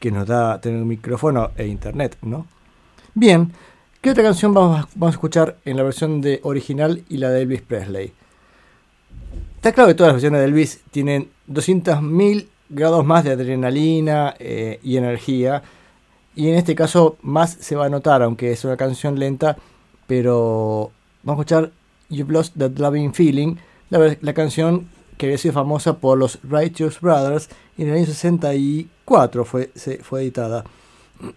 que 0.00 0.10
nos 0.10 0.26
da 0.26 0.62
tener 0.62 0.80
un 0.80 0.88
micrófono 0.88 1.50
e 1.54 1.66
internet, 1.66 2.16
¿no? 2.22 2.46
Bien, 3.12 3.52
¿qué 4.00 4.12
otra 4.12 4.22
canción 4.22 4.54
vamos 4.54 4.80
a, 4.80 4.88
vamos 4.94 5.14
a 5.14 5.16
escuchar 5.16 5.56
en 5.66 5.76
la 5.76 5.82
versión 5.82 6.22
de 6.22 6.40
original 6.42 7.04
y 7.10 7.18
la 7.18 7.28
de 7.28 7.42
Elvis 7.42 7.60
Presley? 7.60 8.14
Está 9.56 9.72
claro 9.72 9.88
que 9.88 9.94
todas 9.94 10.14
las 10.14 10.22
versiones 10.22 10.40
de 10.40 10.46
Elvis 10.46 10.80
tienen 10.90 11.28
200.000 11.50 12.46
grados 12.70 13.04
más 13.04 13.24
de 13.24 13.32
adrenalina 13.32 14.34
eh, 14.38 14.80
y 14.82 14.96
energía. 14.96 15.62
Y 16.34 16.48
en 16.48 16.54
este 16.54 16.74
caso 16.74 17.18
más 17.20 17.58
se 17.60 17.76
va 17.76 17.84
a 17.84 17.90
notar, 17.90 18.22
aunque 18.22 18.52
es 18.52 18.64
una 18.64 18.78
canción 18.78 19.18
lenta, 19.18 19.58
pero 20.06 20.92
vamos 21.22 21.40
a 21.40 21.42
escuchar 21.42 21.72
You've 22.08 22.32
Lost 22.32 22.56
That 22.56 22.78
Loving 22.78 23.12
Feeling, 23.12 23.56
la, 23.90 24.16
la 24.18 24.32
canción 24.32 24.95
que 25.16 25.26
había 25.26 25.38
sido 25.38 25.54
famosa 25.54 25.98
por 25.98 26.18
los 26.18 26.38
Righteous 26.42 27.00
Brothers 27.00 27.48
y 27.78 27.82
en 27.82 27.88
el 27.88 27.94
año 27.96 28.06
64 28.06 29.44
fue, 29.44 29.70
se- 29.74 29.98
fue 29.98 30.22
editada, 30.22 30.64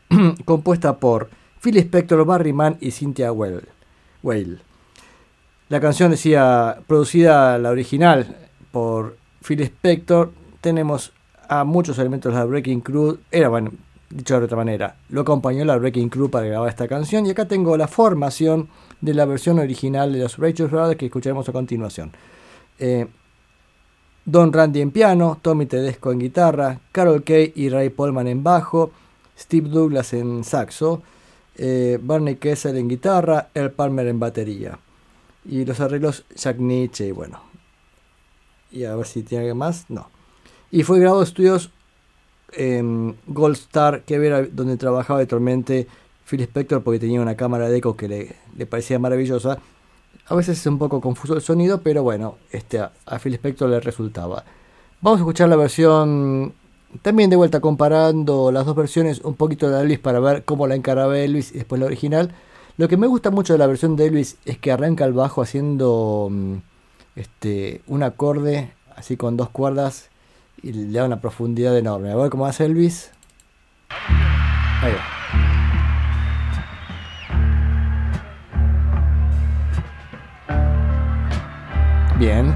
compuesta 0.46 0.98
por 0.98 1.30
Phil 1.62 1.78
Spector, 1.78 2.26
Barry 2.26 2.54
Mann 2.54 2.78
y 2.82 2.92
Cynthia 2.92 3.32
Weil. 3.32 3.68
Weil. 4.24 4.62
La 5.70 5.80
canción 5.80 6.12
decía, 6.12 6.80
producida 6.88 7.58
la 7.58 7.70
original 7.70 8.36
por 8.72 9.18
Phil 9.46 9.62
Spector, 9.62 10.32
tenemos 10.62 11.12
a 11.48 11.64
muchos 11.64 11.98
elementos 12.00 12.34
de 12.34 12.40
la 12.40 12.46
Breaking 12.46 12.82
Crew, 12.82 13.20
era 13.32 13.50
bueno, 13.50 13.72
dicho 14.10 14.40
de 14.40 14.46
otra 14.46 14.58
manera, 14.58 14.96
lo 15.10 15.22
acompañó 15.22 15.64
la 15.66 15.78
Breaking 15.78 16.10
Crew 16.10 16.30
para 16.30 16.48
grabar 16.48 16.70
esta 16.70 16.88
canción 16.88 17.26
y 17.26 17.32
acá 17.32 17.48
tengo 17.48 17.78
la 17.78 17.88
formación 17.88 18.68
de 19.02 19.14
la 19.14 19.26
versión 19.26 19.60
original 19.60 20.12
de 20.12 20.20
los 20.20 20.38
Righteous 20.38 20.72
Brothers 20.72 20.98
que 20.98 21.06
escucharemos 21.06 21.48
a 21.48 21.52
continuación. 21.54 22.12
Eh, 22.80 23.08
Don 24.26 24.54
Randy 24.54 24.82
en 24.82 24.92
piano, 24.92 25.40
Tommy 25.42 25.66
Tedesco 25.66 26.12
en 26.12 26.20
guitarra, 26.20 26.80
Carol 26.92 27.24
Kay 27.24 27.54
y 27.56 27.70
Ray 27.70 27.90
Polman 27.90 28.28
en 28.28 28.44
bajo, 28.44 28.92
Steve 29.38 29.70
Douglas 29.70 30.14
en 30.14 30.44
saxo, 30.44 31.02
eh, 31.56 32.00
Barney 32.02 32.36
Kessel 32.36 32.78
en 32.78 32.88
guitarra, 32.88 33.50
Earl 33.54 33.72
Palmer 33.72 34.08
en 34.08 34.20
batería. 34.20 34.80
Y 35.46 35.66
los 35.66 35.80
arreglos 35.80 36.26
Jack 36.36 36.58
Nietzsche 36.58 37.08
y 37.08 37.12
bueno. 37.12 37.42
Y 38.72 38.84
a 38.84 38.96
ver 38.96 39.08
si 39.08 39.24
tiene 39.24 39.46
algo 39.46 39.56
más. 39.56 39.86
No. 39.90 40.10
Y 40.72 40.84
fue 40.84 41.00
grabado 41.00 41.22
en 41.22 41.28
estudios 41.28 41.72
em, 42.52 43.16
Gold 43.28 43.56
Star, 43.56 44.04
que 44.04 44.16
era 44.16 44.44
donde 44.44 44.78
trabajaba 44.78 45.20
habitualmente 45.20 45.88
Phil 46.30 46.42
Spector 46.42 46.84
porque 46.84 47.00
tenía 47.00 47.22
una 47.22 47.36
cámara 47.36 47.70
de 47.70 47.78
eco 47.78 47.98
que 47.98 48.08
le, 48.08 48.36
le 48.56 48.66
parecía 48.66 49.00
maravillosa. 49.00 49.60
A 50.30 50.36
veces 50.36 50.60
es 50.60 50.66
un 50.68 50.78
poco 50.78 51.02
confuso 51.02 51.34
el 51.34 51.42
sonido, 51.42 51.82
pero 51.82 52.04
bueno, 52.04 52.36
este, 52.52 52.80
a, 52.80 53.20
Phil 53.20 53.34
Spector 53.34 53.68
le 53.68 53.80
resultaba. 53.80 54.44
Vamos 55.02 55.20
a 55.20 55.22
escuchar 55.22 55.50
la 55.50 55.56
versión, 55.56 56.54
también 57.02 57.32
de 57.32 57.36
vuelta 57.36 57.60
comparando 57.60 58.52
las 58.52 58.68
dos 58.68 58.76
versiones, 58.76 59.22
un 59.22 59.34
poquito 59.34 59.72
de 59.72 59.82
Elvis 59.82 59.98
para 59.98 60.20
ver 60.20 60.46
cómo 60.46 60.68
la 60.68 60.76
encaraba 60.76 61.18
Elvis 61.18 61.52
y 61.52 61.56
después 61.56 61.80
la 61.80 61.88
original. 61.88 62.36
Lo 62.78 62.88
que 62.88 62.96
me 62.96 63.08
gusta 63.08 63.32
mucho 63.32 63.54
de 63.54 63.60
la 63.60 63.66
versión 63.66 63.96
de 63.96 64.06
Elvis 64.06 64.38
es 64.46 64.60
que 64.60 64.72
arranca 64.72 65.04
el 65.04 65.14
bajo 65.14 65.42
haciendo 65.42 66.28
mm, 66.30 66.56
este, 67.16 67.82
un 67.88 68.04
acorde 68.04 68.72
así 68.96 69.18
con 69.18 69.36
dos 69.36 69.50
cuerdas 69.50 70.10
y 70.62 70.74
le 70.74 71.00
da 71.00 71.06
una 71.06 71.22
profundidad 71.22 71.76
enorme. 71.76 72.12
A 72.12 72.16
ver 72.16 72.30
cómo 72.30 72.46
hace 72.46 72.66
Elvis. 72.66 73.10
Ahí 73.90 74.94
va. 74.94 75.19
Bien. 82.20 82.54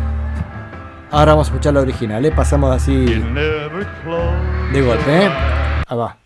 Ahora 1.10 1.32
vamos 1.32 1.48
a 1.48 1.52
escuchar 1.52 1.74
la 1.74 1.80
original, 1.80 2.26
¿eh? 2.26 2.32
Pasamos 2.32 2.76
así 2.76 2.92
You 2.92 3.24
never 3.30 3.88
close 4.04 4.74
de 4.74 4.82
golpe, 4.82 5.26
¿eh? 5.26 5.30
Ahí 5.88 5.98
va. 5.98 6.18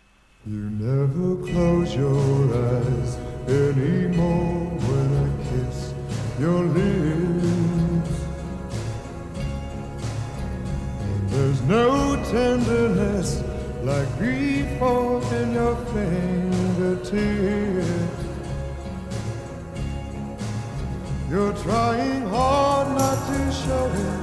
You 0.44 0.68
never 0.70 1.36
close 1.44 1.96
your 1.96 2.52
eyes 2.52 3.16
anymore 3.46 4.72
when 4.88 5.14
I 5.14 5.28
kiss 5.44 5.94
your 6.40 6.64
lips. 6.64 8.10
And 11.04 11.30
there's 11.30 11.62
no 11.62 12.16
tenderness 12.32 13.44
like 13.84 14.08
grief 14.18 14.66
in 15.32 15.54
your 15.54 15.76
fingertips. 15.94 17.97
You're 21.30 21.52
trying 21.52 22.26
hard 22.30 22.88
not 22.96 23.18
to 23.26 23.52
show 23.52 23.84
it. 23.84 24.20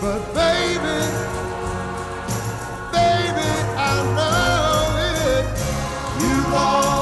But 0.00 0.20
baby, 0.32 0.98
baby, 2.90 3.50
I 3.76 3.96
know 4.16 4.96
it. 5.12 5.44
You 6.22 6.34
lost 6.54 6.97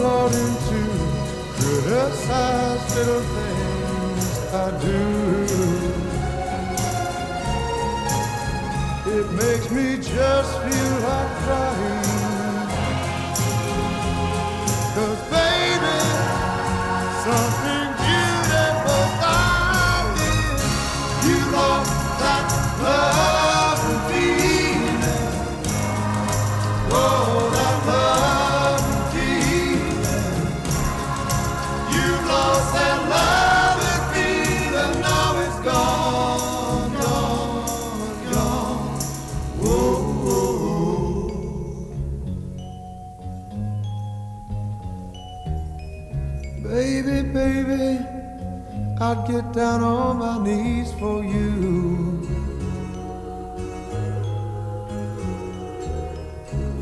you're 0.00 0.30
to 0.30 0.80
criticize 1.56 2.96
little 2.96 3.22
things 3.36 4.26
I 4.54 4.66
do. 4.80 5.00
It 9.18 9.26
makes 9.32 9.70
me 9.70 9.96
just 9.96 10.52
feel 10.64 10.94
like 11.08 11.32
crying. 11.44 12.68
Cause 14.94 15.22
baby, 15.30 15.98
something 17.26 17.88
beautiful 18.02 19.06
I 19.22 19.34
did. 20.16 21.28
You 21.28 21.38
lost 21.52 21.92
that 22.20 22.46
love 22.82 23.29
Baby, 47.70 48.04
I'd 49.00 49.28
get 49.28 49.52
down 49.52 49.84
on 49.84 50.18
my 50.18 50.42
knees 50.44 50.92
for 50.94 51.22
you. 51.22 52.26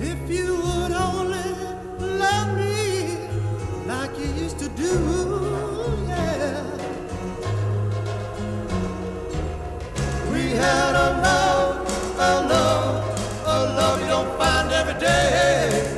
If 0.01 0.31
you 0.31 0.57
would 0.57 0.93
only 0.93 1.51
love 1.99 2.57
me 2.57 3.19
like 3.87 4.19
you 4.19 4.29
used 4.43 4.59
to 4.61 4.69
do, 4.71 4.95
yeah. 6.09 6.65
We 10.33 10.53
had 10.53 10.95
a 10.95 11.09
love, 11.27 11.77
a 12.19 12.33
love, 12.55 13.45
a 13.45 13.59
love 13.79 14.01
you 14.01 14.07
don't 14.07 14.39
find 14.39 14.73
every 14.73 14.99
day. 14.99 15.98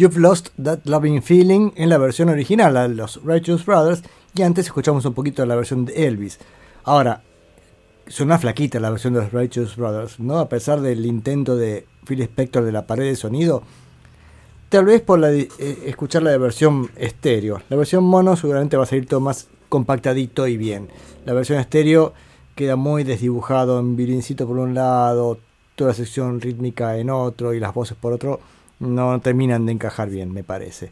You've 0.00 0.18
Lost 0.18 0.48
That 0.56 0.78
Loving 0.84 1.20
Feeling 1.20 1.72
en 1.76 1.90
la 1.90 1.98
versión 1.98 2.30
original, 2.30 2.72
la 2.72 2.88
de 2.88 2.94
los 2.94 3.22
Righteous 3.22 3.66
Brothers, 3.66 4.02
y 4.34 4.40
antes 4.40 4.64
escuchamos 4.64 5.04
un 5.04 5.12
poquito 5.12 5.42
de 5.42 5.48
la 5.48 5.56
versión 5.56 5.84
de 5.84 6.06
Elvis. 6.06 6.38
Ahora, 6.84 7.22
suena 8.08 8.38
flaquita 8.38 8.80
la 8.80 8.88
versión 8.88 9.12
de 9.12 9.20
los 9.20 9.30
Righteous 9.30 9.76
Brothers, 9.76 10.18
¿no? 10.18 10.38
A 10.38 10.48
pesar 10.48 10.80
del 10.80 11.04
intento 11.04 11.54
de 11.54 11.86
Phil 12.06 12.22
Spector 12.22 12.64
de 12.64 12.72
la 12.72 12.86
pared 12.86 13.04
de 13.04 13.14
sonido. 13.14 13.62
Tal 14.70 14.86
vez 14.86 15.02
por 15.02 15.22
eh, 15.22 15.48
escuchar 15.84 16.22
la 16.22 16.34
versión 16.38 16.90
estéreo. 16.96 17.60
La 17.68 17.76
versión 17.76 18.02
mono 18.02 18.36
seguramente 18.36 18.78
va 18.78 18.84
a 18.84 18.86
salir 18.86 19.04
todo 19.04 19.20
más 19.20 19.48
compactadito 19.68 20.46
y 20.46 20.56
bien. 20.56 20.88
La 21.26 21.34
versión 21.34 21.58
estéreo 21.58 22.14
queda 22.54 22.76
muy 22.76 23.04
desdibujado 23.04 23.78
en 23.78 23.96
violincito 23.96 24.46
por 24.46 24.56
un 24.56 24.72
lado, 24.72 25.36
toda 25.74 25.88
la 25.90 25.94
sección 25.94 26.40
rítmica 26.40 26.96
en 26.96 27.10
otro 27.10 27.52
y 27.52 27.60
las 27.60 27.74
voces 27.74 27.98
por 28.00 28.14
otro. 28.14 28.40
No 28.80 29.20
terminan 29.20 29.66
de 29.66 29.72
encajar 29.72 30.08
bien, 30.10 30.32
me 30.32 30.42
parece. 30.42 30.90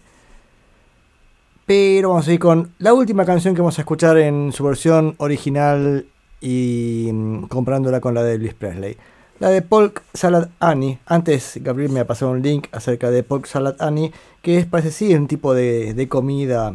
Pero 1.67 2.11
vamos 2.11 2.27
a 2.29 2.33
ir 2.33 2.39
con 2.41 2.73
la 2.79 2.95
última 2.95 3.25
canción 3.25 3.55
que 3.55 3.61
vamos 3.61 3.79
a 3.79 3.83
escuchar 3.83 4.17
en 4.19 4.53
su 4.53 4.65
versión 4.65 5.15
original 5.19 6.07
y 6.41 7.11
mm, 7.13 7.43
comparándola 7.45 8.01
con 8.01 8.15
la 8.15 8.23
de 8.23 8.35
Elvis 8.35 8.55
Presley. 8.55 8.97
La 9.39 9.51
de 9.51 9.63
Polk 9.63 10.03
Salad 10.15 10.49
Annie. 10.61 10.99
Antes 11.07 11.59
Gabriel 11.63 11.93
me 11.93 12.01
ha 12.01 12.07
pasado 12.07 12.33
un 12.33 12.43
link 12.43 12.67
acerca 12.73 13.11
de 13.11 13.23
Polk 13.23 13.47
Salad 13.47 13.77
Annie, 13.81 14.13
que 14.43 14.59
es 14.59 14.67
parece 14.67 14.91
sí 14.91 15.15
un 15.15 15.29
tipo 15.29 15.55
de, 15.55 15.95
de 15.95 16.09
comida 16.09 16.73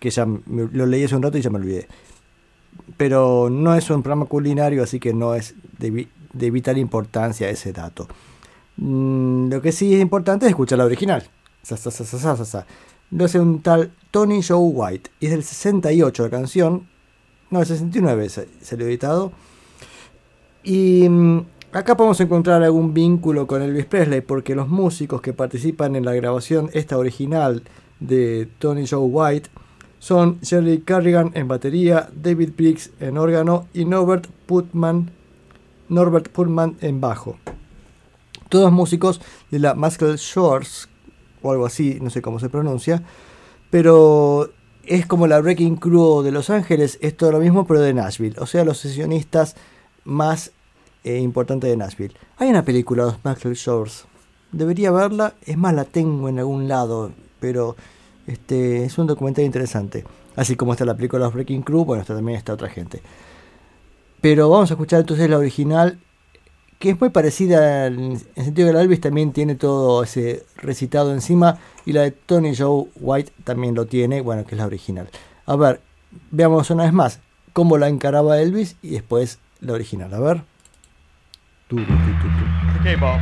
que 0.00 0.10
ya 0.10 0.26
me- 0.26 0.68
lo 0.72 0.86
leí 0.86 1.04
hace 1.04 1.16
un 1.16 1.22
rato 1.22 1.38
y 1.38 1.42
ya 1.42 1.50
me 1.50 1.58
olvidé. 1.58 1.86
Pero 2.96 3.48
no 3.50 3.74
es 3.74 3.88
un 3.90 4.02
programa 4.02 4.26
culinario, 4.26 4.82
así 4.82 4.98
que 5.00 5.12
no 5.12 5.34
es 5.34 5.54
de, 5.78 6.08
de 6.32 6.50
vital 6.50 6.78
importancia 6.78 7.48
ese 7.48 7.72
dato. 7.72 8.08
Mm, 8.76 9.48
lo 9.50 9.62
que 9.62 9.72
sí 9.72 9.94
es 9.94 10.00
importante 10.00 10.46
es 10.46 10.50
escuchar 10.50 10.78
la 10.78 10.84
original. 10.84 11.22
Sa, 11.62 11.76
sa, 11.76 11.90
sa. 12.44 12.66
Lo 13.10 13.24
hace 13.24 13.40
un 13.40 13.62
tal 13.62 13.92
Tony 14.10 14.42
Joe 14.42 14.58
White. 14.58 15.10
Y 15.20 15.26
es 15.26 15.32
del 15.32 15.44
68 15.44 16.22
la 16.24 16.30
canción. 16.30 16.86
No, 17.50 17.60
el 17.60 17.66
69 17.66 18.28
se, 18.28 18.48
salió 18.60 18.86
editado. 18.86 19.32
Y 20.62 21.08
mm, 21.08 21.40
acá 21.72 21.96
podemos 21.96 22.20
encontrar 22.20 22.62
algún 22.62 22.94
vínculo 22.94 23.46
con 23.46 23.62
Elvis 23.62 23.86
Presley 23.86 24.20
porque 24.20 24.54
los 24.54 24.68
músicos 24.68 25.20
que 25.20 25.32
participan 25.32 25.96
en 25.96 26.04
la 26.04 26.14
grabación 26.14 26.70
esta 26.72 26.98
original 26.98 27.62
de 28.00 28.48
Tony 28.58 28.86
Joe 28.86 29.06
White 29.06 29.50
son 29.98 30.38
Jerry 30.42 30.80
Carrigan 30.80 31.30
en 31.34 31.48
batería, 31.48 32.10
David 32.14 32.50
Briggs 32.56 32.90
en 33.00 33.16
órgano 33.16 33.68
y 33.72 33.86
Norbert 33.86 34.26
Putman, 34.46 35.10
Norbert 35.88 36.28
Putman 36.28 36.76
en 36.80 37.00
bajo. 37.00 37.38
Todos 38.48 38.72
músicos 38.72 39.20
de 39.50 39.58
la 39.58 39.74
Muscle 39.74 40.16
Shores 40.16 40.88
o 41.42 41.50
algo 41.50 41.66
así, 41.66 41.98
no 42.00 42.10
sé 42.10 42.22
cómo 42.22 42.40
se 42.40 42.48
pronuncia, 42.48 43.02
pero 43.70 44.50
es 44.86 45.06
como 45.06 45.26
la 45.26 45.40
Wrecking 45.40 45.76
Crew 45.76 46.22
de 46.22 46.32
Los 46.32 46.50
Ángeles, 46.50 46.98
es 47.02 47.16
todo 47.16 47.32
lo 47.32 47.38
mismo 47.38 47.66
pero 47.66 47.80
de 47.80 47.94
Nashville, 47.94 48.36
o 48.38 48.46
sea, 48.46 48.64
los 48.64 48.78
sesionistas 48.78 49.56
más 50.04 50.52
eh, 51.04 51.18
importantes 51.18 51.68
de 51.70 51.76
Nashville. 51.76 52.14
Hay 52.38 52.48
una 52.48 52.64
película, 52.64 53.04
Los 53.04 53.24
Muscle 53.24 53.54
Shores, 53.54 54.06
debería 54.52 54.90
verla, 54.90 55.34
es 55.44 55.56
más, 55.58 55.74
la 55.74 55.84
tengo 55.84 56.28
en 56.28 56.38
algún 56.38 56.68
lado, 56.68 57.12
pero 57.40 57.76
este 58.26 58.84
es 58.84 58.96
un 58.98 59.06
documental 59.06 59.44
interesante. 59.44 60.04
Así 60.36 60.56
como 60.56 60.72
está 60.72 60.84
la 60.84 60.96
película 60.96 61.24
Los 61.24 61.34
Wrecking 61.34 61.62
Crew, 61.62 61.84
bueno, 61.84 62.02
está, 62.02 62.14
también 62.14 62.38
está 62.38 62.54
otra 62.54 62.68
gente. 62.68 63.02
Pero 64.20 64.48
vamos 64.48 64.70
a 64.70 64.74
escuchar 64.74 65.00
entonces 65.00 65.28
la 65.28 65.38
original, 65.38 65.98
que 66.78 66.90
es 66.90 67.00
muy 67.00 67.10
parecida 67.10 67.86
en 67.86 67.94
en 67.94 68.20
el 68.36 68.44
sentido 68.44 68.68
que 68.68 68.74
la 68.74 68.82
Elvis 68.82 69.00
también 69.00 69.32
tiene 69.32 69.54
todo 69.54 70.02
ese 70.02 70.44
recitado 70.56 71.12
encima 71.12 71.58
y 71.86 71.92
la 71.92 72.02
de 72.02 72.10
Tony 72.10 72.54
Joe 72.56 72.86
White 72.96 73.32
también 73.44 73.74
lo 73.74 73.86
tiene, 73.86 74.20
bueno, 74.20 74.44
que 74.44 74.54
es 74.54 74.58
la 74.58 74.66
original. 74.66 75.08
A 75.46 75.56
ver, 75.56 75.80
veamos 76.30 76.70
una 76.70 76.84
vez 76.84 76.92
más 76.92 77.20
cómo 77.52 77.78
la 77.78 77.88
encaraba 77.88 78.40
Elvis 78.40 78.76
y 78.82 78.90
después 78.90 79.38
la 79.60 79.72
original. 79.72 80.12
A 80.12 80.20
ver. 80.20 80.42
Tu, 81.68 81.76
tu, 81.76 81.84
tu. 81.84 82.80
Okay, 82.80 82.96
Bob. 82.96 83.18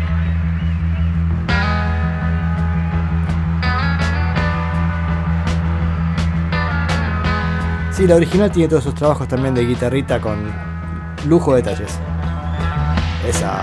Sí, 7.93 8.07
la 8.07 8.17
original 8.17 8.51
tiene 8.51 8.69
todos 8.69 8.85
esos 8.85 8.95
trabajos 8.95 9.29
también 9.29 9.55
de 9.55 9.67
guitarrita 9.67 10.21
con 10.21 10.39
lujo 11.27 11.55
de 11.55 11.63
detalles. 11.63 11.99
Esa. 13.27 13.63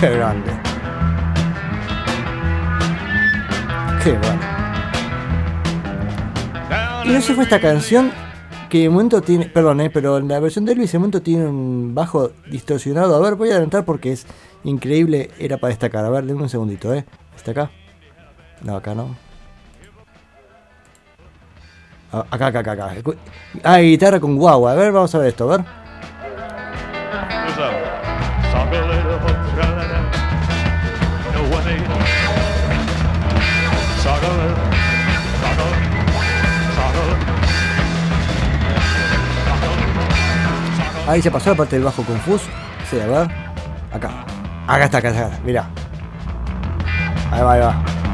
Qué 0.00 0.10
grande. 0.10 0.50
Qué 4.02 4.12
bueno. 4.12 4.40
Y 7.04 7.08
no 7.10 7.20
sé 7.20 7.34
fue 7.34 7.44
esta 7.44 7.60
canción 7.60 8.12
que 8.68 8.80
de 8.80 8.90
momento 8.90 9.22
tiene, 9.22 9.46
perdón, 9.46 9.80
eh, 9.80 9.90
pero 9.90 10.18
en 10.18 10.28
la 10.28 10.38
versión 10.40 10.64
de 10.66 10.72
Elvis 10.72 10.92
de 10.92 10.98
momento 10.98 11.22
tiene 11.22 11.46
un 11.46 11.94
bajo 11.94 12.32
distorsionado. 12.50 13.16
A 13.16 13.20
ver, 13.20 13.34
voy 13.34 13.48
a 13.48 13.52
adelantar 13.52 13.84
porque 13.84 14.12
es 14.12 14.26
increíble, 14.64 15.30
era 15.38 15.56
para 15.56 15.70
destacar. 15.70 16.04
A 16.04 16.10
ver, 16.10 16.24
denme 16.24 16.42
un 16.42 16.48
segundito, 16.48 16.92
¿eh? 16.94 17.04
¿Está 17.34 17.52
acá? 17.52 17.70
No, 18.62 18.76
acá 18.76 18.94
no. 18.94 19.16
Ah, 22.12 22.24
Acá, 22.30 22.46
acá, 22.48 22.60
acá, 22.60 22.72
acá. 22.72 22.92
Ah, 23.64 23.78
guitarra 23.78 24.20
con 24.20 24.36
guagua. 24.36 24.72
A 24.72 24.74
ver, 24.74 24.92
vamos 24.92 25.14
a 25.14 25.18
ver 25.18 25.28
esto, 25.28 25.50
a 25.50 25.56
ver. 25.56 25.66
Ahí 41.08 41.22
se 41.22 41.30
pasó 41.30 41.50
la 41.50 41.56
parte 41.56 41.76
del 41.76 41.84
bajo 41.86 42.02
confuso. 42.02 42.44
Sí, 42.90 43.00
a 43.00 43.06
ver. 43.06 43.28
Acá. 43.92 44.10
Acá 44.66 44.84
está, 44.84 44.98
acá 44.98 45.08
está. 45.08 45.30
Mirá. 45.42 45.64
Ahí 47.32 47.42
va, 47.42 47.52
ahí 47.54 47.60
va. 47.60 48.07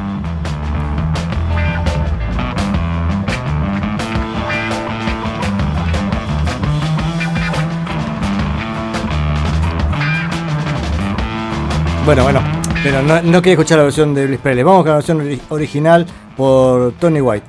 Bueno, 12.05 12.23
bueno. 12.25 12.41
Pero 12.83 13.03
no, 13.03 13.23
no 13.23 13.41
quería 13.41 13.55
escuchar 13.55 13.79
la 13.79 13.85
versión 13.85 14.15
de 14.15 14.25
Elvis 14.25 14.41
Presley. 14.41 14.63
Vamos 14.63 14.83
con 14.83 14.91
la 14.91 14.97
versión 14.97 15.21
ori- 15.21 15.41
original 15.49 16.07
por 16.37 16.93
Tony 16.95 17.21
White. 17.21 17.47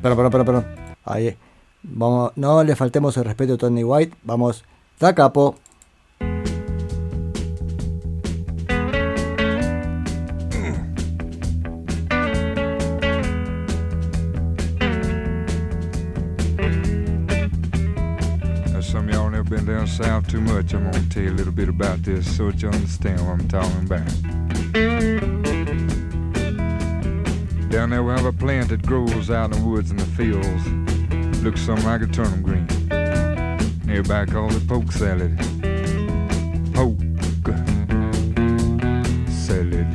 Perdón, 0.00 0.16
perdón, 0.16 0.30
perdón, 0.30 0.46
perdón. 0.46 0.66
Ahí. 1.04 1.36
Vamos, 1.82 2.32
no 2.36 2.62
le 2.62 2.76
faltemos 2.76 3.16
el 3.16 3.24
respeto 3.24 3.54
a 3.54 3.58
Tony 3.58 3.82
White. 3.82 4.16
Vamos. 4.22 4.64
Da 5.00 5.14
capo. 5.14 5.56
Too 20.36 20.42
much. 20.42 20.74
I'm 20.74 20.90
gonna 20.90 21.02
tell 21.08 21.22
you 21.22 21.30
a 21.30 21.32
little 21.32 21.52
bit 21.52 21.68
about 21.68 22.02
this 22.02 22.36
so 22.36 22.50
that 22.50 22.60
you 22.60 22.68
understand 22.68 23.20
what 23.20 23.40
I'm 23.40 23.48
talking 23.48 23.84
about. 23.86 24.06
Down 27.70 27.90
there 27.90 28.02
we 28.02 28.12
have 28.12 28.26
a 28.26 28.32
plant 28.32 28.68
that 28.68 28.82
grows 28.82 29.30
out 29.30 29.46
in 29.46 29.52
the 29.52 29.66
woods 29.66 29.90
and 29.90 29.98
the 29.98 30.04
fields. 30.04 31.42
Looks 31.42 31.62
something 31.62 31.86
like 31.86 32.02
a 32.02 32.06
turnip 32.06 32.42
green. 32.42 32.66
Everybody 33.88 34.30
calls 34.30 34.56
it 34.56 34.68
poke 34.68 34.92
salad. 34.92 35.38
Poke 36.74 36.98
salad. 39.30 39.86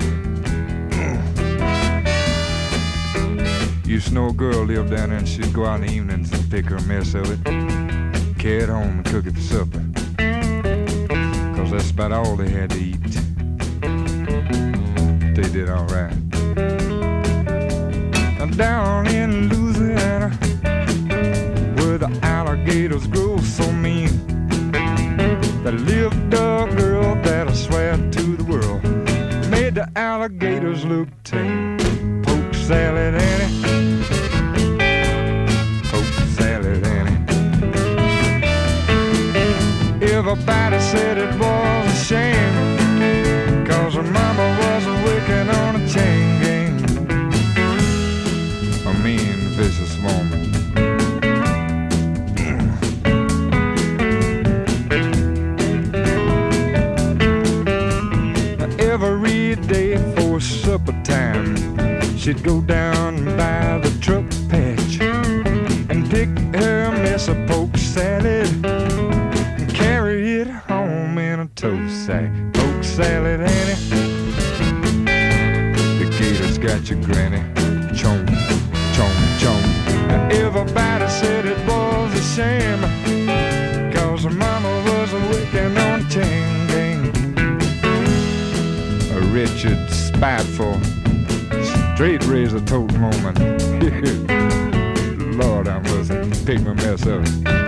Used 3.86 4.08
to 4.08 4.14
know 4.14 4.30
a 4.30 4.34
girl 4.34 4.64
lived 4.66 4.90
down 4.90 5.10
there 5.10 5.20
and 5.20 5.28
she'd 5.28 5.54
go 5.54 5.66
out 5.66 5.82
in 5.82 5.88
the 5.88 5.94
evenings 5.94 6.32
and 6.34 6.50
pick 6.50 6.66
her 6.66 6.78
a 6.78 6.82
mess 6.84 7.14
of 7.14 7.30
it 7.30 7.92
carry 8.42 8.64
it 8.64 8.70
home 8.70 8.90
and 8.90 9.06
cook 9.06 9.28
it 9.28 9.36
for 9.36 9.40
supper. 9.40 9.91
That's 11.72 11.90
about 11.90 12.12
all 12.12 12.36
they 12.36 12.50
had 12.50 12.70
to 12.72 12.78
eat. 12.78 13.02
They 15.36 15.50
did 15.54 15.70
alright. 15.70 16.14
Now 18.38 18.46
down 18.48 19.08
in 19.08 19.48
Louisiana, 19.48 20.32
where 21.78 21.98
the 21.98 22.20
alligators 22.24 23.08
grow 23.08 23.38
so 23.38 23.72
mean, 23.72 24.12
there 25.64 25.72
lived 25.72 26.34
a 26.34 26.68
girl 26.76 27.16
that 27.24 27.48
I 27.48 27.54
swear 27.54 27.96
to 27.96 28.36
the 28.36 28.44
world 28.44 28.84
made 29.50 29.76
the 29.76 29.90
alligators 29.96 30.84
look 30.84 31.08
she'd 62.22 62.44
go 62.44 62.62
down 62.62 63.26
by 63.36 63.80
the 63.80 63.90
truck 64.00 64.41
straight 92.02 92.26
razor 92.26 92.60
tote 92.62 92.92
moment. 92.98 93.38
Lord, 95.38 95.68
I 95.68 95.78
must 95.82 96.46
pick 96.48 96.60
my 96.62 96.74
mess 96.74 97.06
up. 97.06 97.61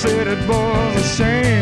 Said 0.00 0.28
it 0.28 0.48
was 0.48 0.96
a 0.96 1.02
shame. 1.02 1.59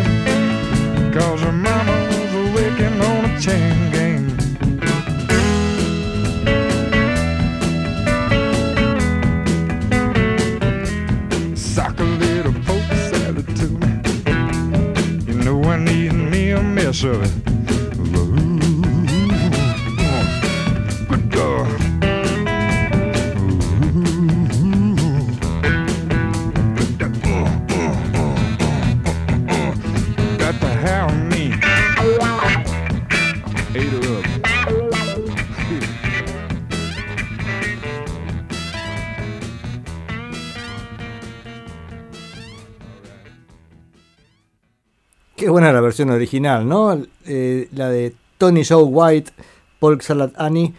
Original, 46.05 46.69
¿no? 46.69 47.01
Eh, 47.27 47.69
la 47.73 47.89
de 47.89 48.15
Tony 48.39 48.65
Joe 48.65 48.85
White, 48.85 49.33
Polk 49.79 50.03
Salad 50.03 50.31
Annie. 50.37 50.75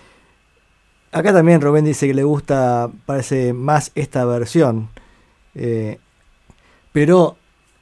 Acá 1.12 1.34
también 1.34 1.62
Rubén 1.62 1.86
dice 1.86 2.08
que 2.08 2.14
le 2.14 2.24
gusta, 2.24 2.90
parece 3.06 3.54
más 3.54 3.92
esta 3.96 4.26
versión. 4.26 4.90
Eh, 5.56 6.00
pero 6.92 7.38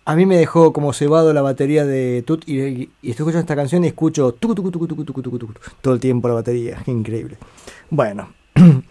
a 0.05 0.15
mí 0.15 0.25
me 0.25 0.37
dejó 0.37 0.71
como 0.73 0.93
cebado 0.93 1.33
la 1.33 1.41
batería 1.41 1.85
de 1.85 2.23
Tut 2.25 2.47
y, 2.47 2.89
estoy 3.01 3.11
escuchando 3.11 3.39
esta 3.39 3.55
canción 3.55 3.83
y 3.83 3.87
escucho 3.87 4.31
tucu, 4.31 4.55
tucu, 4.55 4.87
tucu, 4.87 5.53
todo 5.81 5.93
el 5.93 5.99
tiempo 5.99 6.27
la 6.27 6.35
batería. 6.35 6.81
Increíble. 6.85 7.37
Bueno. 7.89 8.29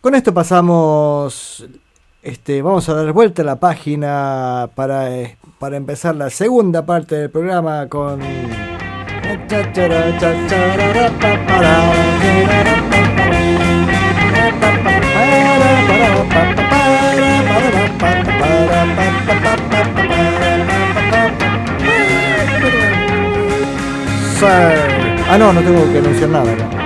Con 0.00 0.16
esto 0.16 0.34
pasamos 0.34 1.64
este, 2.22 2.62
vamos 2.62 2.88
a 2.88 2.94
dar 2.94 3.12
vuelta 3.12 3.42
a 3.42 3.44
la 3.44 3.56
página 3.56 4.70
para, 4.74 5.14
eh, 5.14 5.36
para 5.58 5.76
empezar 5.76 6.14
la 6.14 6.30
segunda 6.30 6.86
parte 6.86 7.16
del 7.16 7.30
programa 7.30 7.88
con... 7.88 8.20
Ah, 25.28 25.38
no, 25.38 25.52
no 25.52 25.60
tengo 25.60 25.92
que 25.92 25.98
anunciar 25.98 26.28
nada. 26.28 26.54
¿no? 26.54 26.82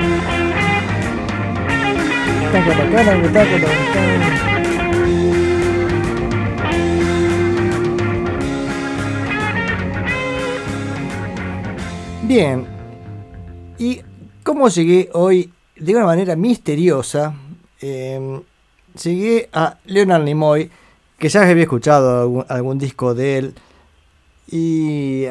Bien. 12.27 12.67
¿Y 13.79 14.01
cómo 14.43 14.69
llegué 14.69 15.11
hoy 15.13 15.53
de 15.77 15.95
una 15.95 16.07
manera 16.07 16.35
misteriosa? 16.35 17.37
Eh, 17.81 18.41
llegué 19.01 19.49
a 19.53 19.79
Leonard 19.85 20.25
Nimoy, 20.25 20.69
que 21.19 21.29
ya 21.29 21.49
había 21.49 21.63
escuchado 21.63 22.45
algún, 22.49 22.79
disco 22.79 23.15
de 23.15 23.39
él. 23.39 23.55
Y 24.51 25.27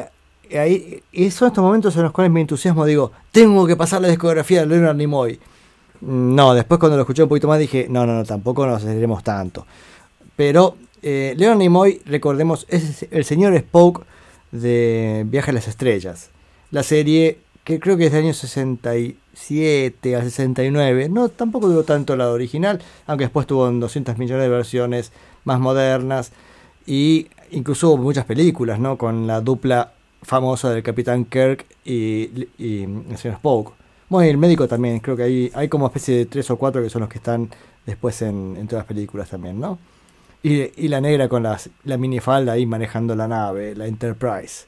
ahí 0.56 1.02
y 1.12 1.30
son 1.30 1.48
estos 1.48 1.62
momentos 1.62 1.94
en 1.96 2.04
los 2.04 2.12
cuales 2.12 2.32
me 2.32 2.40
entusiasmo, 2.40 2.86
digo, 2.86 3.12
tengo 3.30 3.66
que 3.66 3.76
pasar 3.76 4.00
la 4.00 4.08
discografía 4.08 4.60
de 4.60 4.66
Leonard 4.66 4.96
Nimoy. 4.96 5.38
No, 6.00 6.54
después 6.54 6.80
cuando 6.80 6.96
lo 6.96 7.02
escuché 7.02 7.24
un 7.24 7.28
poquito 7.28 7.46
más 7.48 7.58
dije, 7.58 7.88
no, 7.90 8.06
no, 8.06 8.14
no, 8.14 8.24
tampoco 8.24 8.66
nos 8.66 8.78
aceleremos 8.78 9.22
tanto. 9.22 9.66
Pero 10.34 10.78
eh, 11.02 11.34
Leonard 11.36 11.58
Nimoy, 11.58 12.00
recordemos, 12.06 12.64
es 12.70 13.06
el 13.10 13.26
señor 13.26 13.54
Spoke 13.58 14.06
de 14.50 15.24
Viaje 15.26 15.50
a 15.50 15.54
las 15.54 15.68
Estrellas. 15.68 16.30
La 16.70 16.82
serie 16.82 17.38
que 17.66 17.80
creo 17.80 17.96
que 17.96 18.06
es 18.06 18.12
del 18.12 18.26
año 18.26 18.32
67 18.32 20.16
a 20.16 20.22
69. 20.22 21.08
No, 21.08 21.28
tampoco 21.28 21.68
duró 21.68 21.82
tanto 21.82 22.14
la 22.14 22.30
original, 22.30 22.80
aunque 23.06 23.24
después 23.24 23.44
tuvo 23.48 23.68
200 23.68 24.16
millones 24.18 24.44
de 24.44 24.48
versiones 24.48 25.10
más 25.42 25.58
modernas. 25.58 26.30
Y 26.86 27.26
incluso 27.50 27.90
hubo 27.90 28.04
muchas 28.04 28.24
películas, 28.24 28.78
¿no? 28.78 28.96
Con 28.96 29.26
la 29.26 29.40
dupla 29.40 29.94
famosa 30.22 30.70
del 30.70 30.84
Capitán 30.84 31.24
Kirk 31.24 31.66
y, 31.84 32.46
y 32.56 32.84
el 32.84 33.18
señor 33.18 33.38
Spock. 33.38 33.72
Bueno, 34.08 34.28
y 34.28 34.30
el 34.30 34.38
médico 34.38 34.68
también, 34.68 35.00
creo 35.00 35.16
que 35.16 35.24
hay, 35.24 35.50
hay 35.52 35.68
como 35.68 35.86
especie 35.86 36.18
de 36.18 36.26
tres 36.26 36.48
o 36.52 36.56
cuatro 36.56 36.80
que 36.80 36.88
son 36.88 37.00
los 37.00 37.08
que 37.08 37.18
están 37.18 37.50
después 37.84 38.22
en, 38.22 38.54
todas 38.68 38.82
las 38.82 38.86
películas 38.86 39.28
también, 39.28 39.58
¿no? 39.58 39.80
Y, 40.44 40.70
y 40.84 40.86
la 40.86 41.00
negra 41.00 41.28
con 41.28 41.42
las, 41.42 41.68
la 41.82 41.96
minifalda 41.96 42.52
ahí 42.52 42.64
manejando 42.64 43.16
la 43.16 43.26
nave, 43.26 43.74
la 43.74 43.88
Enterprise. 43.88 44.66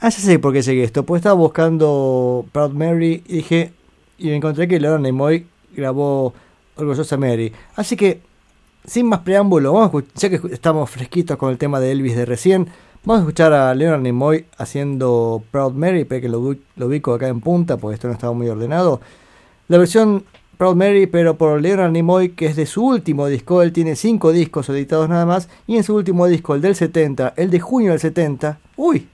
Ah, 0.00 0.10
ya 0.10 0.18
sé 0.20 0.38
por 0.38 0.52
qué 0.52 0.58
a 0.60 0.72
esto, 0.84 1.02
pues 1.02 1.18
estaba 1.20 1.34
buscando 1.34 2.46
Proud 2.52 2.70
Mary 2.70 3.24
y 3.26 3.36
dije, 3.38 3.72
y 4.16 4.28
me 4.28 4.36
encontré 4.36 4.68
que 4.68 4.78
Leonard 4.78 5.00
Nimoy 5.00 5.46
grabó 5.74 6.34
Orgullosa 6.76 7.16
Mary. 7.16 7.52
Así 7.74 7.96
que, 7.96 8.20
sin 8.84 9.06
más 9.06 9.20
preámbulo, 9.20 9.72
vamos 9.72 9.86
a 9.86 9.98
escuchar, 9.98 10.30
ya 10.30 10.30
que 10.30 10.54
estamos 10.54 10.88
fresquitos 10.88 11.36
con 11.36 11.50
el 11.50 11.58
tema 11.58 11.80
de 11.80 11.90
Elvis 11.90 12.14
de 12.14 12.26
recién, 12.26 12.68
vamos 13.04 13.20
a 13.20 13.22
escuchar 13.24 13.52
a 13.52 13.74
Leonard 13.74 14.02
Nimoy 14.02 14.46
haciendo 14.56 15.42
Proud 15.50 15.72
Mary, 15.72 16.04
pero 16.04 16.20
que 16.22 16.28
lo, 16.28 16.56
lo 16.76 16.86
ubico 16.86 17.14
acá 17.14 17.26
en 17.26 17.40
punta, 17.40 17.76
porque 17.76 17.94
esto 17.94 18.06
no 18.06 18.14
estaba 18.14 18.32
muy 18.32 18.48
ordenado. 18.48 19.00
La 19.66 19.78
versión 19.78 20.24
Proud 20.58 20.76
Mary, 20.76 21.06
pero 21.06 21.36
por 21.36 21.60
Leonard 21.60 21.90
Nimoy, 21.90 22.30
que 22.30 22.46
es 22.46 22.54
de 22.54 22.66
su 22.66 22.84
último 22.84 23.26
disco. 23.26 23.62
Él 23.62 23.72
tiene 23.72 23.96
cinco 23.96 24.32
discos 24.32 24.68
editados 24.68 25.08
nada 25.08 25.24
más. 25.24 25.48
Y 25.68 25.76
en 25.76 25.84
su 25.84 25.94
último 25.94 26.26
disco, 26.26 26.56
el 26.56 26.60
del 26.60 26.74
70, 26.74 27.34
el 27.36 27.50
de 27.50 27.60
junio 27.60 27.92
del 27.92 28.00
70. 28.00 28.58
Uy, 28.76 29.06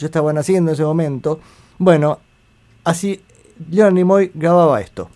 yo 0.00 0.06
estaba 0.06 0.32
naciendo 0.32 0.70
en 0.70 0.74
ese 0.74 0.82
momento. 0.82 1.40
Bueno, 1.78 2.18
así 2.84 3.20
Leonard 3.70 3.94
Nimoy 3.94 4.30
grababa 4.34 4.80
esto. 4.80 5.10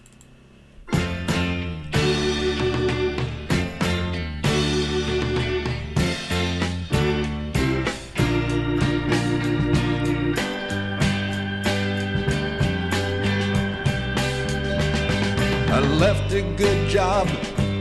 I 15.73 15.81
left 15.98 16.32
a 16.35 16.43
good 16.56 16.89
job 16.89 17.27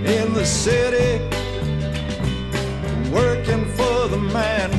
in 0.06 0.34
the 0.34 0.46
city, 0.46 1.20
working 3.12 3.66
for 3.76 4.08
the 4.08 4.18
man 4.18 4.72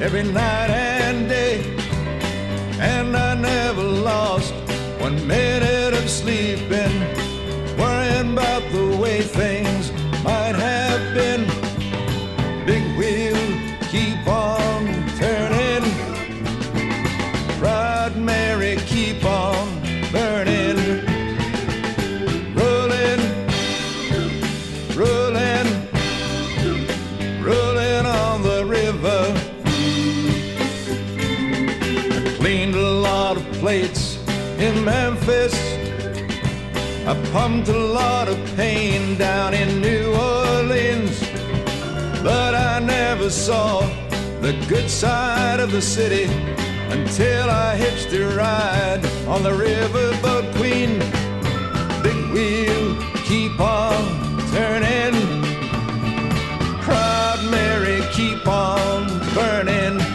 every 0.00 0.22
night 0.22 0.70
and 0.70 1.28
day. 1.28 1.43
Minute 5.26 5.94
of 5.94 6.08
sleeping, 6.08 6.94
worrying 7.78 8.32
about 8.32 8.62
the 8.72 8.96
way 9.00 9.20
things 9.22 9.63
Memphis. 34.84 35.54
I 37.06 37.14
pumped 37.32 37.68
a 37.68 37.78
lot 37.78 38.28
of 38.28 38.38
pain 38.56 39.16
down 39.16 39.54
in 39.54 39.80
New 39.80 40.12
Orleans. 40.14 41.18
But 42.22 42.54
I 42.54 42.80
never 42.80 43.30
saw 43.30 43.80
the 44.40 44.52
good 44.68 44.90
side 44.90 45.60
of 45.60 45.70
the 45.70 45.82
city 45.82 46.24
until 46.90 47.48
I 47.48 47.76
hitched 47.76 48.12
a 48.12 48.26
ride 48.36 49.04
on 49.26 49.42
the 49.42 49.50
riverboat 49.50 50.54
queen 50.56 50.98
big 52.02 52.30
wheel 52.32 52.96
keep 53.24 53.58
on 53.58 54.04
turning. 54.52 55.14
Proud 56.82 57.40
Mary 57.50 58.02
keep 58.12 58.46
on 58.46 59.06
burning. 59.34 60.13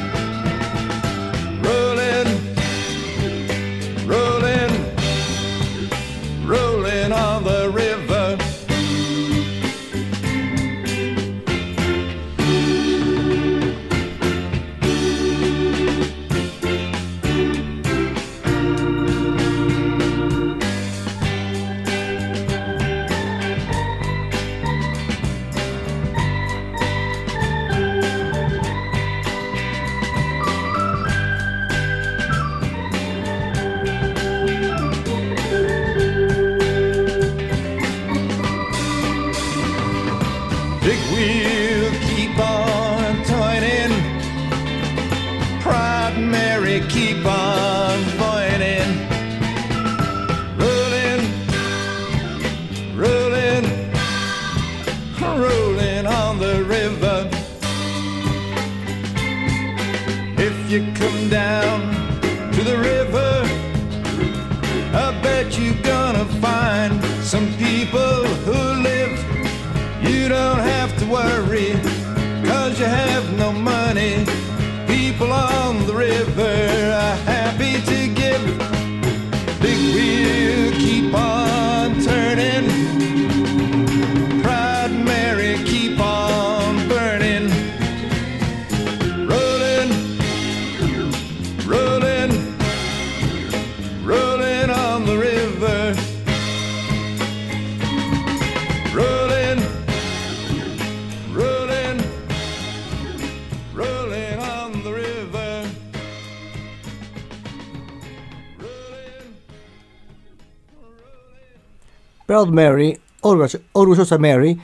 Proud 112.39 112.53
Mary, 112.53 112.97
Orgullo- 113.21 113.59
Orgullosa 113.73 114.17
Mary, 114.17 114.57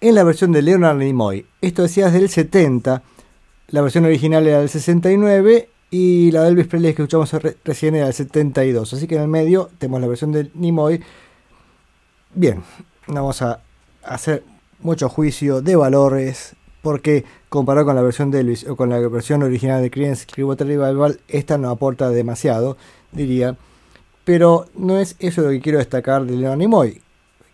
en 0.00 0.14
la 0.14 0.24
versión 0.24 0.50
de 0.50 0.62
Leonard 0.62 0.96
Nimoy. 0.96 1.44
Esto 1.60 1.82
decía 1.82 2.06
desde 2.06 2.20
el 2.20 2.30
70, 2.30 3.02
la 3.68 3.82
versión 3.82 4.06
original 4.06 4.46
era 4.46 4.60
del 4.60 4.70
69 4.70 5.68
y 5.90 6.30
la 6.30 6.44
de 6.44 6.48
Elvis 6.48 6.68
Presley 6.68 6.94
que 6.94 7.02
escuchamos 7.02 7.30
re- 7.34 7.58
recién 7.64 7.94
era 7.96 8.06
del 8.06 8.14
72. 8.14 8.94
Así 8.94 9.06
que 9.06 9.16
en 9.16 9.22
el 9.22 9.28
medio 9.28 9.68
tenemos 9.76 10.00
la 10.00 10.06
versión 10.06 10.32
de 10.32 10.50
Nimoy. 10.54 11.02
Bien, 12.34 12.62
no 13.08 13.14
vamos 13.16 13.42
a 13.42 13.60
hacer 14.04 14.42
mucho 14.80 15.10
juicio 15.10 15.60
de 15.60 15.76
valores 15.76 16.54
porque 16.80 17.26
comparado 17.50 17.84
con 17.84 17.96
la 17.96 18.00
versión 18.02 18.30
de 18.30 18.40
Elvis 18.40 18.66
o 18.66 18.74
con 18.74 18.88
la 18.88 19.00
versión 19.00 19.42
original 19.42 19.82
de 19.82 19.90
Creedence 19.90 20.24
Clearwater 20.24 20.66
Revival, 20.66 21.20
esta 21.28 21.58
no 21.58 21.68
aporta 21.68 22.08
demasiado, 22.08 22.78
diría. 23.12 23.54
Pero 24.24 24.64
no 24.74 24.96
es 24.98 25.14
eso 25.18 25.42
lo 25.42 25.50
que 25.50 25.60
quiero 25.60 25.76
destacar 25.78 26.24
de 26.24 26.34
Leonard 26.36 26.56
Nimoy. 26.58 27.02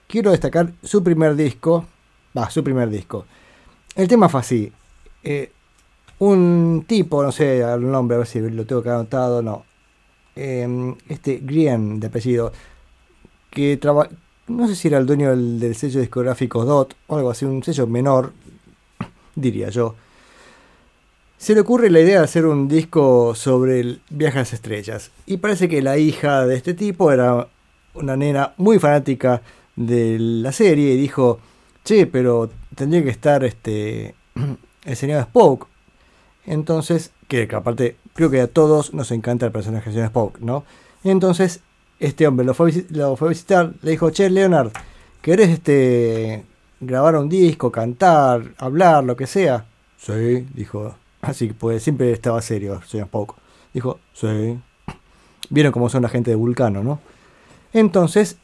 Quiero 0.06 0.30
destacar 0.30 0.72
su 0.82 1.02
primer 1.02 1.34
disco. 1.36 1.86
Va, 2.36 2.50
su 2.50 2.62
primer 2.64 2.88
disco. 2.90 3.26
El 3.94 4.08
tema 4.08 4.28
fue 4.28 4.40
así. 4.40 4.72
eh, 5.22 5.50
un 6.18 6.84
tipo, 6.86 7.22
no 7.22 7.32
sé 7.32 7.60
el 7.60 7.90
nombre, 7.90 8.14
a 8.14 8.18
ver 8.18 8.26
si 8.26 8.40
lo 8.40 8.64
tengo 8.64 8.82
que 8.82 8.90
anotado, 8.90 9.42
no. 9.42 9.64
Eh, 10.36 10.94
este 11.08 11.38
Grien 11.42 11.98
de 12.00 12.06
apellido. 12.06 12.52
Que 13.50 13.76
traba- 13.76 14.08
no 14.46 14.66
sé 14.68 14.74
si 14.76 14.88
era 14.88 14.98
el 14.98 15.06
dueño 15.06 15.30
del, 15.30 15.58
del 15.60 15.74
sello 15.74 16.00
discográfico 16.00 16.64
DOT 16.64 16.94
o 17.08 17.16
algo 17.16 17.30
así, 17.30 17.44
un 17.44 17.62
sello 17.62 17.86
menor, 17.86 18.32
diría 19.34 19.70
yo. 19.70 19.94
Se 21.36 21.54
le 21.54 21.60
ocurre 21.60 21.90
la 21.90 22.00
idea 22.00 22.18
de 22.20 22.24
hacer 22.24 22.46
un 22.46 22.68
disco 22.68 23.34
sobre 23.34 23.80
el 23.80 24.00
viaje 24.08 24.38
a 24.38 24.42
las 24.42 24.52
estrellas. 24.52 25.10
Y 25.26 25.38
parece 25.38 25.68
que 25.68 25.82
la 25.82 25.98
hija 25.98 26.46
de 26.46 26.56
este 26.56 26.74
tipo 26.74 27.12
era 27.12 27.48
una 27.94 28.16
nena 28.16 28.54
muy 28.56 28.78
fanática 28.78 29.42
de 29.76 30.18
la 30.18 30.52
serie 30.52 30.94
y 30.94 30.96
dijo, 30.96 31.40
che, 31.84 32.06
pero 32.06 32.50
tendría 32.74 33.02
que 33.02 33.10
estar 33.10 33.44
este 33.44 34.14
el 34.84 34.96
señor 34.96 35.20
Spock. 35.20 35.66
Entonces, 36.46 37.12
que 37.28 37.48
que 37.48 37.56
aparte 37.56 37.96
creo 38.12 38.30
que 38.30 38.40
a 38.40 38.46
todos 38.48 38.94
nos 38.94 39.10
encanta 39.10 39.46
el 39.46 39.52
personaje 39.52 39.86
del 39.86 39.94
señor 39.94 40.06
Spock, 40.06 40.38
¿no? 40.40 40.64
Entonces, 41.02 41.60
este 42.00 42.26
hombre 42.26 42.46
lo 42.46 42.54
fue, 42.54 42.84
lo 42.90 43.16
fue 43.16 43.28
a 43.28 43.30
visitar, 43.30 43.72
le 43.82 43.92
dijo, 43.92 44.10
che, 44.10 44.28
Leonard, 44.30 44.70
¿querés 45.22 45.50
este 45.50 46.44
grabar 46.80 47.16
un 47.16 47.28
disco, 47.28 47.70
cantar, 47.72 48.52
hablar, 48.58 49.04
lo 49.04 49.16
que 49.16 49.26
sea? 49.26 49.66
Sí, 49.98 50.46
dijo. 50.54 50.94
Así 51.22 51.48
que 51.48 51.54
pues 51.54 51.82
siempre 51.82 52.12
estaba 52.12 52.42
serio, 52.42 52.74
el 52.74 52.88
señor 52.88 53.06
Spock. 53.06 53.36
Dijo, 53.72 53.98
sí. 54.12 54.58
Vieron 55.50 55.72
cómo 55.72 55.88
son 55.88 56.02
la 56.02 56.08
gente 56.08 56.30
de 56.30 56.36
Vulcano, 56.36 56.82
¿no? 56.82 57.00
Entonces, 57.72 58.38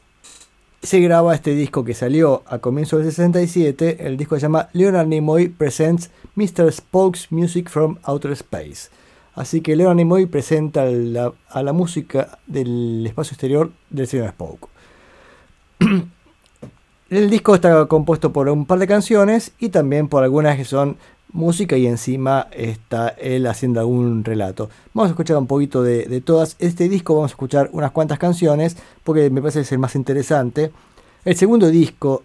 se 0.82 1.00
graba 1.00 1.34
este 1.34 1.54
disco 1.54 1.84
que 1.84 1.94
salió 1.94 2.42
a 2.46 2.58
comienzos 2.58 3.00
del 3.02 3.10
67. 3.12 4.06
El 4.06 4.16
disco 4.16 4.36
se 4.36 4.42
llama 4.42 4.68
Leonard 4.72 5.06
Nimoy 5.08 5.48
Presents 5.48 6.10
Mr. 6.36 6.72
Spoke's 6.72 7.30
Music 7.30 7.68
from 7.68 7.98
Outer 8.04 8.32
Space. 8.32 8.88
Así 9.34 9.60
que 9.60 9.76
Leonard 9.76 9.96
Nimoy 9.96 10.26
presenta 10.26 10.84
la- 10.86 11.32
a 11.48 11.62
la 11.62 11.72
música 11.72 12.38
del 12.46 13.04
espacio 13.06 13.34
exterior 13.34 13.70
del 13.90 14.06
señor 14.06 14.30
Spoke. 14.30 14.68
El 17.10 17.28
disco 17.28 17.54
está 17.56 17.86
compuesto 17.86 18.32
por 18.32 18.48
un 18.48 18.66
par 18.66 18.78
de 18.78 18.86
canciones 18.86 19.52
y 19.58 19.70
también 19.70 20.08
por 20.08 20.22
algunas 20.22 20.56
que 20.56 20.64
son 20.64 20.96
música 21.32 21.76
y 21.76 21.86
encima 21.86 22.48
está 22.52 23.08
él 23.08 23.46
haciendo 23.46 23.80
algún 23.80 24.24
relato. 24.24 24.70
Vamos 24.94 25.08
a 25.08 25.12
escuchar 25.12 25.36
un 25.36 25.46
poquito 25.46 25.82
de, 25.82 26.20
todas. 26.20 26.56
Este 26.58 26.88
disco 26.88 27.14
vamos 27.14 27.30
a 27.30 27.34
escuchar 27.34 27.70
unas 27.72 27.92
cuantas 27.92 28.18
canciones 28.18 28.76
porque 29.04 29.30
me 29.30 29.40
parece 29.40 29.60
que 29.60 29.62
es 29.62 29.72
el 29.72 29.78
más 29.78 29.94
interesante. 29.94 30.72
El 31.24 31.36
segundo 31.36 31.68
disco 31.68 32.22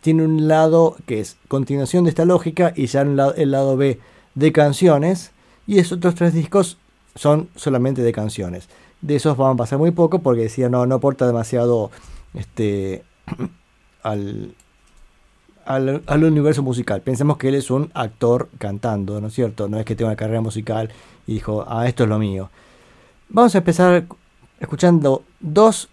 tiene 0.00 0.24
un 0.24 0.48
lado 0.48 0.96
que 1.06 1.20
es 1.20 1.36
continuación 1.48 2.04
de 2.04 2.10
esta 2.10 2.24
lógica 2.24 2.72
y 2.76 2.86
ya 2.86 3.02
el 3.02 3.50
lado 3.50 3.76
B 3.76 4.00
de 4.34 4.52
canciones. 4.52 5.30
Y 5.66 5.78
esos 5.78 5.98
otros 5.98 6.14
tres 6.14 6.34
discos 6.34 6.78
son 7.14 7.48
solamente 7.56 8.02
de 8.02 8.12
canciones. 8.12 8.68
De 9.00 9.16
esos 9.16 9.36
vamos 9.36 9.54
a 9.54 9.58
pasar 9.58 9.78
muy 9.78 9.90
poco 9.90 10.20
porque 10.20 10.42
decía 10.42 10.68
no, 10.68 10.86
no 10.86 10.96
aporta 10.96 11.26
demasiado 11.26 11.90
este, 12.34 13.02
al, 14.02 14.54
al, 15.64 16.02
al 16.06 16.24
universo 16.24 16.62
musical. 16.62 17.00
Pensemos 17.00 17.36
que 17.36 17.48
él 17.48 17.54
es 17.54 17.70
un 17.70 17.90
actor 17.94 18.48
cantando, 18.58 19.20
¿no 19.20 19.28
es 19.28 19.34
cierto? 19.34 19.68
No 19.68 19.78
es 19.78 19.84
que 19.84 19.94
tenga 19.94 20.10
una 20.10 20.16
carrera 20.16 20.40
musical 20.40 20.90
y 21.26 21.34
dijo, 21.34 21.64
ah, 21.68 21.86
esto 21.86 22.04
es 22.04 22.08
lo 22.08 22.18
mío. 22.18 22.50
Vamos 23.28 23.54
a 23.54 23.58
empezar 23.58 24.04
escuchando 24.60 25.24
dos 25.40 25.88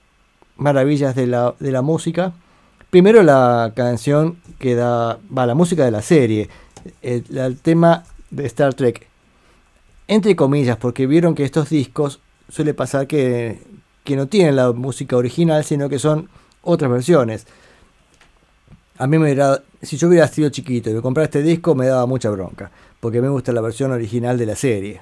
maravillas 0.58 1.16
de 1.16 1.28
la, 1.28 1.56
de 1.60 1.72
la 1.72 1.82
música. 1.82 2.34
Primero 2.90 3.24
la 3.24 3.74
canción 3.76 4.38
que 4.58 4.76
da, 4.76 5.20
va, 5.36 5.46
la 5.46 5.56
música 5.56 5.86
de 5.86 5.92
la 5.92 6.02
serie, 6.02 6.50
el, 7.02 7.24
el 7.38 7.58
tema 7.60 8.04
de 8.30 8.46
Star 8.46 8.74
Trek. 8.74 9.08
Entre 10.08 10.36
comillas, 10.36 10.78
porque 10.78 11.06
vieron 11.06 11.36
que 11.36 11.44
estos 11.44 11.70
discos 11.70 12.20
suele 12.50 12.74
pasar 12.74 13.06
que, 13.08 13.62
que 14.04 14.16
no 14.16 14.28
tienen 14.28 14.56
la 14.56 14.72
música 14.72 15.16
original, 15.16 15.64
sino 15.64 15.88
que 15.88 16.00
son 16.00 16.30
otras 16.64 16.90
versiones. 16.90 17.46
A 19.00 19.08
mí 19.08 19.18
me 19.18 19.24
hubiera, 19.26 19.64
si 19.82 19.96
yo 19.98 20.10
hubiera 20.10 20.28
sido 20.28 20.50
chiquito 20.50 20.90
y 20.90 20.94
me 20.94 21.02
comprara 21.02 21.24
este 21.26 21.42
disco, 21.42 21.74
me 21.74 21.88
daba 21.88 22.06
mucha 22.06 22.30
bronca, 22.30 22.70
porque 23.00 23.22
me 23.22 23.30
gusta 23.30 23.54
la 23.54 23.62
versión 23.62 23.92
original 23.92 24.38
de 24.38 24.46
la 24.46 24.56
serie. 24.56 25.02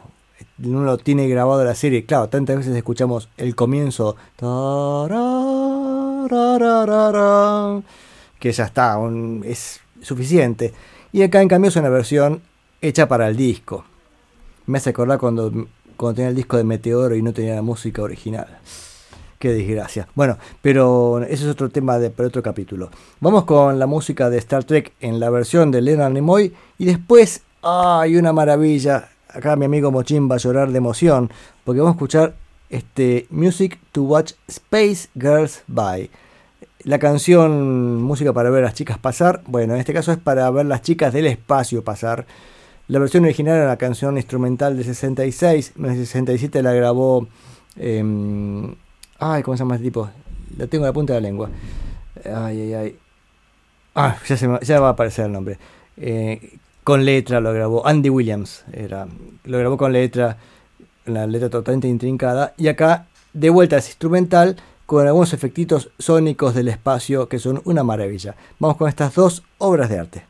Uno 0.63 0.83
lo 0.83 0.97
tiene 0.99 1.27
grabado 1.27 1.63
la 1.65 1.73
serie, 1.73 2.05
claro, 2.05 2.29
tantas 2.29 2.57
veces 2.57 2.75
escuchamos 2.75 3.27
el 3.37 3.55
comienzo, 3.55 4.15
que 8.39 8.51
ya 8.51 8.65
está, 8.65 8.97
un- 8.97 9.43
es 9.45 9.79
suficiente. 10.01 10.73
Y 11.11 11.23
acá 11.23 11.41
en 11.41 11.47
cambio 11.47 11.69
es 11.69 11.75
una 11.75 11.89
versión 11.89 12.41
hecha 12.81 13.07
para 13.07 13.27
el 13.27 13.35
disco. 13.35 13.83
Me 14.67 14.77
hace 14.77 14.91
acordar 14.91 15.17
cuando, 15.17 15.51
cuando 15.95 16.15
tenía 16.17 16.29
el 16.29 16.35
disco 16.35 16.57
de 16.57 16.63
Meteoro 16.63 17.15
y 17.15 17.23
no 17.23 17.33
tenía 17.33 17.55
la 17.55 17.61
música 17.63 18.03
original. 18.03 18.59
Qué 19.39 19.53
desgracia. 19.53 20.07
Bueno, 20.15 20.37
pero 20.63 21.21
ese 21.21 21.43
es 21.43 21.45
otro 21.45 21.69
tema 21.69 21.99
de, 21.99 22.09
para 22.09 22.27
otro 22.27 22.41
capítulo. 22.41 22.89
Vamos 23.19 23.43
con 23.43 23.77
la 23.77 23.85
música 23.85 24.31
de 24.31 24.39
Star 24.39 24.63
Trek 24.63 24.93
en 24.99 25.19
la 25.19 25.29
versión 25.29 25.69
de 25.69 25.81
Leonard 25.81 26.11
Nimoy. 26.11 26.53
Y 26.79 26.85
después, 26.85 27.43
hay 27.61 28.17
una 28.17 28.33
maravilla. 28.33 29.09
Acá 29.29 29.55
mi 29.55 29.65
amigo 29.65 29.91
Mochín 29.91 30.29
va 30.29 30.35
a 30.35 30.39
llorar 30.39 30.71
de 30.71 30.77
emoción. 30.79 31.29
Porque 31.63 31.81
vamos 31.81 31.93
a 31.93 31.97
escuchar 31.97 32.33
este 32.69 33.27
Music 33.29 33.79
to 33.91 34.03
Watch 34.03 34.33
Space 34.47 35.09
Girls 35.13 35.61
By. 35.67 36.09
La 36.83 36.97
canción 36.97 38.01
Música 38.01 38.33
para 38.33 38.49
ver 38.49 38.63
a 38.63 38.67
las 38.67 38.73
chicas 38.73 38.97
pasar. 38.97 39.43
Bueno, 39.45 39.75
en 39.75 39.79
este 39.79 39.93
caso 39.93 40.11
es 40.11 40.17
para 40.17 40.49
ver 40.49 40.65
las 40.65 40.81
chicas 40.81 41.13
del 41.13 41.27
espacio 41.27 41.83
pasar. 41.83 42.25
La 42.87 42.97
versión 42.97 43.23
original 43.25 43.57
era 43.57 43.65
una 43.65 43.77
canción 43.77 44.17
instrumental 44.17 44.75
de 44.77 44.83
66. 44.83 45.73
En 45.77 45.85
el 45.85 45.95
67 45.97 46.63
la 46.63 46.73
grabó. 46.73 47.27
em, 47.79 48.73
ay, 49.19 49.43
¿cómo 49.43 49.55
se 49.57 49.63
llama 49.63 49.75
este 49.75 49.87
tipo? 49.87 50.09
La 50.57 50.67
tengo 50.67 50.85
en 50.85 50.89
la 50.89 50.93
punta 50.93 51.13
de 51.13 51.21
la 51.21 51.27
lengua. 51.27 51.49
Ay, 52.25 52.61
ay, 52.61 52.73
ay. 52.73 52.99
Ah, 53.95 54.17
ya, 54.27 54.37
se 54.37 54.47
me- 54.47 54.59
va 54.59 54.87
a 54.87 54.91
aparecer 54.91 55.25
el 55.25 55.31
nombre. 55.31 55.57
Eh, 55.97 56.57
con 56.83 57.03
letra 57.05 57.39
lo 57.39 57.51
grabó 57.53 57.85
Andy 57.85 58.09
Williams. 58.09 58.63
Era, 58.71 59.07
lo 59.43 59.57
grabó 59.59 59.77
con 59.77 59.91
letra. 59.93 60.37
La 61.05 61.25
letra 61.27 61.49
totalmente 61.49 61.87
intrincada. 61.87 62.53
Y 62.57 62.67
acá, 62.67 63.07
de 63.33 63.49
vuelta, 63.49 63.77
es 63.77 63.87
instrumental. 63.87 64.57
Con 64.85 65.05
algunos 65.05 65.33
efectitos 65.33 65.89
sónicos 65.99 66.55
del 66.55 66.69
espacio 66.69 67.27
que 67.27 67.39
son 67.39 67.61
una 67.65 67.83
maravilla. 67.83 68.35
Vamos 68.59 68.77
con 68.77 68.87
estas 68.87 69.13
dos 69.15 69.43
obras 69.57 69.89
de 69.89 69.99
arte. 69.99 70.23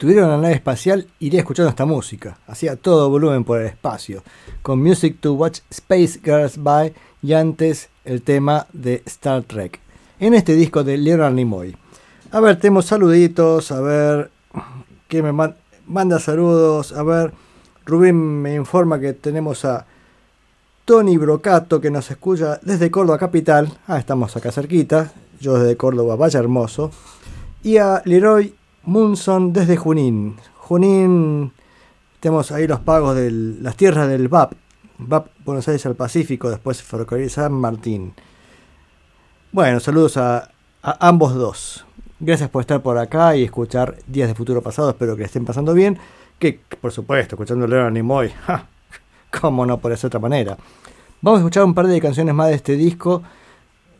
Si 0.00 0.06
tuviera 0.06 0.24
una 0.24 0.38
nave 0.38 0.54
espacial, 0.54 1.06
iría 1.18 1.40
escuchando 1.40 1.68
esta 1.68 1.84
música. 1.84 2.38
Hacía 2.46 2.74
todo 2.76 3.10
volumen 3.10 3.44
por 3.44 3.60
el 3.60 3.66
espacio. 3.66 4.22
Con 4.62 4.82
Music 4.82 5.18
to 5.20 5.34
Watch 5.34 5.58
Space 5.68 6.18
Girls 6.24 6.56
By 6.56 6.94
y 7.20 7.34
antes 7.34 7.90
el 8.06 8.22
tema 8.22 8.66
de 8.72 9.02
Star 9.04 9.42
Trek. 9.42 9.78
En 10.18 10.32
este 10.32 10.54
disco 10.54 10.84
de 10.84 10.96
Leonard 10.96 11.34
Nimoy. 11.34 11.76
A 12.30 12.40
ver, 12.40 12.58
tenemos 12.58 12.86
saluditos. 12.86 13.70
A 13.72 13.82
ver, 13.82 14.30
que 15.06 15.22
me 15.22 15.32
man- 15.32 15.56
manda 15.86 16.18
saludos. 16.18 16.92
A 16.94 17.02
ver, 17.02 17.34
Rubén 17.84 18.16
me 18.16 18.54
informa 18.54 18.98
que 19.00 19.12
tenemos 19.12 19.66
a 19.66 19.84
Tony 20.86 21.18
Brocato 21.18 21.78
que 21.78 21.90
nos 21.90 22.10
escucha 22.10 22.58
desde 22.62 22.90
Córdoba 22.90 23.18
Capital. 23.18 23.76
Ah, 23.86 23.98
estamos 23.98 24.34
acá 24.34 24.50
cerquita. 24.50 25.12
Yo 25.42 25.58
desde 25.58 25.76
Córdoba, 25.76 26.16
vaya 26.16 26.40
hermoso. 26.40 26.90
Y 27.62 27.76
a 27.76 28.00
Leroy 28.06 28.54
Munson 28.84 29.52
desde 29.52 29.76
Junín. 29.76 30.36
Junín, 30.56 31.52
tenemos 32.20 32.50
ahí 32.52 32.66
los 32.66 32.80
pagos 32.80 33.16
de 33.16 33.30
las 33.30 33.76
tierras 33.76 34.08
del 34.08 34.28
VAP. 34.28 34.52
VAP 34.98 35.28
Buenos 35.44 35.66
Aires 35.68 35.84
al 35.86 35.96
Pacífico, 35.96 36.50
después 36.50 36.82
Ferrocarril 36.82 37.30
San 37.30 37.52
Martín. 37.52 38.14
Bueno, 39.52 39.80
saludos 39.80 40.16
a, 40.16 40.50
ambos 40.82 41.34
dos. 41.34 41.84
Gracias 42.20 42.50
por 42.50 42.60
estar 42.60 42.82
por 42.82 42.98
acá 42.98 43.34
y 43.36 43.44
escuchar 43.44 43.96
Días 44.06 44.28
de 44.28 44.34
Futuro 44.34 44.62
Pasado. 44.62 44.90
Espero 44.90 45.16
que 45.16 45.24
estén 45.24 45.44
pasando 45.44 45.74
bien. 45.74 45.98
Que, 46.38 46.60
por 46.80 46.92
supuesto, 46.92 47.34
escuchando 47.34 47.66
Leonard 47.66 47.92
Nimoy. 47.92 48.28
¡ja! 48.46 48.66
¿Cómo 49.40 49.66
no 49.66 49.78
por 49.78 49.92
esa 49.92 50.06
otra 50.06 50.20
manera? 50.20 50.56
Vamos 51.22 51.38
a 51.38 51.40
escuchar 51.42 51.64
un 51.64 51.74
par 51.74 51.86
de 51.86 52.00
canciones 52.00 52.34
más 52.34 52.48
de 52.48 52.54
este 52.54 52.76
disco. 52.76 53.22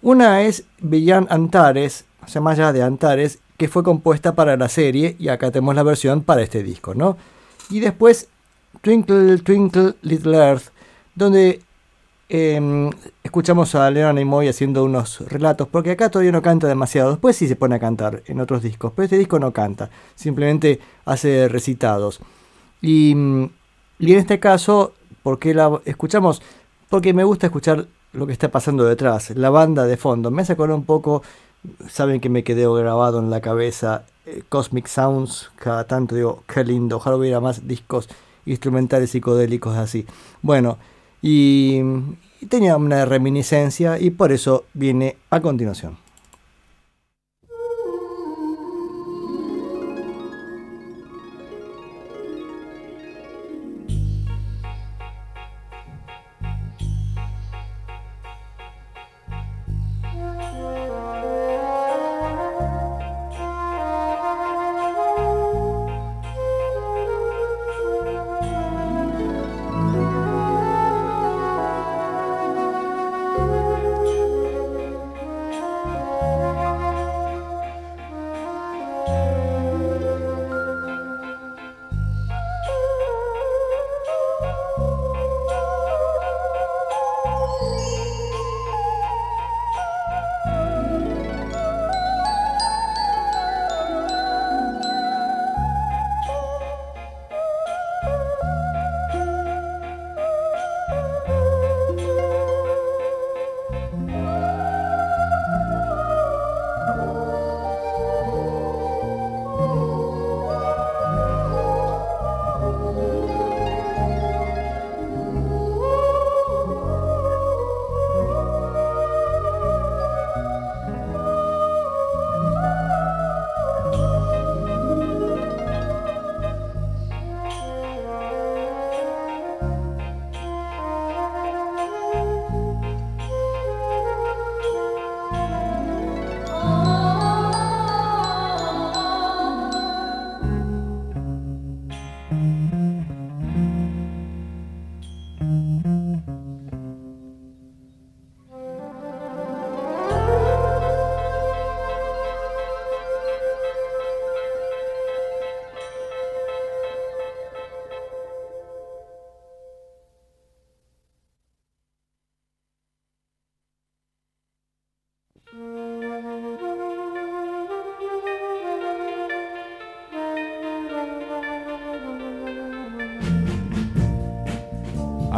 Una 0.02 0.43
es 0.43 0.65
Villan 0.78 1.27
Antares, 1.31 2.07
sea, 2.27 2.40
más 2.40 2.59
allá 2.59 2.73
de 2.73 2.82
Antares, 2.82 3.40
que 3.60 3.68
fue 3.68 3.82
compuesta 3.82 4.34
para 4.34 4.56
la 4.56 4.70
serie 4.70 5.16
y 5.18 5.28
acá 5.28 5.50
tenemos 5.50 5.74
la 5.74 5.82
versión 5.82 6.22
para 6.22 6.40
este 6.40 6.62
disco, 6.62 6.94
¿no? 6.94 7.18
Y 7.68 7.80
después 7.80 8.26
Twinkle 8.80 9.36
Twinkle 9.36 9.96
Little 10.00 10.34
Earth, 10.34 10.70
donde 11.14 11.60
eh, 12.30 12.90
escuchamos 13.22 13.74
a 13.74 13.90
Leonard 13.90 14.14
Nimoy 14.14 14.48
haciendo 14.48 14.82
unos 14.82 15.20
relatos, 15.28 15.68
porque 15.68 15.90
acá 15.90 16.08
todavía 16.08 16.32
no 16.32 16.40
canta 16.40 16.68
demasiado, 16.68 17.10
después 17.10 17.36
sí 17.36 17.48
se 17.48 17.54
pone 17.54 17.74
a 17.74 17.78
cantar 17.78 18.22
en 18.24 18.40
otros 18.40 18.62
discos, 18.62 18.94
pero 18.96 19.04
este 19.04 19.18
disco 19.18 19.38
no 19.38 19.52
canta, 19.52 19.90
simplemente 20.14 20.80
hace 21.04 21.46
recitados. 21.46 22.18
Y, 22.80 23.14
mm, 23.14 23.50
y 23.98 24.12
en 24.14 24.18
este 24.20 24.40
caso, 24.40 24.94
¿por 25.22 25.38
qué 25.38 25.52
la 25.52 25.82
escuchamos? 25.84 26.40
Porque 26.88 27.12
me 27.12 27.24
gusta 27.24 27.48
escuchar 27.48 27.86
lo 28.14 28.26
que 28.26 28.32
está 28.32 28.50
pasando 28.50 28.86
detrás, 28.86 29.36
la 29.36 29.50
banda 29.50 29.84
de 29.84 29.98
fondo. 29.98 30.30
Me 30.30 30.44
acordar 30.44 30.74
un 30.74 30.86
poco, 30.86 31.22
saben 31.88 32.20
que 32.20 32.28
me 32.28 32.44
quedó 32.44 32.74
grabado 32.74 33.18
en 33.18 33.30
la 33.30 33.40
cabeza 33.40 34.04
eh, 34.26 34.42
Cosmic 34.48 34.86
Sounds, 34.86 35.50
cada 35.56 35.84
tanto 35.84 36.14
digo, 36.14 36.42
qué 36.46 36.64
lindo, 36.64 36.96
ojalá 36.96 37.16
hubiera 37.16 37.40
más 37.40 37.66
discos 37.66 38.08
instrumentales 38.46 39.10
psicodélicos 39.10 39.76
así. 39.76 40.06
Bueno, 40.42 40.78
y, 41.22 41.80
y 42.40 42.46
tenía 42.46 42.76
una 42.76 43.04
reminiscencia 43.04 43.98
y 43.98 44.10
por 44.10 44.32
eso 44.32 44.64
viene 44.74 45.16
a 45.30 45.40
continuación. 45.40 45.98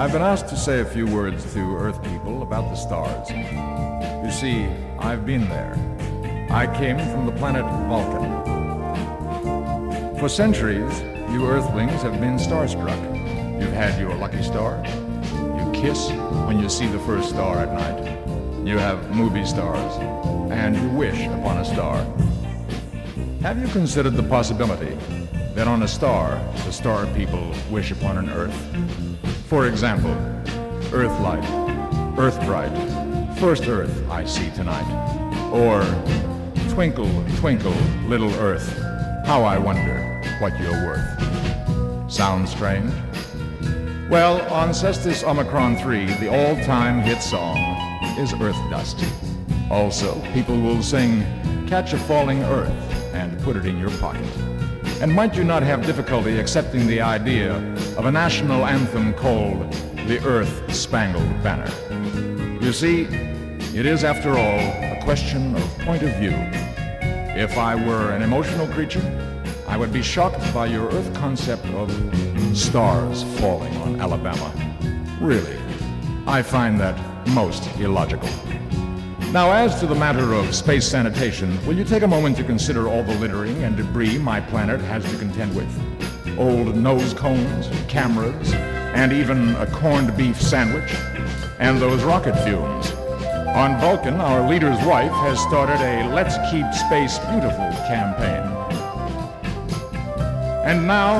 I've 0.03 0.11
been 0.11 0.21
asked 0.21 0.49
to 0.49 0.57
say 0.57 0.81
a 0.81 0.85
few 0.85 1.07
words 1.07 1.55
to 1.55 1.77
Earth 1.77 2.03
people 2.03 2.43
about 2.43 2.69
the 2.71 2.75
stars. 2.75 3.31
You 3.31 4.33
see, 4.33 4.65
I've 4.99 5.25
been 5.25 5.49
there. 5.49 5.77
I 6.51 6.67
came 6.77 6.99
from 6.99 7.25
the 7.25 7.31
planet 7.31 7.63
Vulcan. 7.87 8.43
For 10.19 10.29
centuries, 10.29 11.01
you 11.31 11.47
Earthlings 11.47 12.03
have 12.03 12.19
been 12.19 12.37
starstruck. 12.37 13.01
You've 13.61 13.73
had 13.73 13.97
your 14.01 14.13
lucky 14.17 14.43
star. 14.43 14.85
You 15.35 15.71
kiss 15.73 16.11
when 16.49 16.59
you 16.59 16.69
see 16.69 16.89
the 16.89 16.99
first 16.99 17.29
star 17.29 17.59
at 17.59 17.73
night. 17.73 18.03
You 18.67 18.79
have 18.79 19.15
movie 19.15 19.47
stars. 19.47 19.97
And 20.51 20.75
you 20.75 20.89
wish 20.89 21.27
upon 21.27 21.59
a 21.59 21.65
star. 21.65 22.05
Have 23.43 23.57
you 23.57 23.69
considered 23.69 24.15
the 24.15 24.25
possibility 24.25 24.99
that 25.55 25.69
on 25.69 25.85
a 25.85 25.89
star, 25.89 26.41
the 26.65 26.73
star 26.73 27.07
people 27.15 27.55
wish 27.71 27.93
upon 27.93 28.19
an 28.19 28.31
Earth? 28.31 28.53
For 29.53 29.67
example, 29.67 30.15
Earthlight, 30.95 31.45
Earthbright, 32.17 33.39
First 33.39 33.69
Earth 33.69 34.09
I 34.09 34.25
see 34.25 34.49
tonight. 34.53 34.91
Or 35.53 35.85
Twinkle, 36.71 37.11
twinkle, 37.37 37.77
little 38.07 38.33
Earth, 38.37 38.67
how 39.27 39.43
I 39.43 39.59
wonder 39.59 40.23
what 40.39 40.59
you're 40.59 40.87
worth. 40.87 42.11
Sounds 42.11 42.51
strange? 42.51 42.91
Well, 44.09 44.41
on 44.51 44.71
Cestus 44.71 45.23
Omicron 45.23 45.77
3, 45.77 46.07
the 46.15 46.29
all-time 46.29 47.03
hit 47.03 47.21
song 47.21 47.59
is 48.19 48.33
Earth 48.33 48.57
Dust. 48.71 49.05
Also, 49.71 50.19
people 50.33 50.59
will 50.59 50.83
sing 50.83 51.27
Catch 51.69 51.93
a 51.93 51.99
Falling 51.99 52.43
Earth 52.45 52.73
and 53.13 53.39
put 53.43 53.57
it 53.57 53.67
in 53.67 53.79
your 53.79 53.91
pocket. 53.99 54.25
And 55.03 55.13
might 55.13 55.35
you 55.35 55.45
not 55.45 55.63
have 55.63 55.85
difficulty 55.85 56.39
accepting 56.39 56.87
the 56.87 57.03
idea 57.03 57.72
of 57.97 58.07
a 58.07 58.13
national 58.13 58.65
anthem 58.65 59.13
called 59.15 59.73
the 60.07 60.19
Earth 60.25 60.75
Spangled 60.75 61.43
Banner? 61.43 61.71
You 62.65 62.73
see, 62.73 63.03
it 63.77 63.87
is, 63.87 64.05
after 64.05 64.31
all, 64.31 64.61
a 64.61 65.01
question 65.03 65.55
of 65.57 65.79
point 65.81 66.03
of 66.03 66.15
view. 66.17 66.35
If 67.35 67.57
I 67.59 67.75
were 67.75 68.13
an 68.13 68.23
emotional 68.23 68.67
creature, 68.69 69.03
I 69.67 69.77
would 69.77 69.93
be 69.93 70.03
shocked 70.03 70.53
by 70.55 70.67
your 70.67 70.89
Earth 70.91 71.13
concept 71.15 71.65
of 71.67 71.91
stars 72.57 73.23
falling 73.41 73.75
on 73.79 74.01
Alabama. 74.01 74.53
Really, 75.21 75.59
I 76.27 76.43
find 76.43 76.79
that 76.81 76.99
most 77.29 77.67
illogical. 77.79 78.29
Now, 79.33 79.51
as 79.51 79.81
to 79.81 79.87
the 79.87 79.95
matter 79.95 80.35
of 80.35 80.55
space 80.55 80.87
sanitation, 80.87 81.59
will 81.67 81.75
you 81.75 81.85
take 81.85 82.03
a 82.03 82.07
moment 82.07 82.37
to 82.37 82.45
consider 82.45 82.89
all 82.89 83.03
the 83.03 83.15
littering 83.15 83.65
and 83.65 83.77
debris 83.77 84.19
my 84.19 84.41
planet 84.41 84.81
has 84.83 85.11
to 85.11 85.17
contend 85.17 85.57
with? 85.57 86.39
Old 86.39 86.77
nose 86.77 87.15
cones, 87.15 87.69
cameras, 87.93 88.55
and 88.95 89.13
even 89.13 89.55
a 89.57 89.67
corned 89.67 90.17
beef 90.17 90.41
sandwich, 90.41 90.95
and 91.59 91.79
those 91.79 92.03
rocket 92.03 92.35
fumes. 92.43 92.91
On 93.55 93.79
Vulcan, 93.83 94.15
our 94.15 94.49
leader's 94.49 94.83
wife 94.87 95.13
has 95.13 95.39
started 95.41 95.79
a 95.83 96.09
Let's 96.09 96.37
Keep 96.51 96.73
Space 96.73 97.19
Beautiful 97.29 97.71
campaign. 97.87 98.49
And 100.65 100.87
now, 100.87 101.19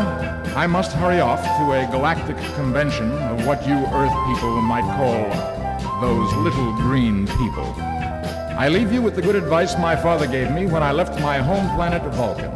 I 0.57 0.67
must 0.67 0.93
hurry 0.93 1.21
off 1.21 1.43
to 1.43 1.73
a 1.73 1.87
galactic 1.91 2.39
convention 2.55 3.13
of 3.13 3.47
what 3.47 3.67
you 3.67 3.75
Earth 3.75 4.17
people 4.27 4.63
might 4.63 4.89
call 4.97 6.01
those 6.01 6.33
little 6.37 6.73
green 6.77 7.27
people. 7.27 7.71
I 8.57 8.69
leave 8.71 8.93
you 8.93 9.03
with 9.03 9.15
the 9.15 9.21
good 9.21 9.37
advice 9.37 9.77
my 9.77 9.95
father 9.95 10.27
gave 10.27 10.51
me 10.51 10.65
when 10.65 10.83
I 10.83 10.93
left 10.93 11.21
my 11.21 11.37
home 11.37 11.69
planet 11.77 12.03
Vulcan. 12.15 12.51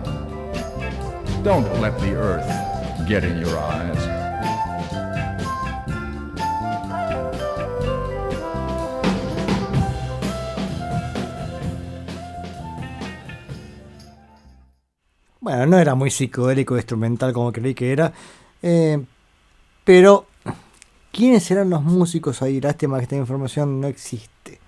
Don't 1.42 1.70
let 1.82 2.00
the 2.00 2.14
Earth 2.14 2.66
get 3.06 3.24
in 3.24 3.38
your 3.38 3.58
eyes. 3.58 3.85
No 15.66 15.78
era 15.78 15.94
muy 15.94 16.10
psicodélico 16.10 16.76
instrumental 16.76 17.32
como 17.32 17.52
creí 17.52 17.74
que 17.74 17.92
era. 17.92 18.12
eh, 18.62 19.02
pero, 19.84 20.26
¿quiénes 21.12 21.44
serán 21.44 21.70
los 21.70 21.82
músicos 21.82 22.42
ahí? 22.42 22.60
Lástima 22.60 22.96
que 22.98 23.04
esta 23.04 23.16
información 23.16 23.80
no 23.80 23.86
existe. 23.86 24.58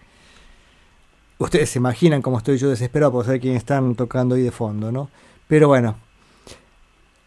Ustedes 1.38 1.70
se 1.70 1.78
imaginan 1.78 2.22
cómo 2.22 2.38
estoy 2.38 2.58
yo 2.58 2.68
desesperado 2.68 3.12
por 3.12 3.24
saber 3.24 3.40
quiénes 3.40 3.58
están 3.58 3.94
tocando 3.94 4.34
ahí 4.34 4.42
de 4.42 4.50
fondo, 4.50 4.92
¿no? 4.92 5.10
Pero 5.48 5.68
bueno. 5.68 5.96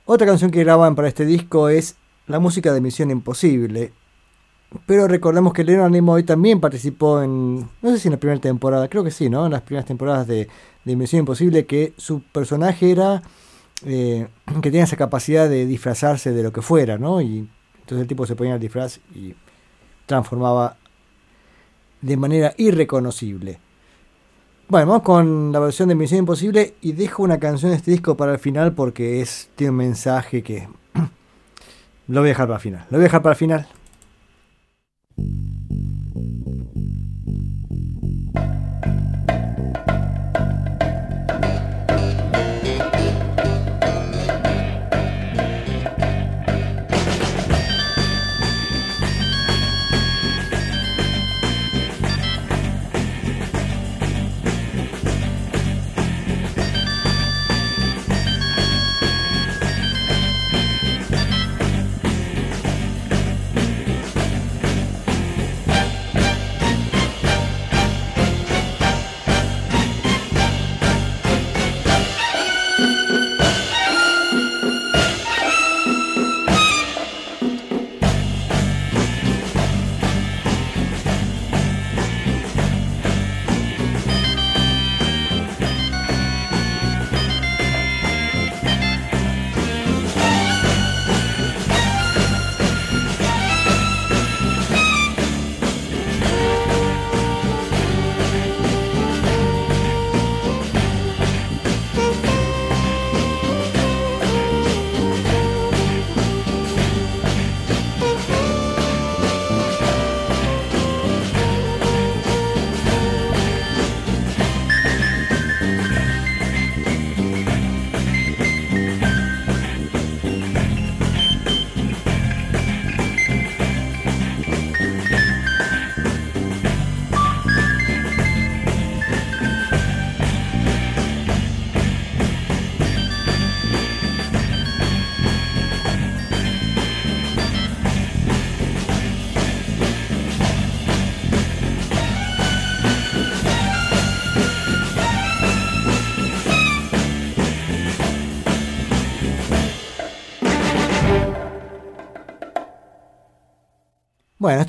Otra 0.06 0.28
canción 0.28 0.52
que 0.52 0.64
graban 0.64 0.96
para 0.96 1.08
este 1.08 1.26
disco 1.26 1.70
es 1.70 1.96
la 2.28 2.40
música 2.40 2.74
de 2.74 2.82
Misión 2.82 3.12
Imposible. 3.12 3.94
Pero 4.86 5.08
recordemos 5.08 5.54
que 5.54 5.64
Leonard 5.64 5.92
Nimoy 5.92 6.24
también 6.24 6.60
participó 6.60 7.22
en, 7.22 7.60
no 7.82 7.90
sé 7.92 8.00
si 8.00 8.08
en 8.08 8.14
la 8.14 8.20
primera 8.20 8.40
temporada, 8.40 8.88
creo 8.88 9.04
que 9.04 9.12
sí, 9.12 9.30
¿no? 9.30 9.46
En 9.46 9.52
las 9.52 9.62
primeras 9.62 9.86
temporadas 9.86 10.28
de, 10.28 10.48
de 10.86 10.96
Misión 10.96 11.22
Imposible, 11.22 11.66
que 11.66 11.94
su 11.98 12.22
personaje 12.22 12.92
era, 12.92 13.22
eh, 13.86 14.28
que 14.62 14.72
tenía 14.72 14.84
esa 14.84 14.98
capacidad 14.98 15.50
de 15.50 15.66
disfrazarse 15.66 16.32
de 16.32 16.44
lo 16.44 16.52
que 16.52 16.62
fuera, 16.62 16.98
¿no? 16.98 17.22
Y 17.22 17.50
entonces 17.80 18.02
el 18.02 18.08
tipo 18.08 18.26
se 18.26 18.36
ponía 18.36 18.56
el 18.56 18.60
disfraz 18.60 19.00
y 19.14 19.34
transformaba 20.06 20.78
de 22.02 22.18
manera 22.18 22.54
irreconocible. 22.58 23.60
Bueno, 24.68 24.88
vamos 24.88 25.04
con 25.04 25.52
la 25.52 25.60
versión 25.60 25.90
de 25.90 25.96
Misión 25.96 26.20
Imposible 26.20 26.76
y 26.82 26.94
dejo 26.94 27.24
una 27.24 27.40
canción 27.40 27.72
de 27.72 27.78
este 27.78 27.92
disco 27.92 28.16
para 28.16 28.32
el 28.32 28.40
final 28.40 28.74
porque 28.74 29.22
es, 29.22 29.50
tiene 29.56 29.72
un 29.72 29.78
mensaje 29.78 30.42
que 30.44 30.70
lo 32.08 32.22
voy 32.22 32.30
a 32.30 32.32
dejar 32.32 32.48
para 32.48 32.56
el 32.56 32.62
final. 32.62 32.86
Lo 32.90 32.98
voy 32.98 33.02
a 33.02 33.04
dejar 33.04 33.22
para 33.22 33.34
el 33.34 33.38
final. 33.38 33.68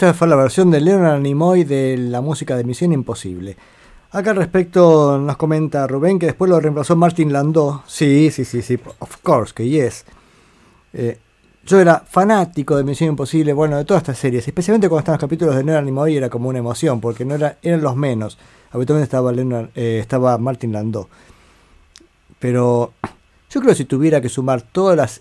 Esta 0.02 0.14
fue 0.14 0.26
la 0.26 0.34
versión 0.34 0.68
de 0.72 0.80
Leonard 0.80 1.20
Nimoy 1.20 1.62
de 1.62 1.96
la 1.96 2.20
música 2.20 2.56
de 2.56 2.64
Misión 2.64 2.92
Imposible. 2.92 3.56
Acá 4.10 4.30
al 4.30 4.36
respecto 4.36 5.16
nos 5.16 5.36
comenta 5.36 5.86
Rubén 5.86 6.18
que 6.18 6.26
después 6.26 6.50
lo 6.50 6.58
reemplazó 6.58 6.96
Martin 6.96 7.32
Landau. 7.32 7.82
Sí, 7.86 8.32
sí, 8.32 8.44
sí, 8.44 8.62
sí, 8.62 8.80
of 8.98 9.18
course, 9.22 9.54
que 9.54 9.68
yes. 9.68 10.04
Eh, 10.92 11.20
yo 11.64 11.78
era 11.78 12.00
fanático 12.00 12.76
de 12.76 12.82
Misión 12.82 13.10
Imposible, 13.10 13.52
bueno, 13.52 13.76
de 13.76 13.84
todas 13.84 14.02
estas 14.02 14.18
series, 14.18 14.44
especialmente 14.48 14.88
cuando 14.88 15.02
estaban 15.02 15.18
los 15.18 15.20
capítulos 15.20 15.54
de 15.54 15.62
Leonard 15.62 15.84
Nimoy 15.84 16.16
era 16.16 16.28
como 16.28 16.48
una 16.48 16.58
emoción, 16.58 17.00
porque 17.00 17.24
no 17.24 17.36
era, 17.36 17.58
eran 17.62 17.80
los 17.80 17.94
menos. 17.94 18.38
Habitualmente 18.72 19.04
estaba, 19.04 19.30
Leonard, 19.30 19.68
eh, 19.76 19.98
estaba 20.00 20.36
Martin 20.36 20.72
Landau. 20.72 21.06
Pero 22.40 22.92
yo 23.48 23.60
creo 23.60 23.70
que 23.70 23.76
si 23.76 23.84
tuviera 23.84 24.20
que 24.20 24.28
sumar 24.28 24.62
todos 24.62 24.96
los 24.96 25.20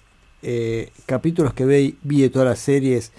capítulos 1.05 1.53
que 1.53 1.67
vi 2.01 2.21
de 2.21 2.29
todas 2.31 2.47
las 2.47 2.57
series, 2.57 3.11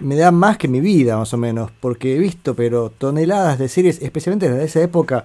me 0.00 0.16
da 0.16 0.30
más 0.30 0.58
que 0.58 0.68
mi 0.68 0.80
vida, 0.80 1.16
más 1.16 1.32
o 1.34 1.36
menos, 1.36 1.70
porque 1.80 2.16
he 2.16 2.18
visto, 2.18 2.54
pero 2.54 2.90
toneladas 2.90 3.58
de 3.58 3.68
series, 3.68 4.02
especialmente 4.02 4.48
desde 4.48 4.64
esa 4.64 4.82
época, 4.82 5.24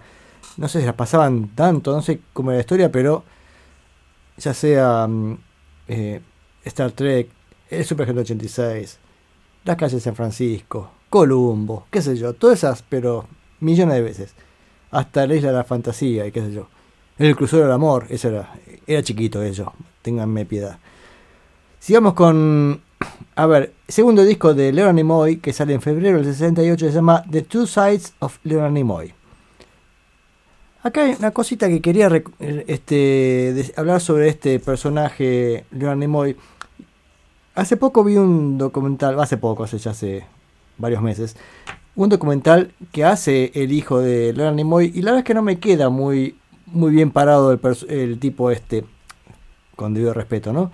no 0.57 0.68
sé 0.68 0.80
si 0.80 0.85
las 0.85 0.95
pasaban 0.95 1.49
tanto, 1.56 1.94
no 1.94 2.02
sé 2.02 2.19
cómo 2.34 2.52
era 2.52 2.57
la 2.57 2.61
historia, 2.61 2.91
pero 2.91 3.23
ya 4.38 4.53
sea 4.53 5.07
mm, 5.07 5.38
eh, 5.88 6.22
Star 6.65 6.91
Trek, 6.91 7.30
el 7.69 7.85
Super 7.85 8.03
Agente 8.03 8.22
86, 8.22 8.99
Las 9.65 9.76
calles 9.77 9.94
de 9.95 9.99
San 10.02 10.15
Francisco, 10.15 10.91
Columbo, 11.10 11.88
qué 11.90 12.02
sé 12.02 12.15
yo, 12.15 12.34
todas 12.34 12.60
esas, 12.60 12.84
pero 12.84 13.27
millones 13.60 13.95
de 13.95 14.02
veces. 14.02 14.34
Hasta 14.91 15.26
la 15.26 15.35
Isla 15.35 15.49
de 15.49 15.57
la 15.57 15.64
Fantasía 15.64 16.27
y 16.27 16.31
qué 16.31 16.41
sé 16.41 16.52
yo. 16.53 16.68
El 17.18 17.35
Crucero 17.35 17.64
del 17.64 17.72
Amor, 17.72 18.07
eso 18.10 18.30
era, 18.30 18.53
era 18.85 19.03
chiquito 19.03 19.41
eso, 19.41 19.73
ténganme 20.02 20.45
piedad. 20.45 20.77
Sigamos 21.80 22.14
con 22.14 22.81
a 23.35 23.45
ver, 23.47 23.73
segundo 23.88 24.23
disco 24.23 24.53
de 24.53 24.72
Leonard 24.72 24.95
Nimoy 24.95 25.38
que 25.38 25.53
sale 25.53 25.73
en 25.73 25.81
febrero 25.81 26.18
del 26.18 26.26
68 26.26 26.88
se 26.88 26.91
llama 26.91 27.23
The 27.30 27.41
Two 27.41 27.65
Sides 27.65 28.14
of 28.19 28.38
Leonard 28.43 28.72
Nimoy. 28.72 29.14
Acá 30.84 31.03
hay 31.05 31.15
una 31.18 31.31
cosita 31.31 31.68
que 31.68 31.81
quería 31.81 32.11
este, 32.68 33.73
hablar 33.77 34.01
sobre 34.01 34.27
este 34.27 34.60
personaje, 34.60 35.65
Leonard 35.72 35.97
Nimoy. 35.97 36.35
Hace 37.55 37.77
poco 37.77 38.03
vi 38.03 38.18
un 38.18 38.57
documental, 38.57 39.19
hace 39.19 39.38
poco, 39.38 39.64
hace 39.64 39.77
ya 39.77 39.91
hace 39.91 40.26
varios 40.77 41.01
meses, 41.01 41.35
un 41.95 42.10
documental 42.10 42.73
que 42.91 43.05
hace 43.05 43.51
el 43.55 43.72
hijo 43.72 43.99
de 43.99 44.34
Leonard 44.34 44.55
Nimoy 44.55 44.91
y 44.93 45.01
la 45.01 45.11
verdad 45.11 45.19
es 45.19 45.26
que 45.26 45.34
no 45.34 45.41
me 45.41 45.60
queda 45.60 45.89
muy, 45.89 46.38
muy 46.68 46.91
bien 46.91 47.11
parado 47.11 47.57
el 47.88 48.19
tipo 48.19 48.51
este, 48.51 48.85
con 49.76 49.93
debido 49.93 50.14
respeto, 50.14 50.53
¿no? 50.53 50.72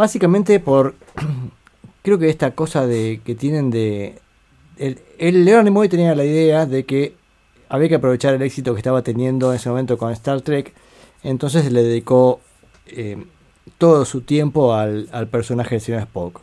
Básicamente 0.00 0.60
por, 0.60 0.94
creo 2.02 2.18
que 2.18 2.30
esta 2.30 2.52
cosa 2.52 2.86
de 2.86 3.20
que 3.22 3.34
tienen 3.34 3.70
de... 3.70 4.14
El, 4.78 4.98
el 5.18 5.44
Leonard 5.44 5.90
tenía 5.90 6.14
la 6.14 6.24
idea 6.24 6.64
de 6.64 6.86
que 6.86 7.16
había 7.68 7.90
que 7.90 7.96
aprovechar 7.96 8.32
el 8.32 8.40
éxito 8.40 8.72
que 8.72 8.78
estaba 8.78 9.02
teniendo 9.02 9.50
en 9.50 9.56
ese 9.56 9.68
momento 9.68 9.98
con 9.98 10.10
Star 10.12 10.40
Trek, 10.40 10.72
entonces 11.22 11.70
le 11.70 11.82
dedicó 11.82 12.40
eh, 12.86 13.22
todo 13.76 14.06
su 14.06 14.22
tiempo 14.22 14.72
al, 14.72 15.06
al 15.12 15.28
personaje 15.28 15.74
del 15.74 15.82
señor 15.82 16.00
Spock. 16.00 16.40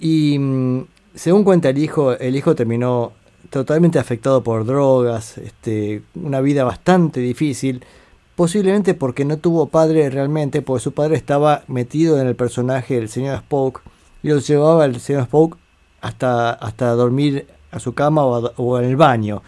Y 0.00 0.38
mm, 0.38 0.86
según 1.14 1.44
cuenta 1.44 1.68
el 1.68 1.76
hijo, 1.76 2.12
el 2.12 2.36
hijo 2.36 2.54
terminó 2.54 3.12
totalmente 3.50 3.98
afectado 3.98 4.42
por 4.42 4.64
drogas, 4.64 5.36
este, 5.36 6.04
una 6.14 6.40
vida 6.40 6.64
bastante 6.64 7.20
difícil, 7.20 7.84
posiblemente 8.36 8.94
porque 8.94 9.24
no 9.24 9.38
tuvo 9.38 9.66
padre 9.66 10.10
realmente, 10.10 10.62
porque 10.62 10.82
su 10.82 10.92
padre 10.92 11.16
estaba 11.16 11.64
metido 11.68 12.20
en 12.20 12.26
el 12.26 12.36
personaje 12.36 12.94
del 12.94 13.08
señor 13.08 13.36
Spock 13.36 13.82
y 14.22 14.28
lo 14.28 14.38
llevaba 14.38 14.84
el 14.84 15.00
señor 15.00 15.22
Spock 15.22 15.56
hasta, 16.00 16.52
hasta 16.52 16.90
dormir 16.92 17.46
a 17.70 17.80
su 17.80 17.94
cama 17.94 18.24
o, 18.24 18.78
en 18.78 18.84
el 18.84 18.96
baño. 18.96 19.42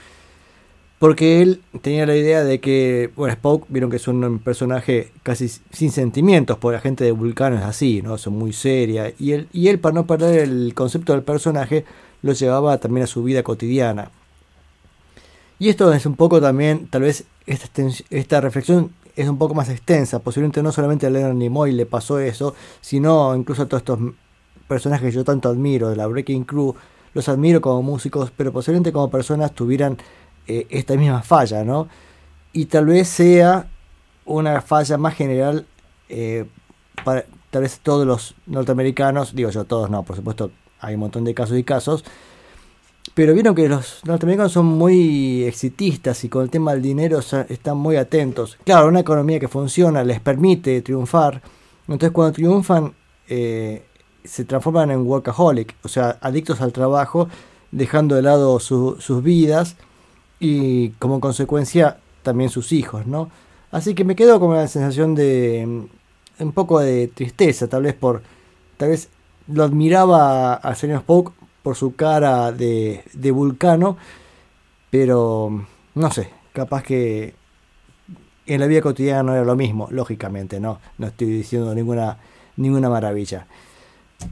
Porque 0.99 1.43
él 1.43 1.61
tenía 1.83 2.07
la 2.07 2.17
idea 2.17 2.43
de 2.43 2.59
que, 2.59 3.11
bueno, 3.17 3.35
Spock, 3.35 3.67
vieron 3.69 3.91
que 3.91 3.97
es 3.97 4.09
un 4.09 4.39
personaje 4.39 5.13
casi 5.23 5.49
sin 5.49 5.91
sentimientos, 5.91 6.57
porque 6.57 6.77
la 6.77 6.81
gente 6.81 7.05
de 7.05 7.13
Vulcano 7.13 7.57
es 7.57 7.65
así, 7.65 8.01
¿no? 8.01 8.17
Son 8.17 8.33
muy 8.33 8.55
seria. 8.55 9.13
Y 9.19 9.33
él, 9.33 9.49
y 9.53 9.69
él, 9.69 9.79
para 9.79 9.95
no 9.95 10.07
perder 10.07 10.41
el 10.41 10.73
concepto 10.75 11.13
del 11.13 11.23
personaje, 11.23 11.85
lo 12.23 12.33
llevaba 12.33 12.79
también 12.79 13.05
a 13.05 13.07
su 13.07 13.23
vida 13.23 13.43
cotidiana. 13.43 14.11
Y 15.59 15.69
esto 15.69 15.93
es 15.93 16.07
un 16.07 16.17
poco 16.17 16.41
también, 16.41 16.87
tal 16.89 17.03
vez 17.03 17.27
esta, 17.47 17.83
esta 18.11 18.41
reflexión 18.41 18.93
es 19.15 19.29
un 19.29 19.39
poco 19.39 19.55
más 19.55 19.69
extensa. 19.69 20.19
Posiblemente 20.19 20.63
no 20.63 20.73
solamente 20.73 21.07
a 21.07 21.11
Leonard 21.11 21.35
Nimoy 21.35 21.73
le 21.73 21.87
pasó 21.87 22.19
eso, 22.19 22.55
sino 22.81 23.35
incluso 23.35 23.63
a 23.63 23.67
todos 23.67 23.81
estos 23.81 23.99
personajes 24.69 25.11
que 25.11 25.17
yo 25.17 25.25
tanto 25.25 25.49
admiro 25.49 25.89
de 25.89 25.97
la 25.97 26.07
Breaking 26.07 26.45
Crew. 26.45 26.75
Los 27.15 27.29
admiro 27.29 27.61
como 27.61 27.83
músicos, 27.83 28.31
pero 28.37 28.53
posiblemente 28.53 28.93
como 28.93 29.11
personas 29.11 29.53
tuvieran 29.53 29.97
eh, 30.47 30.67
esta 30.71 30.95
misma 30.97 31.23
falla, 31.23 31.65
¿no? 31.65 31.89
Y 32.53 32.67
tal 32.67 32.87
vez 32.87 33.09
sea 33.09 33.69
una 34.27 34.61
falla 34.61 34.99
más 34.99 35.15
general 35.15 35.67
eh, 36.09 36.45
para 37.05 37.25
tal 37.51 37.63
vez 37.63 37.81
todos 37.83 38.07
los 38.07 38.35
norteamericanos, 38.47 39.35
digo 39.35 39.51
yo 39.51 39.65
todos 39.65 39.89
no, 39.89 40.03
por 40.03 40.17
supuesto 40.17 40.51
hay 40.81 40.95
un 40.95 41.01
montón 41.01 41.25
de 41.25 41.33
casos 41.33 41.57
y 41.57 41.65
casos, 41.65 42.05
pero 43.17 43.33
vieron 43.33 43.55
que 43.55 43.67
los 43.67 44.03
norteamericanos 44.05 44.53
son 44.53 44.67
muy 44.67 45.43
exitistas 45.45 46.23
y 46.25 46.29
con 46.29 46.43
el 46.43 46.51
tema 46.51 46.73
del 46.73 46.83
dinero 46.83 47.19
están 47.49 47.79
muy 47.79 47.97
atentos. 47.97 48.59
Claro, 48.65 48.89
una 48.89 49.01
economía 49.01 49.41
que 49.41 49.49
funciona 49.49 50.05
les 50.05 50.21
permite 50.21 50.83
triunfar. 50.83 51.41
Entonces 51.89 52.11
cuando 52.11 52.35
triunfan 52.35 52.93
eh, 53.27 53.83
se 54.23 54.45
transforman 54.45 54.91
en 54.91 55.07
workaholic, 55.07 55.75
o 55.83 55.89
sea, 55.89 56.19
adictos 56.21 56.61
al 56.61 56.75
trabajo, 56.75 57.29
dejando 57.71 58.17
de 58.17 58.21
lado 58.23 58.61
su- 58.61 58.97
sus 59.01 59.23
vidas 59.23 59.77
y 60.39 60.91
como 60.99 61.19
consecuencia 61.19 61.97
también 62.23 62.51
sus 62.51 62.71
hijos, 62.73 63.07
¿no? 63.07 63.31
Así 63.71 63.95
que 63.95 64.05
me 64.05 64.15
quedo 64.15 64.39
con 64.41 64.55
la 64.55 64.69
sensación 64.69 65.15
de 65.15 65.65
mm, 65.67 66.43
un 66.45 66.53
poco 66.53 66.81
de 66.81 67.09
tristeza, 67.09 67.67
tal 67.67 67.85
vez 67.85 67.95
por, 67.95 68.21
tal 68.77 68.91
vez 68.91 69.09
lo 69.49 69.65
admiraba 69.65 70.53
al 70.53 70.77
señor 70.77 70.99
Spock 70.99 71.33
por 71.67 71.75
su 71.75 71.97
cara 71.97 72.53
de, 72.53 73.03
de 73.13 73.31
vulcano, 73.33 73.97
pero 74.89 75.67
no 75.97 76.11
sé, 76.13 76.31
capaz 76.53 76.85
que 76.85 77.35
en 78.47 78.61
la 78.61 78.69
vida 78.69 78.83
cotidiana 78.83 79.25
no 79.25 79.35
era 79.35 79.45
lo 79.45 79.57
mismo, 79.57 79.89
lógicamente, 79.91 80.61
no, 80.61 80.79
no 80.97 81.09
estoy 81.09 81.27
diciendo 81.27 81.75
ninguna, 81.75 82.19
ninguna 82.57 82.89
maravilla. 82.89 83.49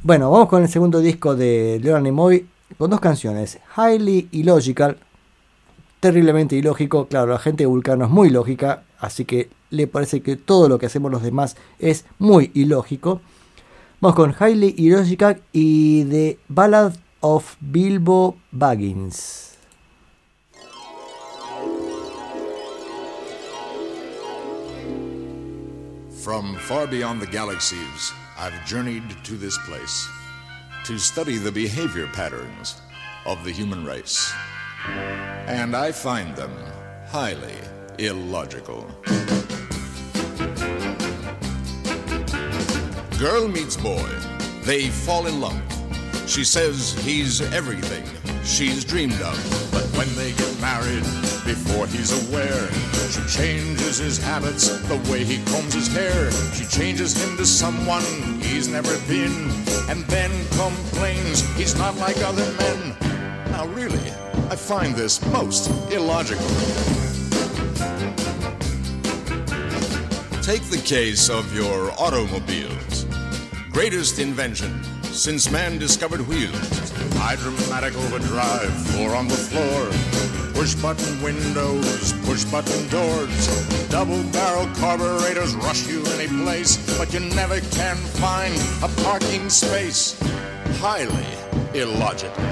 Bueno, 0.04 0.30
vamos 0.30 0.48
con 0.48 0.62
el 0.62 0.68
segundo 0.68 1.00
disco 1.00 1.34
de 1.34 1.80
Leonard 1.82 2.04
Nimoy, 2.04 2.46
con 2.78 2.88
dos 2.90 3.00
canciones, 3.00 3.58
Highly 3.76 4.28
Illogical, 4.30 4.98
terriblemente 5.98 6.54
ilógico, 6.54 7.08
claro, 7.08 7.32
la 7.32 7.40
gente 7.40 7.64
de 7.64 7.66
Vulcano 7.66 8.04
es 8.04 8.12
muy 8.12 8.30
lógica, 8.30 8.84
así 9.00 9.24
que 9.24 9.50
le 9.70 9.88
parece 9.88 10.20
que 10.20 10.36
todo 10.36 10.68
lo 10.68 10.78
que 10.78 10.86
hacemos 10.86 11.10
los 11.10 11.24
demás 11.24 11.56
es 11.80 12.04
muy 12.20 12.52
ilógico. 12.54 13.20
Vamos 14.00 14.14
con 14.14 14.36
Highly 14.38 14.76
Illogical 14.78 15.42
y 15.52 16.04
The 16.04 16.38
Ballad 16.46 16.92
of 17.24 17.56
Bilbo 17.72 18.36
Baggins. 18.54 19.56
From 26.22 26.54
far 26.58 26.86
beyond 26.86 27.22
the 27.22 27.26
galaxies, 27.26 28.12
I've 28.38 28.66
journeyed 28.66 29.04
to 29.24 29.36
this 29.38 29.56
place 29.66 30.06
to 30.84 30.98
study 30.98 31.38
the 31.38 31.50
behavior 31.50 32.06
patterns 32.08 32.82
of 33.24 33.42
the 33.42 33.50
human 33.50 33.86
race. 33.86 34.30
And 35.46 35.74
I 35.74 35.92
find 35.92 36.36
them 36.36 36.52
highly 37.08 37.56
illogical. 37.98 38.82
Girl 43.18 43.48
meets 43.48 43.78
boy. 43.78 44.10
They 44.64 44.90
fall 44.90 45.26
in 45.26 45.40
love. 45.40 45.73
She 46.26 46.42
says 46.42 46.92
he's 47.04 47.40
everything 47.52 48.04
she's 48.44 48.84
dreamed 48.84 49.20
of. 49.20 49.36
But 49.70 49.84
when 49.96 50.08
they 50.16 50.32
get 50.32 50.60
married, 50.60 51.04
before 51.44 51.86
he's 51.86 52.12
aware, 52.28 52.70
she 53.10 53.38
changes 53.38 53.98
his 53.98 54.18
habits, 54.18 54.68
the 54.88 54.96
way 55.10 55.24
he 55.24 55.44
combs 55.52 55.74
his 55.74 55.88
hair. 55.88 56.30
She 56.52 56.64
changes 56.64 57.14
him 57.22 57.36
to 57.36 57.46
someone 57.46 58.02
he's 58.40 58.68
never 58.68 58.98
been, 59.06 59.50
and 59.88 60.04
then 60.04 60.30
complains 60.56 61.42
he's 61.56 61.76
not 61.76 61.96
like 61.96 62.16
other 62.18 62.50
men. 62.52 62.96
Now, 63.50 63.66
really, 63.66 64.10
I 64.50 64.56
find 64.56 64.94
this 64.94 65.24
most 65.26 65.68
illogical. 65.92 66.44
Take 70.42 70.62
the 70.64 70.82
case 70.84 71.30
of 71.30 71.54
your 71.54 71.90
automobiles. 71.98 73.06
Greatest 73.72 74.18
invention 74.18 74.80
since 75.14 75.48
man 75.50 75.78
discovered 75.78 76.20
wheels. 76.26 76.90
Hydromatic 77.14 77.96
overdrive, 77.96 78.74
floor 78.88 79.14
on 79.14 79.28
the 79.28 79.34
floor. 79.34 79.88
Push 80.54 80.74
button 80.74 81.22
windows, 81.22 82.12
push 82.24 82.44
button 82.44 82.88
doors. 82.88 83.88
Double 83.88 84.22
barrel 84.24 84.66
carburetors 84.74 85.54
rush 85.54 85.86
you 85.86 86.04
any 86.14 86.26
place, 86.26 86.76
but 86.98 87.14
you 87.14 87.20
never 87.20 87.60
can 87.60 87.96
find 87.96 88.54
a 88.82 88.88
parking 89.02 89.48
space. 89.48 90.20
Highly 90.78 91.26
illogical. 91.74 92.44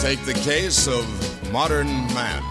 Take 0.00 0.24
the 0.24 0.38
case 0.44 0.88
of 0.88 1.04
modern 1.52 1.88
man. 2.14 2.42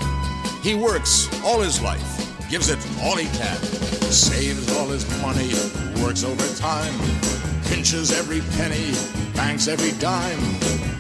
He 0.61 0.75
works 0.75 1.29
all 1.43 1.61
his 1.61 1.81
life, 1.81 2.49
gives 2.49 2.69
it 2.69 2.79
all 3.01 3.17
he 3.17 3.25
can, 3.37 3.57
saves 4.11 4.71
all 4.77 4.87
his 4.87 5.05
money, 5.21 5.51
works 6.03 6.23
overtime, 6.23 6.93
pinches 7.65 8.11
every 8.11 8.41
penny, 8.57 8.93
banks 9.33 9.67
every 9.67 9.91
dime. 9.99 10.39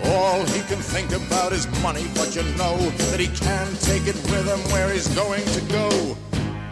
All 0.05 0.45
he 0.45 0.61
can 0.61 0.77
think 0.77 1.11
about 1.11 1.51
is 1.51 1.67
money, 1.81 2.05
but 2.15 2.35
you 2.35 2.43
know 2.57 2.77
that 3.09 3.19
he 3.19 3.27
can't 3.27 3.81
take 3.81 4.07
it 4.07 4.15
with 4.31 4.45
him 4.47 4.59
where 4.71 4.89
he's 4.91 5.07
going 5.15 5.43
to 5.45 5.61
go. 5.71 6.17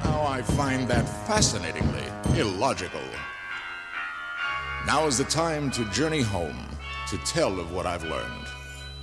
Now 0.03 0.25
I 0.25 0.41
find 0.41 0.87
that 0.87 1.07
fascinatingly 1.27 2.05
illogical. 2.37 3.01
Now 4.85 5.07
is 5.07 5.17
the 5.17 5.23
time 5.25 5.71
to 5.71 5.85
journey 5.91 6.21
home 6.21 6.65
to 7.09 7.17
tell 7.19 7.59
of 7.59 7.71
what 7.71 7.85
I've 7.85 8.03
learned. 8.03 8.47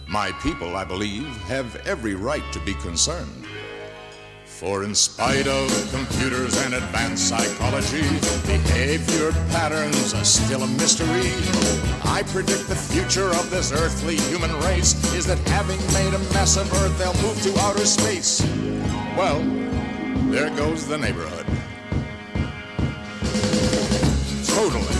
My 0.06 0.32
people, 0.42 0.76
I 0.76 0.84
believe, 0.84 1.26
have 1.48 1.76
every 1.86 2.14
right 2.14 2.52
to 2.52 2.60
be 2.60 2.74
concerned. 2.74 3.46
For 4.60 4.84
in 4.84 4.94
spite 4.94 5.46
of 5.46 5.70
computers 5.90 6.54
and 6.66 6.74
advanced 6.74 7.30
psychology, 7.30 8.02
behavior 8.44 9.32
patterns 9.48 10.12
are 10.12 10.22
still 10.22 10.64
a 10.64 10.66
mystery. 10.66 11.32
I 12.04 12.24
predict 12.26 12.68
the 12.68 12.76
future 12.76 13.30
of 13.30 13.48
this 13.48 13.72
earthly 13.72 14.16
human 14.16 14.54
race 14.60 14.92
is 15.14 15.24
that 15.28 15.38
having 15.48 15.78
made 15.94 16.12
a 16.12 16.18
mess 16.34 16.58
of 16.58 16.70
Earth, 16.74 16.98
they'll 16.98 17.14
move 17.22 17.40
to 17.40 17.58
outer 17.60 17.86
space. 17.86 18.42
Well, 19.16 19.40
there 20.30 20.50
goes 20.50 20.86
the 20.86 20.98
neighborhood. 20.98 21.46
Totally, 24.44 24.94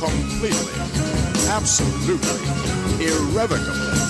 completely, 0.00 0.74
absolutely, 1.46 2.42
irrevocably, 3.06 4.00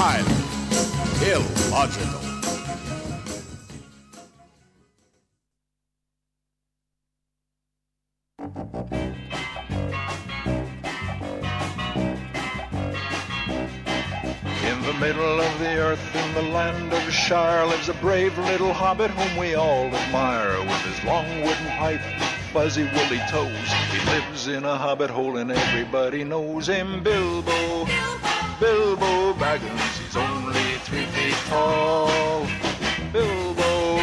highly 0.00 0.40
illogical. 1.30 2.29
Shire 17.30 17.64
lives 17.64 17.88
a 17.88 17.94
brave 17.94 18.36
little 18.38 18.72
hobbit 18.72 19.08
whom 19.12 19.36
we 19.38 19.54
all 19.54 19.86
admire. 19.86 20.58
With 20.62 20.82
his 20.82 21.04
long 21.04 21.42
wooden 21.42 21.66
pipe, 21.78 22.00
fuzzy 22.52 22.82
woolly 22.82 23.20
toes, 23.30 23.72
he 23.92 24.04
lives 24.10 24.48
in 24.48 24.64
a 24.64 24.76
hobbit 24.76 25.10
hole 25.10 25.36
and 25.36 25.52
everybody 25.52 26.24
knows 26.24 26.66
him. 26.66 27.04
Bilbo, 27.04 27.86
Bilbo 28.58 29.32
Baggins, 29.34 29.98
he's 30.00 30.16
only 30.16 30.74
three 30.82 31.06
feet 31.06 31.36
tall. 31.46 32.48
Bilbo, 33.12 34.00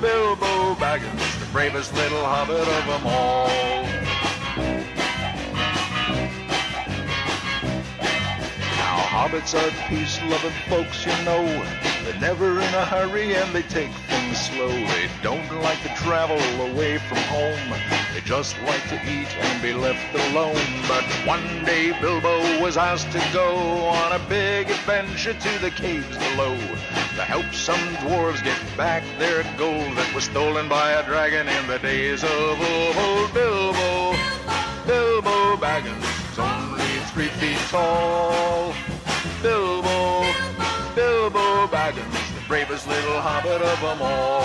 Bilbo 0.00 0.76
Baggins, 0.76 1.40
the 1.40 1.46
bravest 1.46 1.92
little 1.94 2.24
hobbit 2.24 2.60
of 2.60 2.86
them 2.86 3.06
all. 3.08 3.48
Now, 8.78 8.98
hobbits 9.10 9.52
are 9.52 9.88
peace-loving 9.88 10.52
folks, 10.68 11.04
you 11.04 11.24
know. 11.24 11.91
They're 12.04 12.20
never 12.20 12.52
in 12.60 12.74
a 12.74 12.84
hurry 12.84 13.34
and 13.34 13.54
they 13.54 13.62
take 13.62 13.92
things 14.08 14.38
slow. 14.38 14.68
They 14.68 15.08
don't 15.22 15.62
like 15.62 15.80
to 15.82 15.88
travel 15.94 16.40
away 16.70 16.98
from 16.98 17.18
home. 17.18 17.74
They 18.12 18.20
just 18.22 18.56
like 18.62 18.82
to 18.88 18.96
eat 19.06 19.28
and 19.38 19.62
be 19.62 19.72
left 19.72 20.14
alone. 20.30 20.66
But 20.88 21.04
one 21.26 21.64
day 21.64 21.92
Bilbo 22.00 22.60
was 22.60 22.76
asked 22.76 23.12
to 23.12 23.22
go 23.32 23.54
on 23.86 24.12
a 24.12 24.18
big 24.28 24.70
adventure 24.70 25.34
to 25.34 25.58
the 25.60 25.70
caves 25.70 26.16
below 26.18 26.56
to 27.14 27.22
help 27.22 27.52
some 27.52 27.80
dwarves 27.96 28.42
get 28.42 28.58
back 28.76 29.02
their 29.18 29.42
gold 29.56 29.96
that 29.96 30.12
was 30.14 30.24
stolen 30.24 30.68
by 30.68 30.92
a 30.92 31.04
dragon 31.04 31.46
in 31.46 31.66
the 31.66 31.78
days 31.78 32.24
of 32.24 32.30
old. 32.30 33.32
Bilbo, 33.32 34.16
Bilbo 34.86 35.56
Baggins, 35.56 36.38
only 36.38 36.82
three 37.12 37.28
feet 37.38 37.58
tall. 37.68 38.74
Bilbo, 39.42 40.31
Bilbo 41.30 41.68
Baggins, 41.68 42.34
the 42.34 42.40
bravest 42.48 42.88
little 42.88 43.20
hobbit 43.20 43.62
of 43.62 43.80
them 43.80 44.02
all. 44.02 44.42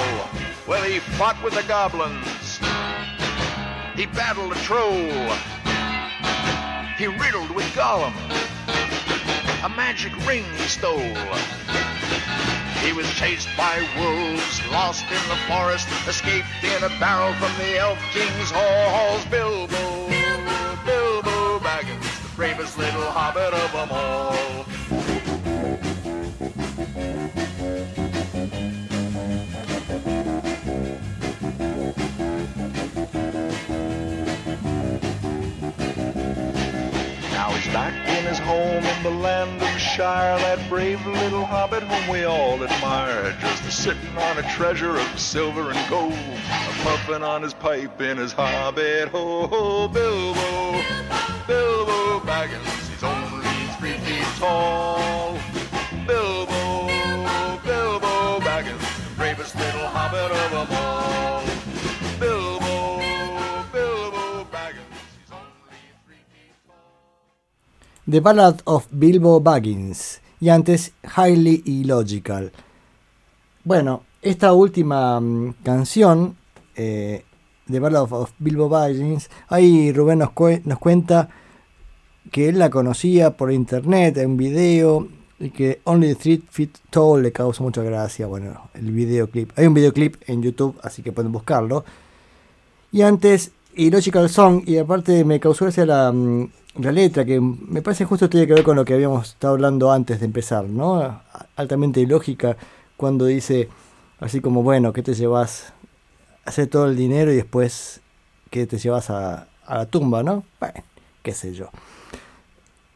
Well, 0.67 0.83
he 0.83 0.99
fought 1.17 1.41
with 1.43 1.55
the 1.55 1.63
goblins. 1.63 2.59
He 3.95 4.05
battled 4.05 4.51
a 4.51 4.59
troll. 4.61 5.09
He 6.95 7.07
riddled 7.07 7.49
with 7.49 7.65
Gollum. 7.73 8.13
A 9.65 9.69
magic 9.69 10.13
ring 10.27 10.43
he 10.53 10.67
stole. 10.67 11.17
He 12.85 12.93
was 12.93 13.09
chased 13.15 13.49
by 13.57 13.81
wolves, 13.97 14.61
lost 14.69 15.05
in 15.09 15.23
the 15.33 15.39
forest, 15.49 15.87
escaped 16.07 16.45
in 16.61 16.83
a 16.83 16.89
barrel 16.99 17.33
from 17.41 17.57
the 17.57 17.79
Elf 17.79 17.97
King's 18.13 18.51
halls. 18.53 19.25
Bilbo, 19.25 20.09
Bilbo 20.85 21.57
Baggins, 21.57 22.21
the 22.21 22.35
bravest 22.35 22.77
little 22.77 23.09
hobbit 23.09 23.51
of 23.51 23.71
them 23.71 23.89
all. 23.89 24.46
Home 38.47 38.85
in 38.85 39.03
the 39.03 39.09
land 39.09 39.61
of 39.61 39.77
Shire, 39.77 40.39
that 40.39 40.69
brave 40.69 41.05
little 41.05 41.43
hobbit 41.43 41.83
whom 41.83 42.09
we 42.09 42.23
all 42.23 42.63
admire. 42.63 43.35
Just 43.41 43.65
a 43.65 43.71
sitting 43.71 44.17
on 44.17 44.37
a 44.37 44.49
treasure 44.53 44.95
of 44.95 45.19
silver 45.19 45.69
and 45.69 45.89
gold, 45.89 46.13
a 46.13 46.73
puffing 46.81 47.23
on 47.23 47.43
his 47.43 47.53
pipe 47.53 47.99
in 47.99 48.15
his 48.17 48.31
hobbit 48.31 49.09
hole. 49.09 49.89
Bilbo, 49.89 50.81
Bilbo 51.45 52.19
Baggins, 52.21 52.87
he's 52.89 53.03
only 53.03 53.45
three 53.79 53.97
feet 54.05 54.23
tall. 54.39 55.37
The 68.09 68.19
Ballad 68.19 68.59
of 68.65 68.87
Bilbo 68.91 69.39
Baggins 69.41 70.21
y 70.39 70.49
antes 70.49 70.93
Highly 71.03 71.63
Illogical. 71.65 72.51
Bueno, 73.63 74.03
esta 74.21 74.53
última 74.53 75.19
mm, 75.19 75.55
canción, 75.63 76.37
eh, 76.75 77.23
The 77.69 77.79
Ballad 77.79 78.03
of, 78.11 78.31
Bilbo 78.39 78.69
Baggins, 78.69 79.29
ahí 79.49 79.91
Rubén 79.91 80.19
nos, 80.19 80.29
cue- 80.29 80.61
nos 80.63 80.79
cuenta 80.79 81.29
que 82.31 82.49
él 82.49 82.59
la 82.59 82.69
conocía 82.69 83.35
por 83.35 83.51
internet, 83.51 84.17
en 84.17 84.31
un 84.31 84.37
video, 84.37 85.07
y 85.39 85.49
que 85.49 85.81
Only 85.83 86.15
Three 86.15 86.43
Feet 86.49 86.71
Tall 86.89 87.21
le 87.23 87.31
causó 87.31 87.63
mucha 87.63 87.83
gracia. 87.83 88.25
Bueno, 88.27 88.69
el 88.73 88.91
videoclip. 88.91 89.51
Hay 89.57 89.67
un 89.67 89.73
videoclip 89.73 90.15
en 90.27 90.41
YouTube, 90.41 90.77
así 90.81 91.03
que 91.03 91.11
pueden 91.11 91.31
buscarlo. 91.31 91.83
Y 92.91 93.01
antes, 93.01 93.51
Illogical 93.75 94.29
Song, 94.29 94.63
y 94.65 94.77
aparte 94.77 95.23
me 95.25 95.39
causó 95.39 95.65
gracia 95.65 95.85
la, 95.85 96.11
mm, 96.11 96.49
la 96.79 96.91
letra, 96.91 97.25
que 97.25 97.39
me 97.39 97.81
parece 97.81 98.05
justo 98.05 98.29
tiene 98.29 98.47
que 98.47 98.53
ver 98.53 98.63
con 98.63 98.75
lo 98.75 98.85
que 98.85 98.93
habíamos 98.93 99.29
estado 99.29 99.53
hablando 99.53 99.91
antes 99.91 100.19
de 100.19 100.25
empezar, 100.25 100.65
¿no? 100.65 101.21
Altamente 101.55 102.01
ilógica, 102.01 102.57
cuando 102.95 103.25
dice 103.25 103.69
así 104.19 104.41
como, 104.41 104.63
bueno, 104.63 104.93
que 104.93 105.03
te 105.03 105.13
llevas 105.13 105.73
hacer 106.45 106.67
todo 106.67 106.85
el 106.85 106.95
dinero 106.95 107.31
y 107.31 107.35
después 107.35 108.01
que 108.49 108.65
te 108.65 108.77
llevas 108.77 109.09
a, 109.09 109.47
la 109.67 109.85
tumba, 109.85 110.23
¿no? 110.23 110.45
Bueno, 110.59 110.83
qué 111.21 111.33
sé 111.33 111.53
yo. 111.53 111.69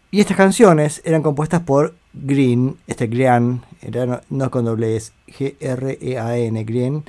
Y 0.09 0.21
estas 0.21 0.37
canciones 0.37 1.01
eran 1.03 1.21
compuestas 1.21 1.61
por 1.61 1.95
Green, 2.13 2.77
este 2.87 3.07
Grean, 3.07 3.63
era 3.81 4.05
no, 4.05 4.21
no 4.29 4.51
con 4.51 4.65
doble 4.65 4.95
es 4.95 5.13
G-R-E-A-N, 5.27 6.63
Green, 6.63 7.03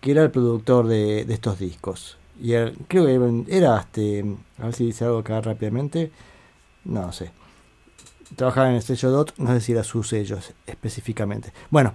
que 0.00 0.10
era 0.12 0.22
el 0.22 0.30
productor 0.30 0.86
de 0.86 1.26
estos 1.28 1.58
discos. 1.58 2.17
Y 2.40 2.52
él- 2.52 2.76
creo 2.88 3.06
que 3.06 3.44
era 3.56 3.78
este. 3.80 4.24
A 4.58 4.64
ver 4.66 4.74
si 4.74 4.86
dice 4.86 5.04
algo 5.04 5.18
acá 5.18 5.40
rápidamente. 5.40 6.10
No 6.84 7.12
sé. 7.12 7.30
Trabajaba 8.36 8.68
en 8.70 8.76
el 8.76 8.82
sello 8.82 9.10
DOT, 9.10 9.32
no 9.38 9.48
sé 9.54 9.60
si 9.60 9.72
era 9.72 9.82
su 9.82 10.02
sello 10.02 10.38
específicamente. 10.66 11.52
Bueno, 11.70 11.94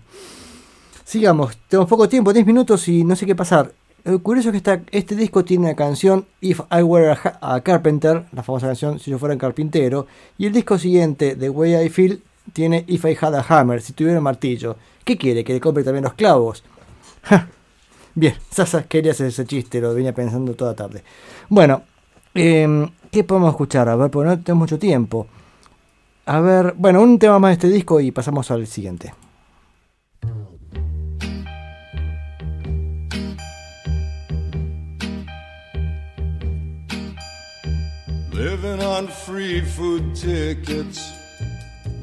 sigamos. 1.06 1.56
Tenemos 1.68 1.90
poco 1.90 2.10
tiempo, 2.10 2.34
10 2.34 2.46
minutos 2.46 2.88
y 2.88 3.04
no 3.04 3.16
sé 3.16 3.26
qué 3.26 3.36
pasar. 3.36 3.72
Lo 4.04 4.20
curioso 4.22 4.50
es 4.50 4.54
que 4.54 4.58
esta- 4.58 4.82
este 4.92 5.16
disco 5.16 5.46
tiene 5.46 5.66
una 5.68 5.76
canción 5.76 6.26
If 6.42 6.60
I 6.72 6.82
Were 6.82 7.16
a 7.42 7.62
Carpenter, 7.62 8.26
la 8.34 8.44
famosa 8.44 8.68
canción 8.68 9.00
Si 9.00 9.12
yo 9.12 9.18
fuera 9.20 9.34
un 9.34 9.40
carpintero. 9.40 10.08
Y 10.38 10.46
el 10.48 10.52
disco 10.54 10.78
siguiente, 10.78 11.36
The 11.38 11.50
Way 11.50 11.86
I 11.86 11.90
Feel, 11.90 12.22
tiene 12.52 12.84
If 12.88 13.06
I 13.06 13.18
Had 13.20 13.36
a 13.36 13.46
Hammer, 13.48 13.82
si 13.82 13.94
tuviera 13.94 14.18
un 14.18 14.24
martillo. 14.26 14.76
¿Qué 15.06 15.18
quiere? 15.18 15.44
¿Que 15.44 15.54
le 15.54 15.62
compre 15.62 15.84
también 15.84 16.04
los 16.04 16.14
clavos? 16.16 16.64
Bien, 18.16 18.36
Sasa 18.52 18.84
quería 18.84 19.12
hacer 19.12 19.28
ese 19.28 19.46
chiste, 19.46 19.82
lo 19.82 19.94
venía 19.94 20.14
pensando 20.14 20.54
toda 20.54 20.76
tarde. 20.76 21.04
Bueno, 21.50 21.84
em, 22.34 22.90
¿qué 23.12 23.24
podemos 23.24 23.50
escuchar? 23.52 23.90
A 23.90 23.96
ver, 23.96 24.12
porque 24.12 24.30
no 24.30 24.40
tenemos 24.40 24.64
mucho 24.64 24.80
tiempo. 24.80 25.28
A 26.26 26.40
ver, 26.40 26.74
bueno, 26.78 27.02
un 27.02 27.20
tema 27.20 27.40
más 27.40 27.50
de 27.50 27.54
este 27.54 27.70
disco 27.70 28.00
y 28.00 28.12
pasamos 28.12 28.50
al 28.52 28.66
siguiente. 28.68 29.14
Living 38.32 38.82
on 38.82 39.08
free 39.08 39.62
food 39.62 40.16
tickets. 40.16 41.14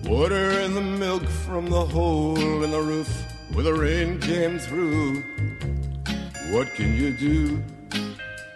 Water 0.04 0.60
in 0.60 0.74
the 0.74 0.80
milk 0.80 1.24
from 1.46 1.66
the 1.66 1.84
hole 1.84 2.64
in 2.64 2.70
the 2.70 2.80
roof 2.80 3.08
where 3.52 3.64
the 3.64 3.72
rain 3.72 4.18
came 4.20 4.58
through. 4.58 5.22
What 6.50 6.74
can 6.74 6.96
you 6.96 7.12
do? 7.12 7.62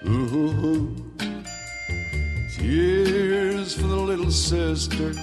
Ooh. 0.04 0.96
Tears 2.50 3.74
for 3.76 3.86
the 3.86 3.96
little 3.96 4.32
sister. 4.32 5.14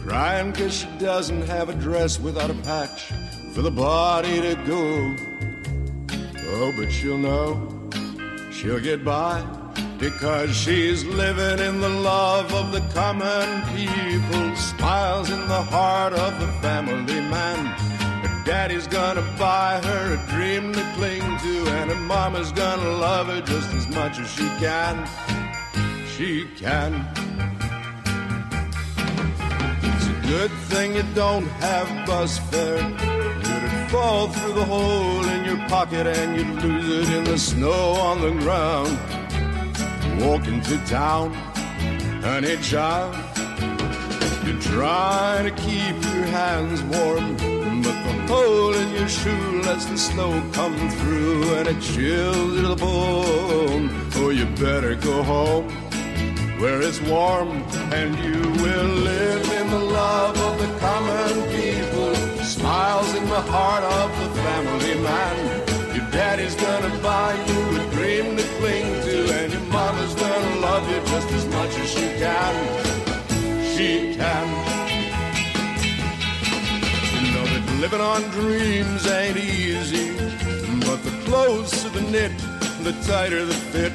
Crying 0.00 0.52
cause 0.52 0.72
she 0.72 0.86
doesn't 0.98 1.42
have 1.42 1.70
a 1.70 1.74
dress 1.74 2.20
without 2.20 2.48
a 2.48 2.54
patch 2.62 3.10
for 3.54 3.62
the 3.62 3.72
body 3.72 4.40
to 4.40 4.54
go. 4.64 5.16
Oh, 6.56 6.72
but 6.76 6.92
she'll 6.92 7.18
know 7.18 7.90
she'll 8.52 8.78
get 8.78 9.04
by 9.04 9.44
because 9.98 10.56
she's 10.56 11.04
living 11.04 11.58
in 11.58 11.80
the 11.80 11.88
love 11.88 12.54
of 12.54 12.70
the 12.70 12.82
common 12.94 13.62
people. 13.74 14.54
Smiles 14.54 15.28
in 15.28 15.40
the 15.48 15.62
heart 15.62 16.12
of 16.12 16.38
the 16.38 16.46
family 16.62 17.20
man. 17.20 17.93
Daddy's 18.44 18.86
gonna 18.86 19.22
buy 19.38 19.80
her 19.82 20.14
a 20.14 20.30
dream 20.30 20.72
to 20.74 20.92
cling 20.96 21.22
to, 21.22 21.70
and 21.78 21.90
her 21.90 21.96
mama's 21.96 22.52
gonna 22.52 22.90
love 22.90 23.28
her 23.28 23.40
just 23.40 23.72
as 23.72 23.88
much 23.88 24.18
as 24.18 24.30
she 24.30 24.46
can. 24.60 25.08
She 26.14 26.46
can. 26.56 26.92
It's 29.82 30.06
a 30.06 30.28
good 30.28 30.50
thing 30.68 30.94
you 30.94 31.04
don't 31.14 31.46
have 31.64 32.06
bus 32.06 32.38
fare. 32.50 32.80
You'd 32.80 33.90
fall 33.90 34.28
through 34.28 34.52
the 34.52 34.64
hole 34.64 35.24
in 35.24 35.44
your 35.46 35.68
pocket 35.68 36.06
and 36.06 36.36
you'd 36.36 36.62
lose 36.62 37.08
it 37.08 37.16
in 37.16 37.24
the 37.24 37.38
snow 37.38 37.92
on 38.08 38.20
the 38.20 38.32
ground. 38.42 38.98
Walking 40.20 40.60
to 40.62 40.76
town, 40.84 41.32
honey 42.22 42.56
child. 42.58 43.16
You 44.46 44.60
try 44.60 45.40
to 45.42 45.50
keep 45.50 45.96
your 46.14 46.26
hands 46.26 46.82
warm, 46.82 47.36
but 47.84 48.02
the 48.02 48.14
hole 48.32 48.74
in 48.74 48.94
your 48.94 49.08
shoe 49.08 49.60
lets 49.62 49.84
the 49.84 49.98
snow 49.98 50.42
come 50.52 50.76
through 50.98 51.54
and 51.56 51.68
it 51.68 51.80
chills 51.80 52.54
you 52.56 52.62
to 52.62 52.68
the 52.68 52.76
bone. 52.76 53.90
Oh, 54.16 54.30
you 54.30 54.46
better 54.56 54.94
go 54.94 55.22
home 55.22 55.68
where 56.58 56.80
it's 56.80 57.00
warm 57.02 57.50
and 57.92 58.10
you 58.24 58.40
will 58.62 58.92
live 59.12 59.44
in 59.60 59.70
the 59.70 59.78
love 59.78 60.36
of 60.48 60.54
the 60.62 60.78
common 60.78 61.34
people. 61.52 62.14
Smiles 62.42 63.14
in 63.14 63.28
the 63.28 63.42
heart 63.52 63.84
of 63.84 64.08
the 64.20 64.40
family 64.40 64.94
man. 65.02 65.36
Your 65.94 66.10
daddy's 66.10 66.54
gonna 66.54 66.96
buy 67.02 67.34
you 67.48 67.60
a 67.80 67.90
dream 67.92 68.36
to 68.38 68.44
cling 68.58 68.88
to, 69.02 69.16
and 69.40 69.52
your 69.52 69.66
mama's 69.72 70.14
gonna 70.14 70.60
love 70.60 70.88
you 70.90 71.00
just 71.12 71.30
as 71.32 71.46
much 71.48 71.76
as 71.78 71.88
she 71.90 72.06
can. 72.22 72.54
She 73.76 74.14
can. 74.16 74.73
Living 77.84 78.00
on 78.00 78.22
dreams 78.30 79.06
ain't 79.08 79.36
easy, 79.36 80.16
but 80.86 81.04
the 81.04 81.10
closer 81.26 81.90
the 81.90 82.00
knit, 82.10 82.32
the 82.82 82.92
tighter 83.06 83.44
the 83.44 83.52
fit, 83.72 83.92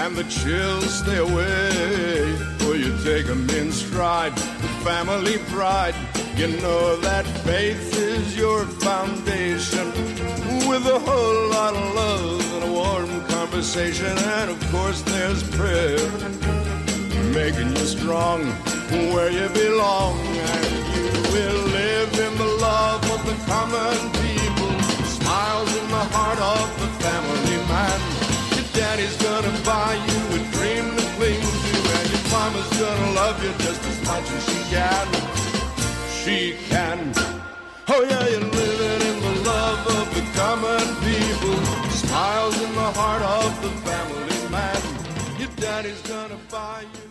and 0.00 0.16
the 0.16 0.24
chills 0.24 0.92
stay 0.92 1.18
away. 1.18 2.18
Or 2.66 2.74
you 2.74 2.90
take 3.04 3.26
'em 3.28 3.48
in 3.50 3.70
stride, 3.70 4.34
the 4.64 4.72
family 4.88 5.38
pride. 5.54 5.94
You 6.36 6.48
know 6.64 6.96
that 6.96 7.24
faith 7.46 7.96
is 7.96 8.36
your 8.36 8.64
foundation, 8.86 9.86
with 10.68 10.84
a 10.96 10.98
whole 11.08 11.40
lot 11.56 11.74
of 11.80 11.84
love 11.94 12.42
and 12.54 12.64
a 12.70 12.72
warm 12.80 13.12
conversation, 13.36 14.14
and 14.38 14.50
of 14.50 14.60
course 14.72 15.00
there's 15.12 15.44
prayer 15.58 16.00
making 17.32 17.70
you 17.76 17.86
strong 17.86 18.44
where 19.12 19.30
you 19.30 19.48
belong, 19.50 20.18
and 20.18 20.66
you 20.94 21.04
will 21.32 21.62
live 21.80 22.12
in 22.18 22.32
the 22.38 22.50
love 22.60 23.02
of 23.10 23.20
the 23.26 23.36
common 23.44 23.96
people. 24.22 24.72
Smiles 25.04 25.70
in 25.76 25.86
the 25.88 26.04
heart 26.14 26.40
of 26.40 26.68
the 26.80 26.88
family 27.04 27.58
man. 27.68 28.00
Your 28.56 28.68
daddy's 28.72 29.16
gonna 29.16 29.52
buy 29.64 29.94
you 30.08 30.20
a 30.36 30.40
dream 30.56 30.84
to 30.96 31.04
cling 31.16 31.42
to, 31.64 31.74
and 31.96 32.06
your 32.12 32.24
mama's 32.32 32.70
gonna 32.80 33.10
love 33.12 33.36
you 33.44 33.52
just 33.64 33.82
as 33.84 33.98
much 34.06 34.26
as 34.36 34.42
she 34.48 34.60
can. 34.74 35.06
She 36.20 36.38
can. 36.70 36.98
Oh 37.88 38.02
yeah, 38.08 38.26
you're 38.28 38.40
living 38.40 39.02
in 39.10 39.16
the 39.26 39.34
love 39.48 39.82
of 39.98 40.06
the 40.14 40.24
common 40.38 40.86
people. 41.04 41.58
Smiles 41.90 42.56
in 42.62 42.72
the 42.74 42.90
heart 42.98 43.22
of 43.22 43.50
the 43.62 43.70
family 43.86 44.40
man. 44.50 44.80
Your 45.38 45.50
daddy's 45.56 46.00
gonna 46.02 46.38
buy 46.50 46.84
you 46.94 47.07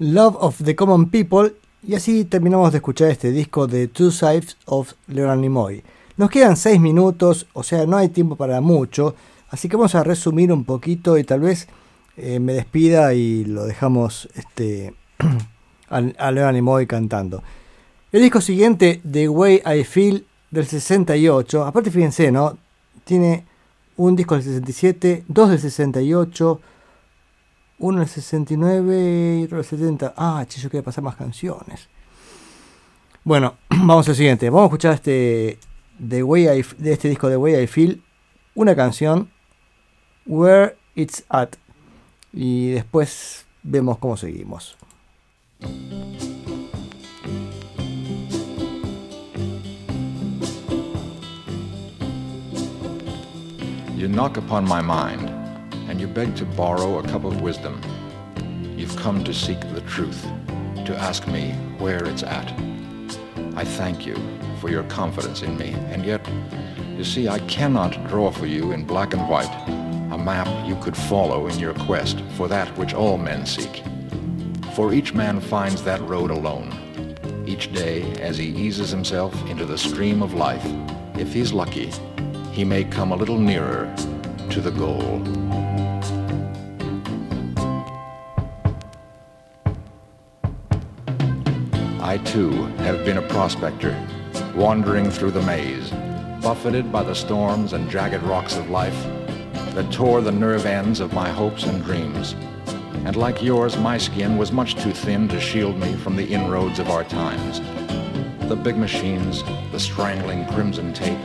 Love 0.00 0.36
of 0.40 0.64
the 0.64 0.74
Common 0.74 1.10
People. 1.10 1.54
Y 1.86 1.94
así 1.94 2.24
terminamos 2.24 2.72
de 2.72 2.78
escuchar 2.78 3.10
este 3.10 3.30
disco 3.30 3.66
de 3.66 3.86
Two 3.86 4.10
Sides 4.10 4.56
of 4.64 4.94
Leonard 5.06 5.38
Nimoy. 5.38 5.84
Nos 6.16 6.30
quedan 6.30 6.56
6 6.56 6.80
minutos, 6.80 7.46
o 7.52 7.62
sea, 7.62 7.84
no 7.84 7.98
hay 7.98 8.08
tiempo 8.08 8.34
para 8.34 8.62
mucho. 8.62 9.14
Así 9.50 9.68
que 9.68 9.76
vamos 9.76 9.94
a 9.94 10.02
resumir 10.02 10.52
un 10.52 10.64
poquito 10.64 11.18
y 11.18 11.24
tal 11.24 11.40
vez 11.40 11.68
eh, 12.16 12.40
me 12.40 12.54
despida 12.54 13.12
y 13.12 13.44
lo 13.44 13.66
dejamos 13.66 14.28
este, 14.34 14.94
a, 15.90 15.96
a 15.96 16.30
Leonard 16.30 16.54
Nimoy 16.54 16.86
cantando. 16.86 17.42
El 18.10 18.22
disco 18.22 18.40
siguiente, 18.40 19.02
The 19.10 19.28
Way 19.28 19.62
I 19.66 19.84
Feel, 19.84 20.26
del 20.50 20.66
68. 20.66 21.62
Aparte, 21.62 21.90
fíjense, 21.90 22.32
¿no? 22.32 22.56
Tiene 23.04 23.44
un 23.98 24.16
disco 24.16 24.34
del 24.34 24.44
67, 24.44 25.24
dos 25.28 25.50
del 25.50 25.60
68, 25.60 26.60
uno 27.80 28.00
del 28.00 28.08
69 28.08 29.38
y 29.40 29.44
otro 29.44 29.56
del 29.56 29.66
70. 29.66 30.14
Ah, 30.16 30.44
che, 30.48 30.60
yo 30.60 30.70
quería 30.70 30.84
pasar 30.84 31.02
más 31.02 31.16
canciones. 31.16 31.88
Bueno, 33.24 33.56
vamos 33.70 34.08
al 34.08 34.14
siguiente. 34.14 34.48
Vamos 34.48 34.64
a 34.64 34.66
escuchar 34.66 34.94
este 34.94 35.58
The 36.08 36.22
Way 36.22 36.60
I, 36.60 36.64
de 36.78 36.92
este 36.92 37.08
disco 37.08 37.28
The 37.28 37.36
Way 37.36 37.62
I 37.62 37.66
Feel, 37.66 38.02
una 38.54 38.76
canción, 38.76 39.30
Where 40.26 40.76
It's 40.94 41.24
At. 41.28 41.50
Y 42.32 42.70
después 42.70 43.46
vemos 43.62 43.98
cómo 43.98 44.16
seguimos. 44.16 44.76
You 53.96 54.08
knock 54.08 54.38
upon 54.38 54.64
my 54.64 54.80
mind, 54.80 55.39
and 55.90 56.00
you 56.00 56.06
beg 56.06 56.36
to 56.36 56.44
borrow 56.44 57.00
a 57.00 57.02
cup 57.02 57.24
of 57.24 57.40
wisdom. 57.40 57.80
You've 58.76 58.94
come 58.94 59.24
to 59.24 59.34
seek 59.34 59.58
the 59.74 59.80
truth, 59.80 60.22
to 60.86 60.96
ask 60.96 61.26
me 61.26 61.50
where 61.78 62.04
it's 62.04 62.22
at. 62.22 62.48
I 63.56 63.64
thank 63.64 64.06
you 64.06 64.16
for 64.60 64.70
your 64.70 64.84
confidence 64.84 65.42
in 65.42 65.58
me, 65.58 65.72
and 65.90 66.06
yet, 66.06 66.24
you 66.96 67.02
see, 67.02 67.26
I 67.26 67.40
cannot 67.40 68.06
draw 68.06 68.30
for 68.30 68.46
you 68.46 68.70
in 68.70 68.84
black 68.84 69.14
and 69.14 69.28
white 69.28 69.52
a 70.12 70.18
map 70.18 70.46
you 70.64 70.76
could 70.76 70.96
follow 70.96 71.48
in 71.48 71.58
your 71.58 71.74
quest 71.74 72.20
for 72.36 72.46
that 72.46 72.68
which 72.78 72.94
all 72.94 73.18
men 73.18 73.44
seek. 73.44 73.82
For 74.74 74.94
each 74.94 75.12
man 75.12 75.40
finds 75.40 75.82
that 75.82 76.00
road 76.02 76.30
alone, 76.30 77.16
each 77.48 77.72
day 77.72 78.02
as 78.20 78.38
he 78.38 78.46
eases 78.46 78.90
himself 78.90 79.34
into 79.50 79.64
the 79.66 79.76
stream 79.76 80.22
of 80.22 80.34
life. 80.34 80.64
If 81.16 81.32
he's 81.32 81.52
lucky, 81.52 81.90
he 82.52 82.64
may 82.64 82.84
come 82.84 83.10
a 83.10 83.16
little 83.16 83.40
nearer 83.40 83.92
to 84.50 84.60
the 84.60 84.70
goal. 84.70 85.20
I 92.10 92.18
too 92.18 92.64
have 92.78 93.04
been 93.04 93.18
a 93.18 93.28
prospector, 93.28 93.96
wandering 94.56 95.12
through 95.12 95.30
the 95.30 95.42
maze, 95.42 95.90
buffeted 96.42 96.90
by 96.90 97.04
the 97.04 97.14
storms 97.14 97.72
and 97.72 97.88
jagged 97.88 98.24
rocks 98.24 98.56
of 98.56 98.68
life 98.68 99.00
that 99.74 99.92
tore 99.92 100.20
the 100.20 100.32
nerve 100.32 100.66
ends 100.66 100.98
of 100.98 101.12
my 101.12 101.28
hopes 101.28 101.62
and 101.62 101.84
dreams. 101.84 102.32
And 103.04 103.14
like 103.14 103.40
yours, 103.40 103.76
my 103.76 103.96
skin 103.96 104.36
was 104.36 104.50
much 104.50 104.74
too 104.74 104.90
thin 104.90 105.28
to 105.28 105.38
shield 105.38 105.78
me 105.78 105.94
from 105.94 106.16
the 106.16 106.26
inroads 106.26 106.80
of 106.80 106.90
our 106.90 107.04
times. 107.04 107.60
The 108.48 108.56
big 108.56 108.76
machines, 108.76 109.44
the 109.70 109.78
strangling 109.78 110.46
crimson 110.46 110.92
tape, 110.92 111.24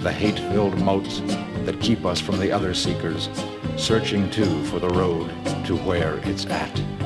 the 0.00 0.12
hate-filled 0.12 0.78
moats 0.80 1.22
that 1.64 1.80
keep 1.80 2.04
us 2.04 2.20
from 2.20 2.38
the 2.38 2.52
other 2.52 2.74
seekers, 2.74 3.30
searching 3.78 4.30
too 4.30 4.62
for 4.64 4.78
the 4.78 4.90
road 4.90 5.30
to 5.64 5.78
where 5.78 6.18
it's 6.28 6.44
at. 6.44 6.97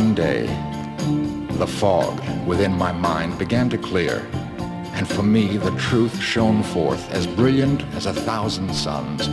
One 0.00 0.12
day, 0.12 0.44
the 1.58 1.66
fog 1.68 2.18
within 2.48 2.72
my 2.72 2.90
mind 2.90 3.38
began 3.38 3.70
to 3.70 3.78
clear, 3.78 4.26
and 4.96 5.06
for 5.06 5.22
me 5.22 5.56
the 5.56 5.70
truth 5.78 6.20
shone 6.20 6.64
forth 6.64 7.08
as 7.12 7.28
brilliant 7.28 7.80
as 7.94 8.06
a 8.06 8.12
thousand 8.12 8.74
suns. 8.74 9.28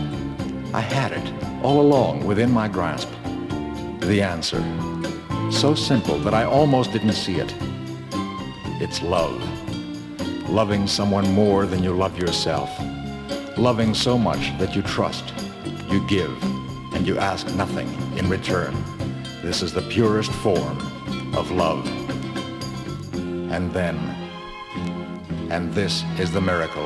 I 0.72 0.82
had 0.82 1.14
it 1.14 1.34
all 1.64 1.82
along 1.82 2.28
within 2.28 2.52
my 2.52 2.68
grasp. 2.68 3.10
The 4.02 4.22
answer, 4.22 4.62
so 5.50 5.74
simple 5.74 6.20
that 6.20 6.36
I 6.36 6.44
almost 6.44 6.92
didn't 6.92 7.14
see 7.14 7.38
it. 7.38 7.52
It's 8.80 9.02
love. 9.02 9.42
Loving 10.48 10.86
someone 10.86 11.34
more 11.34 11.66
than 11.66 11.82
you 11.82 11.94
love 11.94 12.20
yourself. 12.20 12.70
Loving 13.58 13.96
so 13.96 14.16
much 14.16 14.56
that 14.60 14.76
you 14.76 14.84
trust, 14.84 15.34
you 15.90 16.08
give, 16.08 16.32
and 16.94 17.08
you 17.08 17.18
ask 17.18 17.48
nothing 17.56 17.90
in 18.16 18.30
return. 18.30 18.76
This 19.44 19.64
is 19.64 19.74
the 19.74 19.82
purest 19.82 20.32
form 20.32 20.78
of 21.36 21.50
love. 21.50 21.86
And 23.52 23.74
then, 23.74 23.98
and 25.50 25.74
this 25.74 26.04
is 26.20 26.32
the 26.32 26.42
miracle. 26.42 26.86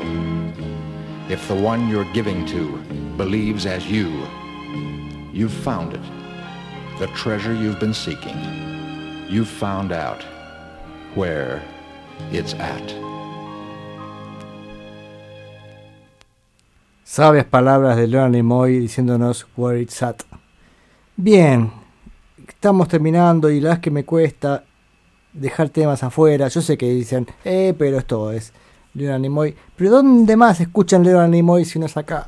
If 1.30 1.46
the 1.48 1.54
one 1.54 1.88
you're 1.88 2.10
giving 2.12 2.46
to 2.46 2.78
believes 3.18 3.66
as 3.66 3.90
you, 3.90 4.08
you've 5.32 5.52
found 5.52 5.92
it. 5.92 6.00
The 6.98 7.08
treasure 7.08 7.52
you've 7.52 7.78
been 7.78 7.92
seeking. 7.92 8.38
You've 9.28 9.48
found 9.48 9.92
out 9.92 10.22
where 11.14 11.62
it's 12.32 12.54
at. 12.54 12.94
Sabias 17.04 17.44
palabras 17.44 17.96
de 17.96 18.06
Leonard 18.06 18.32
Nimoy 18.32 18.80
diciéndonos 18.80 19.44
where 19.56 19.76
it's 19.76 20.02
at. 20.02 20.24
Bien, 21.16 21.70
estamos 22.48 22.88
terminando 22.88 23.50
y 23.50 23.60
la 23.60 23.68
verdad 23.68 23.78
es 23.78 23.82
que 23.82 23.90
me 23.90 24.04
cuesta 24.04 24.64
dejar 25.32 25.68
temas 25.68 26.02
afuera. 26.02 26.48
Yo 26.48 26.62
sé 26.62 26.76
que 26.76 26.88
dicen, 26.88 27.26
eh, 27.44 27.74
pero 27.78 27.98
esto 27.98 28.32
es 28.32 28.52
Leonard 28.94 29.20
Nimoy. 29.20 29.54
Pero 29.76 29.90
¿dónde 29.90 30.36
más 30.36 30.60
escuchan 30.60 31.04
Leonard 31.04 31.30
Nimoy 31.30 31.64
si 31.64 31.78
no 31.78 31.86
es 31.86 31.96
acá? 31.96 32.26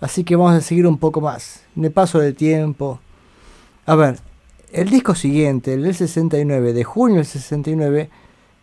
Así 0.00 0.24
que 0.24 0.36
vamos 0.36 0.54
a 0.54 0.60
seguir 0.60 0.86
un 0.86 0.98
poco 0.98 1.20
más. 1.20 1.62
Me 1.74 1.90
paso 1.90 2.18
de 2.18 2.32
tiempo. 2.32 3.00
A 3.86 3.94
ver, 3.94 4.18
el 4.72 4.90
disco 4.90 5.14
siguiente, 5.14 5.74
el 5.74 5.82
del 5.82 5.94
69, 5.94 6.72
de 6.72 6.84
junio 6.84 7.16
del 7.16 7.26
69, 7.26 8.10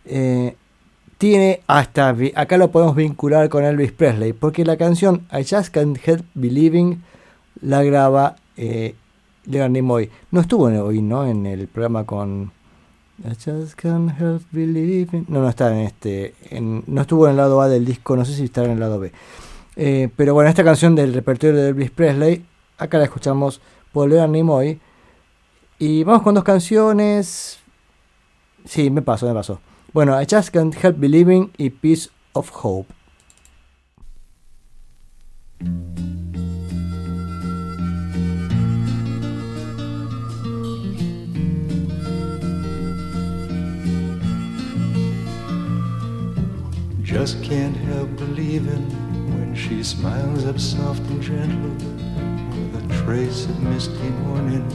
eh, 0.05 0.55
tiene 1.17 1.61
hasta, 1.67 2.15
acá 2.35 2.57
lo 2.57 2.71
podemos 2.71 2.95
vincular 2.95 3.49
con 3.49 3.63
Elvis 3.63 3.91
Presley, 3.91 4.33
porque 4.33 4.65
la 4.65 4.77
canción 4.77 5.25
I 5.31 5.43
Just 5.43 5.69
Can't 5.69 5.97
Help 6.05 6.25
Believing 6.33 7.01
la 7.61 7.83
graba 7.83 8.35
eh, 8.57 8.95
Leonard 9.47 9.71
Nimoy. 9.71 10.09
No 10.31 10.41
estuvo 10.41 10.65
hoy, 10.65 11.01
¿no? 11.01 11.25
En 11.25 11.45
el 11.45 11.67
programa 11.67 12.05
con 12.05 12.51
I 13.23 13.29
Just 13.29 13.75
Can't 13.75 14.19
Help 14.19 14.43
Believing. 14.51 15.25
No, 15.29 15.41
no 15.41 15.49
está 15.49 15.71
en 15.71 15.85
este, 15.85 16.33
en- 16.49 16.83
no 16.87 17.01
estuvo 17.01 17.25
en 17.25 17.31
el 17.31 17.37
lado 17.37 17.61
A 17.61 17.67
del 17.69 17.85
disco, 17.85 18.15
no 18.15 18.25
sé 18.25 18.33
si 18.35 18.45
está 18.45 18.63
en 18.65 18.71
el 18.71 18.79
lado 18.79 18.99
B. 18.99 19.11
Eh, 19.77 20.09
pero 20.15 20.33
bueno, 20.33 20.49
esta 20.49 20.63
canción 20.63 20.95
del 20.95 21.13
repertorio 21.13 21.55
de 21.55 21.69
Elvis 21.69 21.91
Presley, 21.91 22.45
acá 22.77 22.97
la 22.97 23.05
escuchamos 23.05 23.61
por 23.93 24.09
Leonard 24.09 24.29
Nimoy. 24.31 24.79
Y 25.79 26.03
vamos 26.03 26.21
con 26.23 26.33
dos 26.35 26.43
canciones. 26.43 27.59
Sí, 28.65 28.89
me 28.89 29.01
pasó, 29.01 29.27
me 29.27 29.33
pasó. 29.33 29.59
Bueno, 29.93 30.19
I 30.21 30.25
Just 30.29 30.49
Can't 30.49 30.75
Help 30.83 30.97
Believing 30.99 31.51
y 31.57 31.69
Piece 31.69 32.09
of 32.33 32.49
Hope. 32.63 32.93
Just 47.15 47.41
can't 47.41 47.77
help 47.77 48.13
believing 48.17 48.89
when 49.39 49.55
she 49.55 49.83
smiles 49.83 50.43
up 50.43 50.59
soft 50.59 50.99
and 51.03 51.21
gentle 51.21 51.71
with 51.71 52.91
a 52.91 53.03
trace 53.05 53.45
of 53.45 53.57
misty 53.61 54.09
morning 54.27 54.69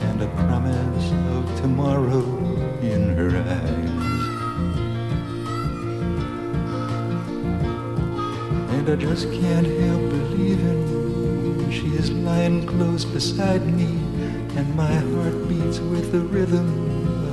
and 0.00 0.20
a 0.20 0.28
promise 0.36 1.10
of 1.32 1.60
tomorrow 1.62 2.20
in 2.82 3.16
her 3.16 3.30
eyes. 3.38 4.22
And 8.74 8.90
I 8.90 8.96
just 8.96 9.32
can't 9.32 9.66
help 9.66 10.10
believing 10.10 11.70
she 11.70 11.86
is 11.96 12.10
lying 12.10 12.66
close 12.66 13.06
beside 13.06 13.64
me 13.64 13.96
and 14.58 14.76
my 14.76 14.92
heart 14.92 15.48
beats 15.48 15.78
with 15.78 16.12
the 16.12 16.20
rhythm 16.20 16.68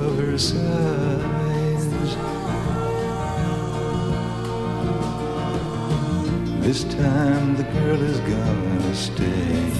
of 0.00 0.16
her 0.16 0.38
sighs. 0.38 1.49
This 6.60 6.84
time 6.84 7.56
the 7.56 7.64
girl 7.64 8.00
is 8.02 8.20
gonna 8.20 8.94
stay. 8.94 9.70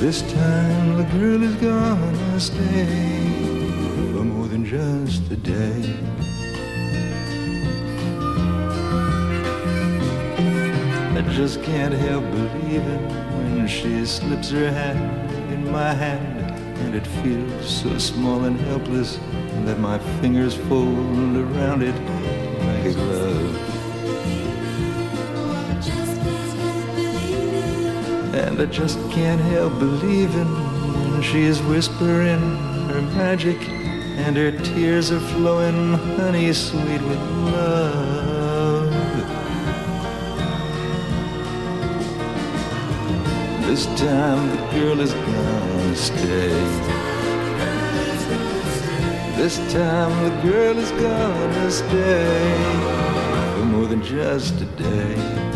This 0.00 0.22
time 0.32 0.96
the 0.96 1.04
girl 1.16 1.42
is 1.42 1.54
gonna 1.54 2.40
stay 2.40 2.86
for 4.12 4.24
more 4.24 4.48
than 4.48 4.64
just 4.64 5.30
a 5.30 5.36
day. 5.36 5.96
I 11.16 11.22
just 11.30 11.62
can't 11.62 11.94
help 11.94 12.24
believing 12.32 13.08
when 13.38 13.68
she 13.68 14.04
slips 14.04 14.50
her 14.50 14.70
hand 14.70 15.30
in 15.52 15.70
my 15.70 15.94
hand 15.94 16.50
and 16.80 16.94
it 16.96 17.06
feels 17.22 17.70
so 17.82 17.96
small 17.98 18.44
and 18.44 18.60
helpless 18.60 19.18
that 19.64 19.78
my 19.78 19.98
fingers 20.20 20.54
fold 20.54 21.36
around 21.36 21.82
it 21.82 21.94
like 22.66 22.84
a 22.84 22.92
glove. 22.94 23.77
And 28.38 28.60
I 28.60 28.66
just 28.66 28.98
can't 29.10 29.40
help 29.40 29.78
believing 29.80 30.50
she's 31.22 31.60
whispering 31.62 32.40
her 32.88 33.02
magic 33.16 33.58
and 34.18 34.36
her 34.36 34.52
tears 34.52 35.10
are 35.10 35.20
flowing 35.20 35.94
honey 36.16 36.52
sweet 36.52 37.02
with 37.02 37.18
love. 37.52 38.90
This 43.66 43.86
time 44.00 44.40
the 44.50 44.78
girl 44.78 45.00
is 45.00 45.12
gonna 45.12 45.96
stay. 45.96 46.48
This 49.36 49.58
time 49.72 50.12
the 50.24 50.50
girl 50.50 50.78
is 50.78 50.90
gonna 50.92 51.70
stay 51.70 52.54
for 53.56 53.64
more 53.64 53.86
than 53.86 54.02
just 54.02 54.60
a 54.60 54.64
day. 54.64 55.47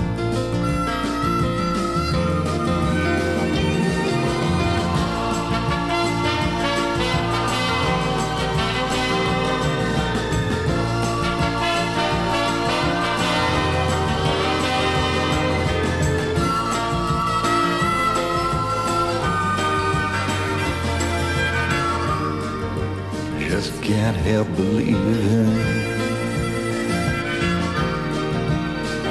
Help 24.22 24.48
believing. 24.56 25.50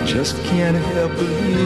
Just 0.05 0.35
can't 0.43 0.77
help 0.77 1.11
believing. 1.15 1.60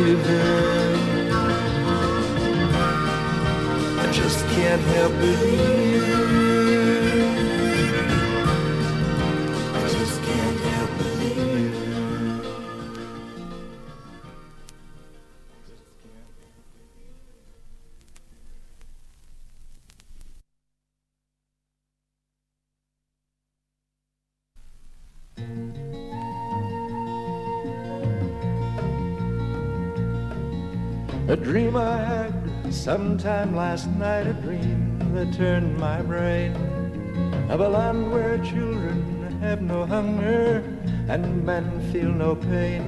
Feel 41.92 42.12
no 42.12 42.36
pain. 42.36 42.84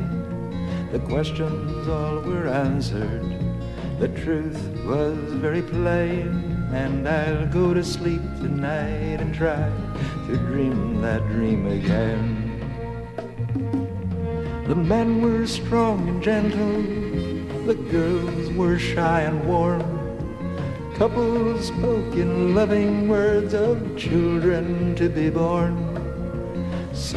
The 0.92 1.00
questions 1.00 1.88
all 1.88 2.20
were 2.22 2.48
answered, 2.48 3.24
the 4.00 4.10
truth 4.10 4.62
was 4.86 5.18
very 5.34 5.62
plain, 5.62 6.70
and 6.72 7.08
I'll 7.08 7.48
go 7.48 7.74
to 7.74 7.84
sleep 7.84 8.22
tonight 8.38 9.20
and 9.22 9.34
try 9.34 9.72
to 10.28 10.38
dream 10.38 11.02
that 11.02 11.26
dream 11.30 11.66
again. 11.68 12.44
The 14.68 14.76
men 14.76 15.22
were 15.22 15.48
strong 15.48 16.08
and 16.10 16.22
gentle, 16.22 16.82
the 17.66 17.76
girls 17.76 18.52
were 18.52 18.78
shy 18.78 19.22
and 19.22 19.48
warm. 19.48 19.82
Couples 20.96 21.68
spoke 21.68 22.16
in 22.16 22.56
loving 22.56 23.08
words 23.08 23.54
of 23.54 23.98
children 23.98 24.96
to 24.96 25.10
be 25.10 25.30
born. 25.30 25.87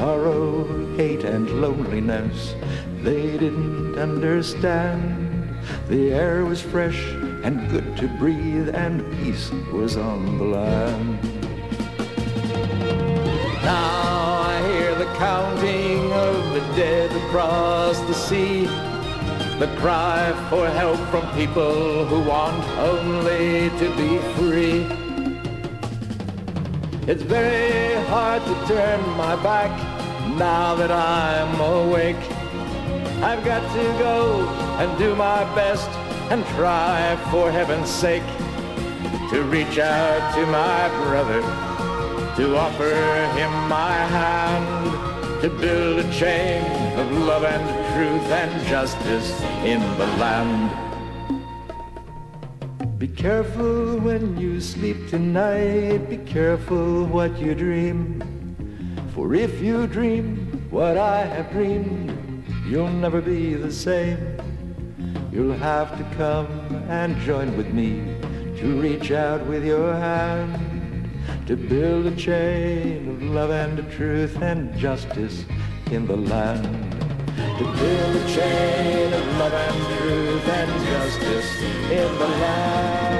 Sorrow, 0.01 0.64
hate, 0.97 1.24
and 1.24 1.60
loneliness 1.60 2.55
they 3.02 3.36
didn't 3.36 3.98
understand. 3.98 5.55
The 5.89 6.14
air 6.14 6.47
was 6.47 6.62
fresh 6.62 6.98
and 7.44 7.68
good 7.68 7.98
to 7.98 8.09
breathe, 8.18 8.70
and 8.70 9.05
peace 9.18 9.51
was 9.70 9.98
on 9.98 10.39
the 10.39 10.44
land. 10.44 11.22
Now 13.62 14.40
I 14.48 14.62
hear 14.72 14.94
the 14.94 15.12
counting 15.18 16.10
of 16.12 16.55
the 16.55 16.60
dead 16.81 17.12
across 17.24 18.01
the 18.09 18.14
sea. 18.14 18.64
The 19.59 19.70
cry 19.77 20.32
for 20.48 20.66
help 20.70 20.98
from 21.10 21.31
people 21.36 22.06
who 22.06 22.22
want 22.27 22.64
only 22.78 23.68
to 23.78 23.86
be 24.01 24.16
free. 24.39 25.10
It's 27.06 27.22
very 27.22 27.94
hard 28.05 28.44
to 28.44 28.55
turn 28.66 29.01
my 29.16 29.35
back 29.43 29.80
now 30.40 30.74
that 30.74 30.90
I'm 30.90 31.60
awake. 31.60 32.24
I've 33.22 33.44
got 33.44 33.60
to 33.76 33.82
go 33.98 34.48
and 34.80 34.98
do 34.98 35.14
my 35.14 35.44
best 35.54 35.90
and 36.32 36.42
try 36.56 37.14
for 37.30 37.50
heaven's 37.52 37.90
sake 37.90 38.24
to 39.28 39.42
reach 39.42 39.78
out 39.78 40.34
to 40.34 40.46
my 40.46 40.88
brother, 41.04 41.42
to 42.38 42.56
offer 42.56 42.94
him 43.36 43.52
my 43.68 43.92
hand, 43.92 45.42
to 45.42 45.50
build 45.50 45.98
a 46.06 46.10
chain 46.10 46.64
of 46.98 47.12
love 47.12 47.44
and 47.44 47.66
truth 47.92 48.32
and 48.32 48.66
justice 48.66 49.30
in 49.62 49.80
the 49.98 50.06
land. 50.16 50.70
Be 52.98 53.08
careful 53.08 53.98
when 53.98 54.38
you 54.38 54.58
sleep 54.62 55.10
tonight. 55.10 56.08
Be 56.08 56.16
careful 56.16 57.04
what 57.04 57.38
you 57.38 57.54
dream. 57.54 58.30
For 59.20 59.34
if 59.34 59.60
you 59.60 59.86
dream 59.86 60.66
what 60.70 60.97
I 60.97 61.26
have 61.26 61.51
dreamed, 61.51 62.42
you'll 62.66 62.88
never 62.88 63.20
be 63.20 63.52
the 63.52 63.70
same. 63.70 64.16
You'll 65.30 65.59
have 65.59 65.98
to 65.98 66.16
come 66.16 66.48
and 66.88 67.14
join 67.18 67.55
with 67.55 67.66
me 67.66 68.16
to 68.59 68.80
reach 68.80 69.10
out 69.10 69.44
with 69.44 69.62
your 69.62 69.92
hand 69.92 70.56
to 71.47 71.55
build 71.55 72.06
a 72.06 72.16
chain 72.16 73.10
of 73.10 73.22
love 73.22 73.51
and 73.51 73.92
truth 73.92 74.40
and 74.40 74.74
justice 74.78 75.44
in 75.90 76.06
the 76.06 76.16
land. 76.16 76.64
To 77.59 77.64
build 77.64 78.16
a 78.16 78.26
chain 78.26 79.12
of 79.12 79.26
love 79.36 79.52
and 79.52 79.98
truth 79.98 80.48
and 80.48 80.86
justice 80.86 81.60
in 81.90 82.18
the 82.18 82.26
land. 82.26 83.19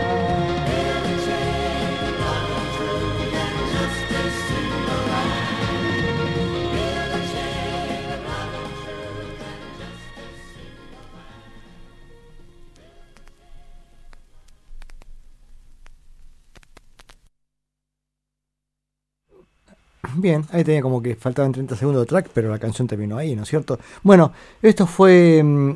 Bien, 20.17 20.45
ahí 20.53 20.65
tenía 20.65 20.83
como 20.83 21.03
que 21.03 21.17
faltaban 21.17 21.53
30 21.53 21.77
segundos 21.77 22.03
de 22.03 22.07
track, 22.07 22.31
pero 22.33 22.51
la 22.51 22.59
canción 22.59 22.89
terminó 22.89 23.17
ahí, 23.17 23.37
¿no 23.37 23.43
es 23.43 23.49
cierto? 23.49 23.79
Bueno, 24.03 24.33
esto 24.63 24.87
fue 24.87 25.43
mm, 25.43 25.73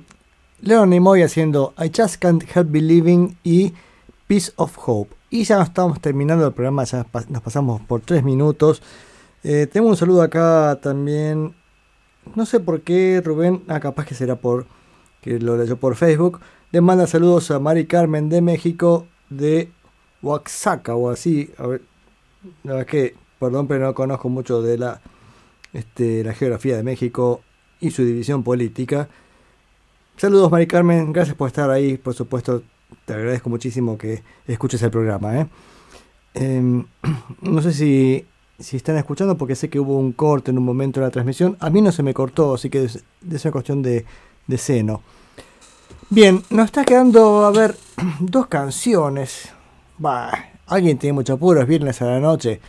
Leon 0.63 0.91
Nimoy 0.91 1.23
haciendo 1.23 1.75
I 1.79 1.91
Just 1.95 2.17
Can't 2.17 2.45
Help 2.55 2.71
Believing 2.71 3.37
y 3.45 3.75
Piece 4.27 4.53
of 4.57 4.77
Hope. 4.85 5.15
Y 5.31 5.45
ya 5.45 5.63
estamos 5.63 6.01
terminando 6.01 6.47
el 6.47 6.53
programa, 6.53 6.85
ya 6.85 7.07
nos 7.29 7.43
pasamos 7.43 7.81
por 7.83 8.01
3 8.01 8.23
minutos. 8.23 8.83
Eh, 9.43 9.67
tengo 9.71 9.89
un 9.89 9.97
saludo 9.97 10.23
acá 10.23 10.79
también. 10.81 11.55
No 12.35 12.47
sé 12.47 12.61
por 12.61 12.81
qué 12.81 13.21
Rubén, 13.23 13.63
ah, 13.69 13.81
capaz 13.81 14.07
que 14.07 14.15
será 14.15 14.37
por 14.37 14.67
que 15.21 15.39
lo 15.39 15.57
leyó 15.57 15.77
por 15.77 15.97
Facebook. 15.97 16.41
Le 16.71 16.81
manda 16.81 17.07
saludos 17.07 17.51
a 17.51 17.59
Mari 17.59 17.87
Carmen 17.87 18.29
de 18.29 18.43
México, 18.43 19.07
de 19.31 19.71
Oaxaca 20.23 20.95
o 20.95 21.11
así. 21.11 21.51
A 21.59 21.67
ver, 21.67 21.83
la 22.63 22.75
verdad 22.75 22.87
que, 22.87 23.15
perdón, 23.45 23.67
pero 23.67 23.85
no 23.85 23.95
conozco 23.95 24.29
mucho 24.29 24.63
de 24.63 24.79
la, 24.79 25.01
este, 25.73 26.25
la 26.25 26.35
geografía 26.35 26.77
de 26.77 26.83
México 26.83 27.43
y 27.81 27.91
su 27.91 28.05
división 28.05 28.43
política. 28.43 29.09
Saludos, 30.17 30.51
Mari 30.51 30.67
Carmen, 30.67 31.13
gracias 31.13 31.37
por 31.37 31.49
estar 31.49 31.71
ahí. 31.71 31.99
Por 31.99 32.15
supuesto, 32.15 32.63
te 33.05 33.13
agradezco 33.13 33.51
muchísimo 33.51 33.99
que 33.99 34.23
escuches 34.47 34.83
el 34.83 34.91
programa. 34.91 35.41
¿eh? 35.41 35.47
Em, 36.35 36.87
no 37.43 37.61
sé 37.61 37.73
si, 37.73 38.27
están 38.77 38.97
escuchando, 38.97 39.37
porque 39.37 39.57
sé 39.57 39.69
que 39.69 39.79
hubo 39.81 39.99
un 39.99 40.13
corte 40.13 40.51
en 40.51 40.59
un 40.59 40.65
momento 40.65 41.01
de 41.01 41.07
la 41.07 41.11
transmisión. 41.11 41.57
A 41.61 41.69
mí 41.69 41.83
no 41.83 41.93
se 41.93 42.03
me 42.03 42.15
cortó, 42.15 42.55
así 42.55 42.71
que 42.71 42.85
es, 42.85 43.05
es 43.31 43.45
una 43.45 43.53
cuestión 43.53 43.83
de, 43.83 44.07
de 44.47 44.59
seno. 44.59 45.03
Bien, 46.09 46.43
nos 46.51 46.67
está 46.67 46.85
quedando, 46.85 47.45
a 47.45 47.51
ver, 47.51 47.77
dos 48.21 48.47
canciones. 48.47 49.51
Bah, 49.99 50.33
alguien 50.67 50.99
tiene 50.99 51.13
mucho 51.13 51.35
apuro, 51.35 51.61
es 51.61 51.67
viernes 51.67 52.01
a 52.03 52.07
la 52.07 52.21
noche. 52.21 52.61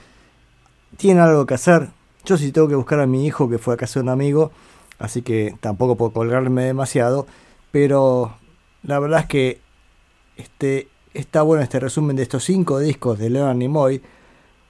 Tiene 0.97 1.21
algo 1.21 1.45
que 1.45 1.53
hacer. 1.53 1.89
Yo 2.25 2.37
sí 2.37 2.51
tengo 2.51 2.67
que 2.67 2.75
buscar 2.75 2.99
a 2.99 3.07
mi 3.07 3.25
hijo 3.25 3.49
que 3.49 3.57
fue 3.57 3.73
a 3.73 3.77
casa 3.77 3.99
de 3.99 4.03
un 4.03 4.09
amigo, 4.09 4.51
así 4.97 5.21
que 5.21 5.55
tampoco 5.59 5.95
puedo 5.95 6.11
colgarme 6.11 6.63
demasiado. 6.63 7.27
Pero 7.71 8.35
la 8.83 8.99
verdad 8.99 9.21
es 9.21 9.25
que 9.27 9.61
este, 10.37 10.87
está 11.13 11.41
bueno 11.41 11.63
este 11.63 11.79
resumen 11.79 12.15
de 12.15 12.23
estos 12.23 12.43
cinco 12.43 12.79
discos 12.79 13.19
de 13.19 13.29
Leonard 13.29 13.57
Nimoy. 13.57 14.01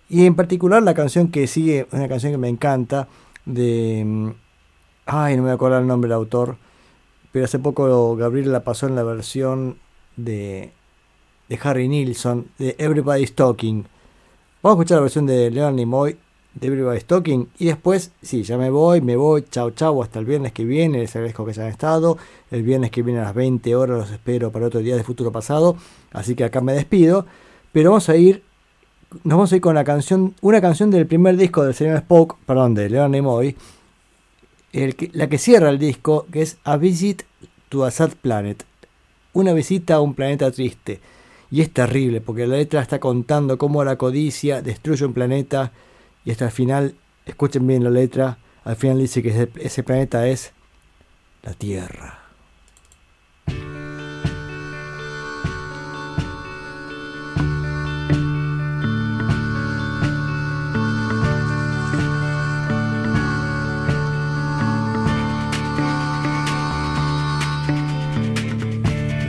Y 0.10 0.26
en 0.26 0.36
particular 0.36 0.84
la 0.84 0.94
canción 0.94 1.30
que 1.30 1.48
sigue, 1.48 1.88
una 1.92 2.08
canción 2.08 2.32
que 2.32 2.38
me 2.38 2.50
encanta, 2.50 3.08
de... 3.46 4.04
mm, 4.06 4.30
Ay, 5.08 5.36
no 5.36 5.44
me 5.44 5.48
voy 5.48 5.52
a 5.52 5.56
acordar 5.56 5.82
el 5.82 5.88
nombre 5.88 6.08
del 6.10 6.16
autor. 6.16 6.58
Pero 7.32 7.46
hace 7.46 7.60
poco 7.60 8.16
Gabriel 8.16 8.52
la 8.52 8.64
pasó 8.64 8.88
en 8.88 8.96
la 8.96 9.04
versión 9.04 9.78
de, 10.16 10.72
de 11.50 11.60
Harry 11.62 11.88
Nilsson, 11.88 12.48
de 12.58 12.76
Everybody's 12.80 13.36
Talking. 13.36 13.88
Vamos 14.66 14.80
a 14.80 14.82
escuchar 14.82 14.96
la 14.96 15.02
versión 15.04 15.28
de 15.28 15.52
Leonard 15.52 15.76
Nimoy 15.76 16.18
de 16.56 16.68
Everybody's 16.68 17.06
Talking. 17.06 17.50
Y 17.60 17.66
después, 17.66 18.12
sí, 18.24 18.42
ya 18.42 18.58
me 18.58 18.72
voy, 18.72 19.00
me 19.00 19.16
voy, 19.16 19.44
chao, 19.44 19.70
chao, 19.70 20.02
hasta 20.02 20.18
el 20.18 20.26
viernes 20.26 20.54
que 20.54 20.66
viene. 20.66 20.98
Les 20.98 21.16
agradezco 21.16 21.46
que 21.46 21.52
hayan 21.52 21.68
estado. 21.68 22.18
El 22.50 22.64
viernes 22.64 22.90
que 22.90 23.04
viene 23.04 23.20
a 23.20 23.26
las 23.26 23.36
20 23.36 23.76
horas 23.76 24.00
los 24.00 24.10
espero 24.10 24.52
para 24.52 24.66
otro 24.66 24.80
día 24.80 24.96
de 24.96 25.04
futuro 25.04 25.32
pasado. 25.32 25.78
Así 26.12 26.34
que 26.34 26.46
acá 26.46 26.62
me 26.62 26.74
despido. 26.74 27.28
Pero 27.74 27.92
vamos 27.92 28.10
a 28.10 28.16
ir, 28.16 28.42
nos 29.24 29.38
vamos 29.38 29.54
a 29.54 29.56
ir 29.56 29.62
con 29.62 29.76
la 29.76 29.84
canción, 29.84 30.34
una 30.42 30.60
canción 30.60 30.90
del 30.90 31.06
primer 31.06 31.38
disco 31.38 31.64
del 31.64 31.76
señor 31.76 31.98
Spock, 31.98 32.36
perdón, 32.48 32.74
de 32.74 32.90
Leonard 32.90 33.12
Nimoy. 33.12 33.56
El 34.74 34.96
la 35.12 35.30
que 35.30 35.38
cierra 35.38 35.70
el 35.70 35.78
disco, 35.78 36.26
que 36.32 36.42
es 36.42 36.58
A 36.64 36.78
Visit 36.78 37.22
to 37.70 37.86
a 37.86 37.92
Sad 37.92 38.14
Planet. 38.20 38.66
Una 39.32 39.54
visita 39.54 39.94
a 39.94 40.02
un 40.02 40.16
planeta 40.16 40.50
triste. 40.50 41.02
Y 41.52 41.62
es 41.62 41.72
terrible, 41.72 42.22
porque 42.22 42.48
la 42.48 42.58
letra 42.58 42.82
está 42.82 43.00
contando 43.00 43.58
cómo 43.58 43.84
la 43.84 43.98
codicia 43.98 44.62
destruye 44.62 45.06
un 45.06 45.14
planeta. 45.14 45.72
Y 46.24 46.32
hasta 46.32 46.46
el 46.46 46.52
final, 46.52 46.96
escuchen 47.26 47.66
bien 47.68 47.84
la 47.84 47.90
letra, 47.90 48.38
al 48.64 48.76
final 48.76 49.00
dice 49.00 49.22
que 49.22 49.30
ese, 49.30 49.50
ese 49.60 49.84
planeta 49.84 50.28
es 50.28 50.52
la 51.44 51.54
Tierra. 51.54 52.25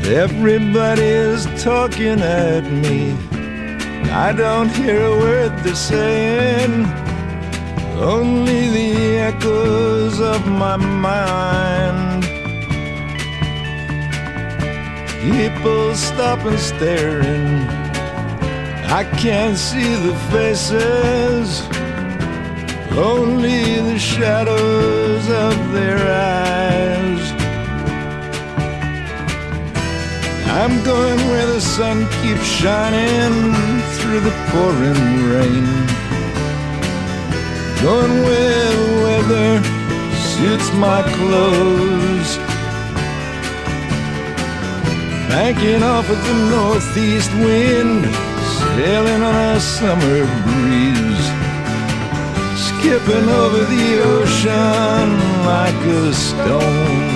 Everybody's 0.09 1.45
talking 1.65 2.21
at 2.21 2.63
me. 2.63 3.11
I 4.13 4.33
don't 4.33 4.69
hear 4.69 5.05
a 5.05 5.19
word 5.19 5.59
they're 5.65 5.75
saying. 5.75 6.87
Only 7.99 8.69
the 8.69 9.19
echoes 9.19 10.21
of 10.21 10.47
my 10.47 10.77
mind. 10.77 12.23
People 15.23 15.97
stop 15.97 16.39
and 16.45 16.61
staring. 16.61 17.67
I 18.89 19.03
can't 19.19 19.59
see 19.59 19.93
the 20.07 20.15
faces. 20.31 21.63
Only 22.97 23.81
the 23.81 23.99
shadows 23.99 25.29
of 25.29 25.73
their 25.73 25.99
eyes. 25.99 27.16
I'm 30.59 30.83
going 30.85 31.19
where 31.29 31.47
the 31.47 31.61
sun 31.61 32.09
keeps 32.23 32.47
shining 32.47 33.53
through 33.97 34.21
the 34.21 34.35
pouring 34.49 35.03
rain. 35.29 35.67
Going 37.83 38.15
where 38.25 38.73
the 38.81 38.93
weather 39.05 39.63
suits 40.33 40.73
my 40.73 41.03
clothes. 41.19 42.31
Banking 45.29 45.83
off 45.83 46.09
of 46.09 46.21
the 46.27 46.37
northeast 46.49 47.31
wind, 47.45 48.07
sailing 48.77 49.23
on 49.23 49.57
a 49.57 49.61
summer 49.61 50.21
breeze. 50.47 51.27
Skipping 52.67 53.29
over 53.29 53.63
the 53.75 53.89
ocean 54.17 55.07
like 55.45 55.81
a 56.01 56.15
stone. 56.15 57.16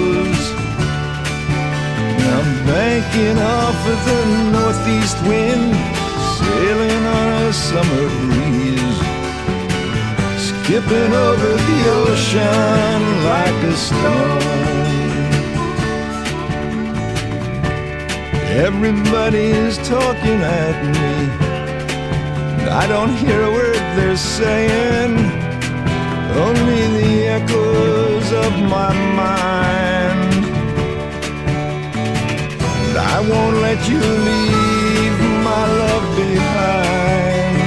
Banking 2.71 3.37
off 3.37 3.75
with 3.85 4.01
the 4.05 4.21
northeast 4.49 5.17
wind, 5.27 5.75
sailing 6.39 7.03
on 7.19 7.27
a 7.43 7.51
summer 7.51 8.07
breeze, 8.23 8.99
skipping 10.47 11.11
over 11.27 11.49
the 11.67 11.81
ocean 11.99 12.99
like 13.31 13.59
a 13.71 13.75
stone. 13.75 14.41
Everybody's 18.67 19.75
talking 19.89 20.39
at 20.41 20.77
me. 20.95 21.11
I 22.69 22.87
don't 22.87 23.13
hear 23.17 23.41
a 23.41 23.51
word 23.51 23.83
they're 23.97 24.15
saying, 24.15 25.17
only 26.45 26.83
the 26.99 27.27
echoes 27.37 28.31
of 28.31 28.51
my 28.69 28.93
mind. 29.19 30.30
I 33.13 33.19
won't 33.19 33.57
let 33.67 33.89
you 33.89 33.99
leave 33.99 35.19
my 35.47 35.63
love 35.81 36.07
behind. 36.15 37.61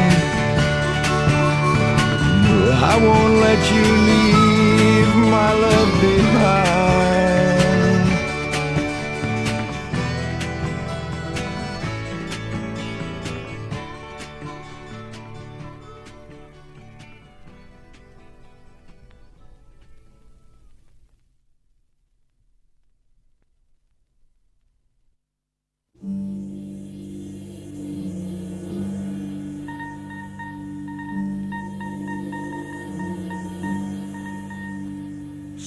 I 2.92 2.96
won't 3.06 3.34
let 3.46 3.60
you 3.74 3.84
leave 4.10 5.12
my 5.36 5.52
love 5.52 5.92
behind. 6.00 6.83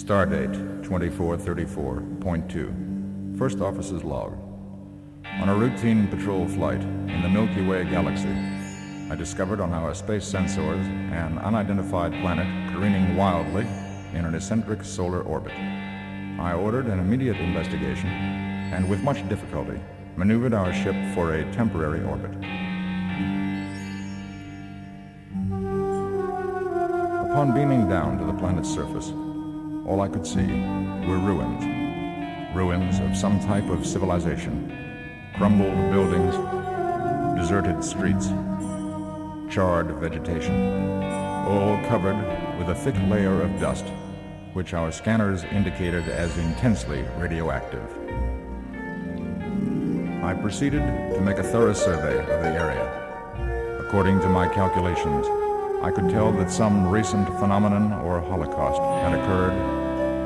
Stardate 0.08 0.56
2434.2. 0.84 3.38
First 3.38 3.60
Officer's 3.60 4.06
Log. 4.06 4.38
On 5.42 5.50
a 5.50 5.54
routine 5.54 6.08
patrol 6.08 6.48
flight 6.48 6.82
in 6.82 7.22
the 7.22 7.28
Milky 7.28 7.66
Way 7.66 7.84
galaxy, 7.84 8.34
I 9.12 9.16
discovered 9.16 9.60
on 9.60 9.74
our 9.74 9.94
space 9.94 10.24
sensors 10.24 10.86
an 11.12 11.38
unidentified 11.40 12.14
planet 12.22 12.48
careening 12.74 13.18
wildly 13.18 13.68
in 14.14 14.24
an 14.24 14.34
eccentric 14.34 14.86
solar 14.86 15.24
orbit. 15.24 15.52
I 16.40 16.54
ordered 16.54 16.86
an 16.86 17.00
immediate 17.00 17.36
investigation 17.36 18.08
and, 18.08 18.90
with 18.90 19.04
much 19.04 19.28
difficulty, 19.28 19.78
maneuvered 20.16 20.54
our 20.54 20.72
ship 20.72 20.96
for 21.14 21.34
a 21.34 21.44
temporary 21.52 22.02
orbit. 22.06 22.32
Upon 27.30 27.54
beaming 27.54 27.90
down 27.90 28.18
to 28.20 28.24
the 28.24 28.32
planet's 28.32 28.74
surface, 28.74 29.12
all 29.88 30.02
I 30.02 30.10
could 30.10 30.28
see 30.28 30.46
were 31.08 31.18
ruins. 31.18 31.64
Ruins 32.54 33.00
of 33.00 33.16
some 33.16 33.40
type 33.40 33.70
of 33.70 33.86
civilization. 33.86 34.74
Crumbled 35.36 35.92
buildings, 35.92 36.36
deserted 37.40 37.84
streets, 37.84 38.28
charred 39.50 39.88
vegetation, 39.96 41.02
all 41.48 41.82
covered 41.88 42.18
with 42.60 42.70
a 42.70 42.76
thick 42.76 42.96
layer 43.08 43.42
of 43.42 43.60
dust, 43.62 43.86
which 44.54 44.74
our 44.74 44.92
scanners 44.92 45.46
indicated 45.46 46.10
as 46.10 46.38
intensely 46.38 47.06
radioactive. 47.18 47.90
I 50.24 50.34
proceeded 50.34 50.82
to 51.14 51.22
make 51.22 51.38
a 51.38 51.44
thorough 51.44 51.74
survey 51.74 52.20
of 52.20 52.44
the 52.44 52.50
area. 52.50 53.86
According 53.88 54.20
to 54.22 54.28
my 54.28 54.50
calculations, 54.50 55.26
I 55.82 55.92
could 55.92 56.10
tell 56.10 56.34
that 56.34 56.52
some 56.52 56.90
recent 56.90 57.28
phenomenon 57.40 57.94
or 58.02 58.20
holocaust 58.20 58.82
had 58.82 59.14
occurred 59.14 59.77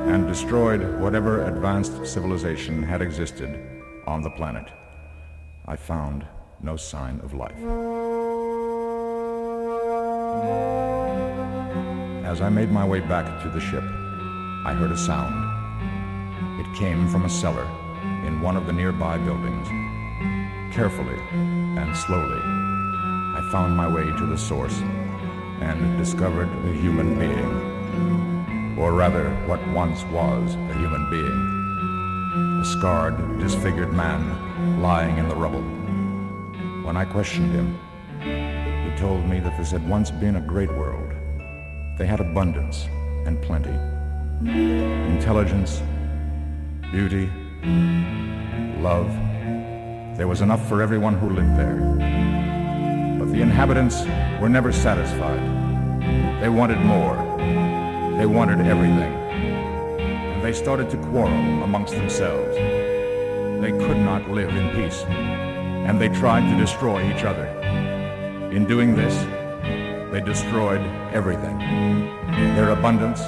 and 0.10 0.28
destroyed 0.28 1.00
whatever 1.00 1.46
advanced 1.46 2.06
civilization 2.06 2.84
had 2.84 3.02
existed 3.02 3.60
on 4.08 4.22
the 4.22 4.30
planet. 4.30 4.68
I 5.66 5.76
found 5.76 6.26
no 6.62 6.76
sign 6.76 7.20
of 7.22 7.34
life. 7.34 7.58
As 12.26 12.42
I 12.42 12.50
made 12.50 12.72
my 12.72 12.86
way 12.86 13.00
back 13.00 13.42
to 13.44 13.50
the 13.50 13.60
ship, 13.60 13.84
I 13.84 14.74
heard 14.74 14.92
a 14.92 14.98
sound. 14.98 15.36
It 16.60 16.78
came 16.78 17.10
from 17.10 17.26
a 17.26 17.30
cellar 17.30 17.68
in 18.26 18.42
one 18.42 18.56
of 18.56 18.66
the 18.68 18.74
nearby 18.74 19.18
buildings. 19.18 19.68
Carefully 20.74 21.20
and 21.34 21.96
slowly, 21.98 22.40
I 22.40 23.50
found 23.52 23.76
my 23.76 23.88
way 23.88 24.06
to 24.06 24.26
the 24.26 24.38
source 24.38 24.80
and 25.62 25.98
discovered 25.98 26.50
a 26.66 26.74
human 26.74 27.20
being. 27.20 28.31
Or 28.82 28.94
rather, 28.94 29.30
what 29.46 29.66
once 29.68 30.04
was 30.06 30.56
a 30.56 30.74
human 30.74 31.08
being. 31.12 32.62
A 32.62 32.66
scarred, 32.66 33.40
disfigured 33.40 33.94
man 33.94 34.82
lying 34.82 35.20
in 35.20 35.30
the 35.30 35.36
rubble. 35.36 35.62
When 36.84 36.98
I 36.98 37.06
questioned 37.06 37.52
him, 37.52 37.78
he 38.22 38.98
told 38.98 39.24
me 39.30 39.40
that 39.40 39.56
this 39.56 39.70
had 39.70 39.88
once 39.88 40.10
been 40.10 40.38
a 40.38 40.42
great 40.42 40.72
world. 40.72 41.14
They 42.00 42.08
had 42.08 42.20
abundance 42.22 42.88
and 43.28 43.40
plenty, 43.44 43.78
intelligence, 45.14 45.84
beauty, 46.92 47.30
love. 48.82 49.08
There 50.18 50.28
was 50.28 50.42
enough 50.42 50.68
for 50.68 50.82
everyone 50.82 51.14
who 51.14 51.30
lived 51.30 51.56
there. 51.56 51.78
But 53.20 53.32
the 53.32 53.44
inhabitants 53.44 54.02
were 54.42 54.50
never 54.50 54.72
satisfied. 54.72 56.42
They 56.42 56.50
wanted 56.50 56.80
more. 56.80 57.31
They 58.22 58.28
wanted 58.28 58.62
everything. 58.68 59.14
And 59.16 60.44
they 60.44 60.54
started 60.54 60.92
to 60.92 60.98
quarrel 60.98 61.64
amongst 61.64 61.96
themselves. 61.96 62.56
They 62.56 63.72
could 63.72 63.98
not 63.98 64.30
live 64.30 64.50
in 64.50 64.70
peace. 64.76 65.02
And 65.08 66.00
they 66.00 66.08
tried 66.08 66.48
to 66.52 66.56
destroy 66.56 67.02
each 67.12 67.24
other. 67.24 67.48
In 68.52 68.68
doing 68.68 68.96
this, 68.96 69.16
they 70.12 70.22
destroyed 70.22 70.82
everything 71.12 71.58
their 72.56 72.70
abundance, 72.70 73.22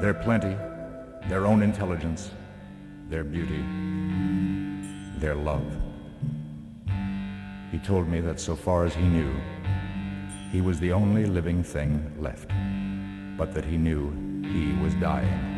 their 0.00 0.12
plenty, 0.12 0.56
their 1.28 1.46
own 1.46 1.62
intelligence, 1.62 2.32
their 3.08 3.22
beauty, 3.22 3.62
their 5.20 5.36
love. 5.36 5.64
He 7.70 7.78
told 7.78 8.08
me 8.08 8.20
that 8.22 8.40
so 8.40 8.56
far 8.56 8.86
as 8.86 8.92
he 8.92 9.04
knew, 9.04 9.32
he 10.50 10.60
was 10.60 10.80
the 10.80 10.90
only 10.90 11.26
living 11.26 11.62
thing 11.62 12.12
left, 12.18 12.50
but 13.36 13.52
that 13.54 13.64
he 13.64 13.76
knew 13.76 14.10
he 14.42 14.72
was 14.82 14.94
dying. 14.94 15.56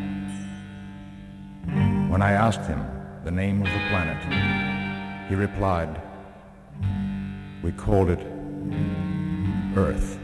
When 2.09 2.21
I 2.21 2.31
asked 2.31 2.65
him 2.67 2.85
the 3.23 3.31
name 3.31 3.61
of 3.61 3.67
the 3.67 3.79
planet, 3.89 5.27
he 5.29 5.35
replied, 5.35 6.01
We 7.63 7.71
called 7.71 8.09
it 8.09 8.25
Earth. 9.77 10.17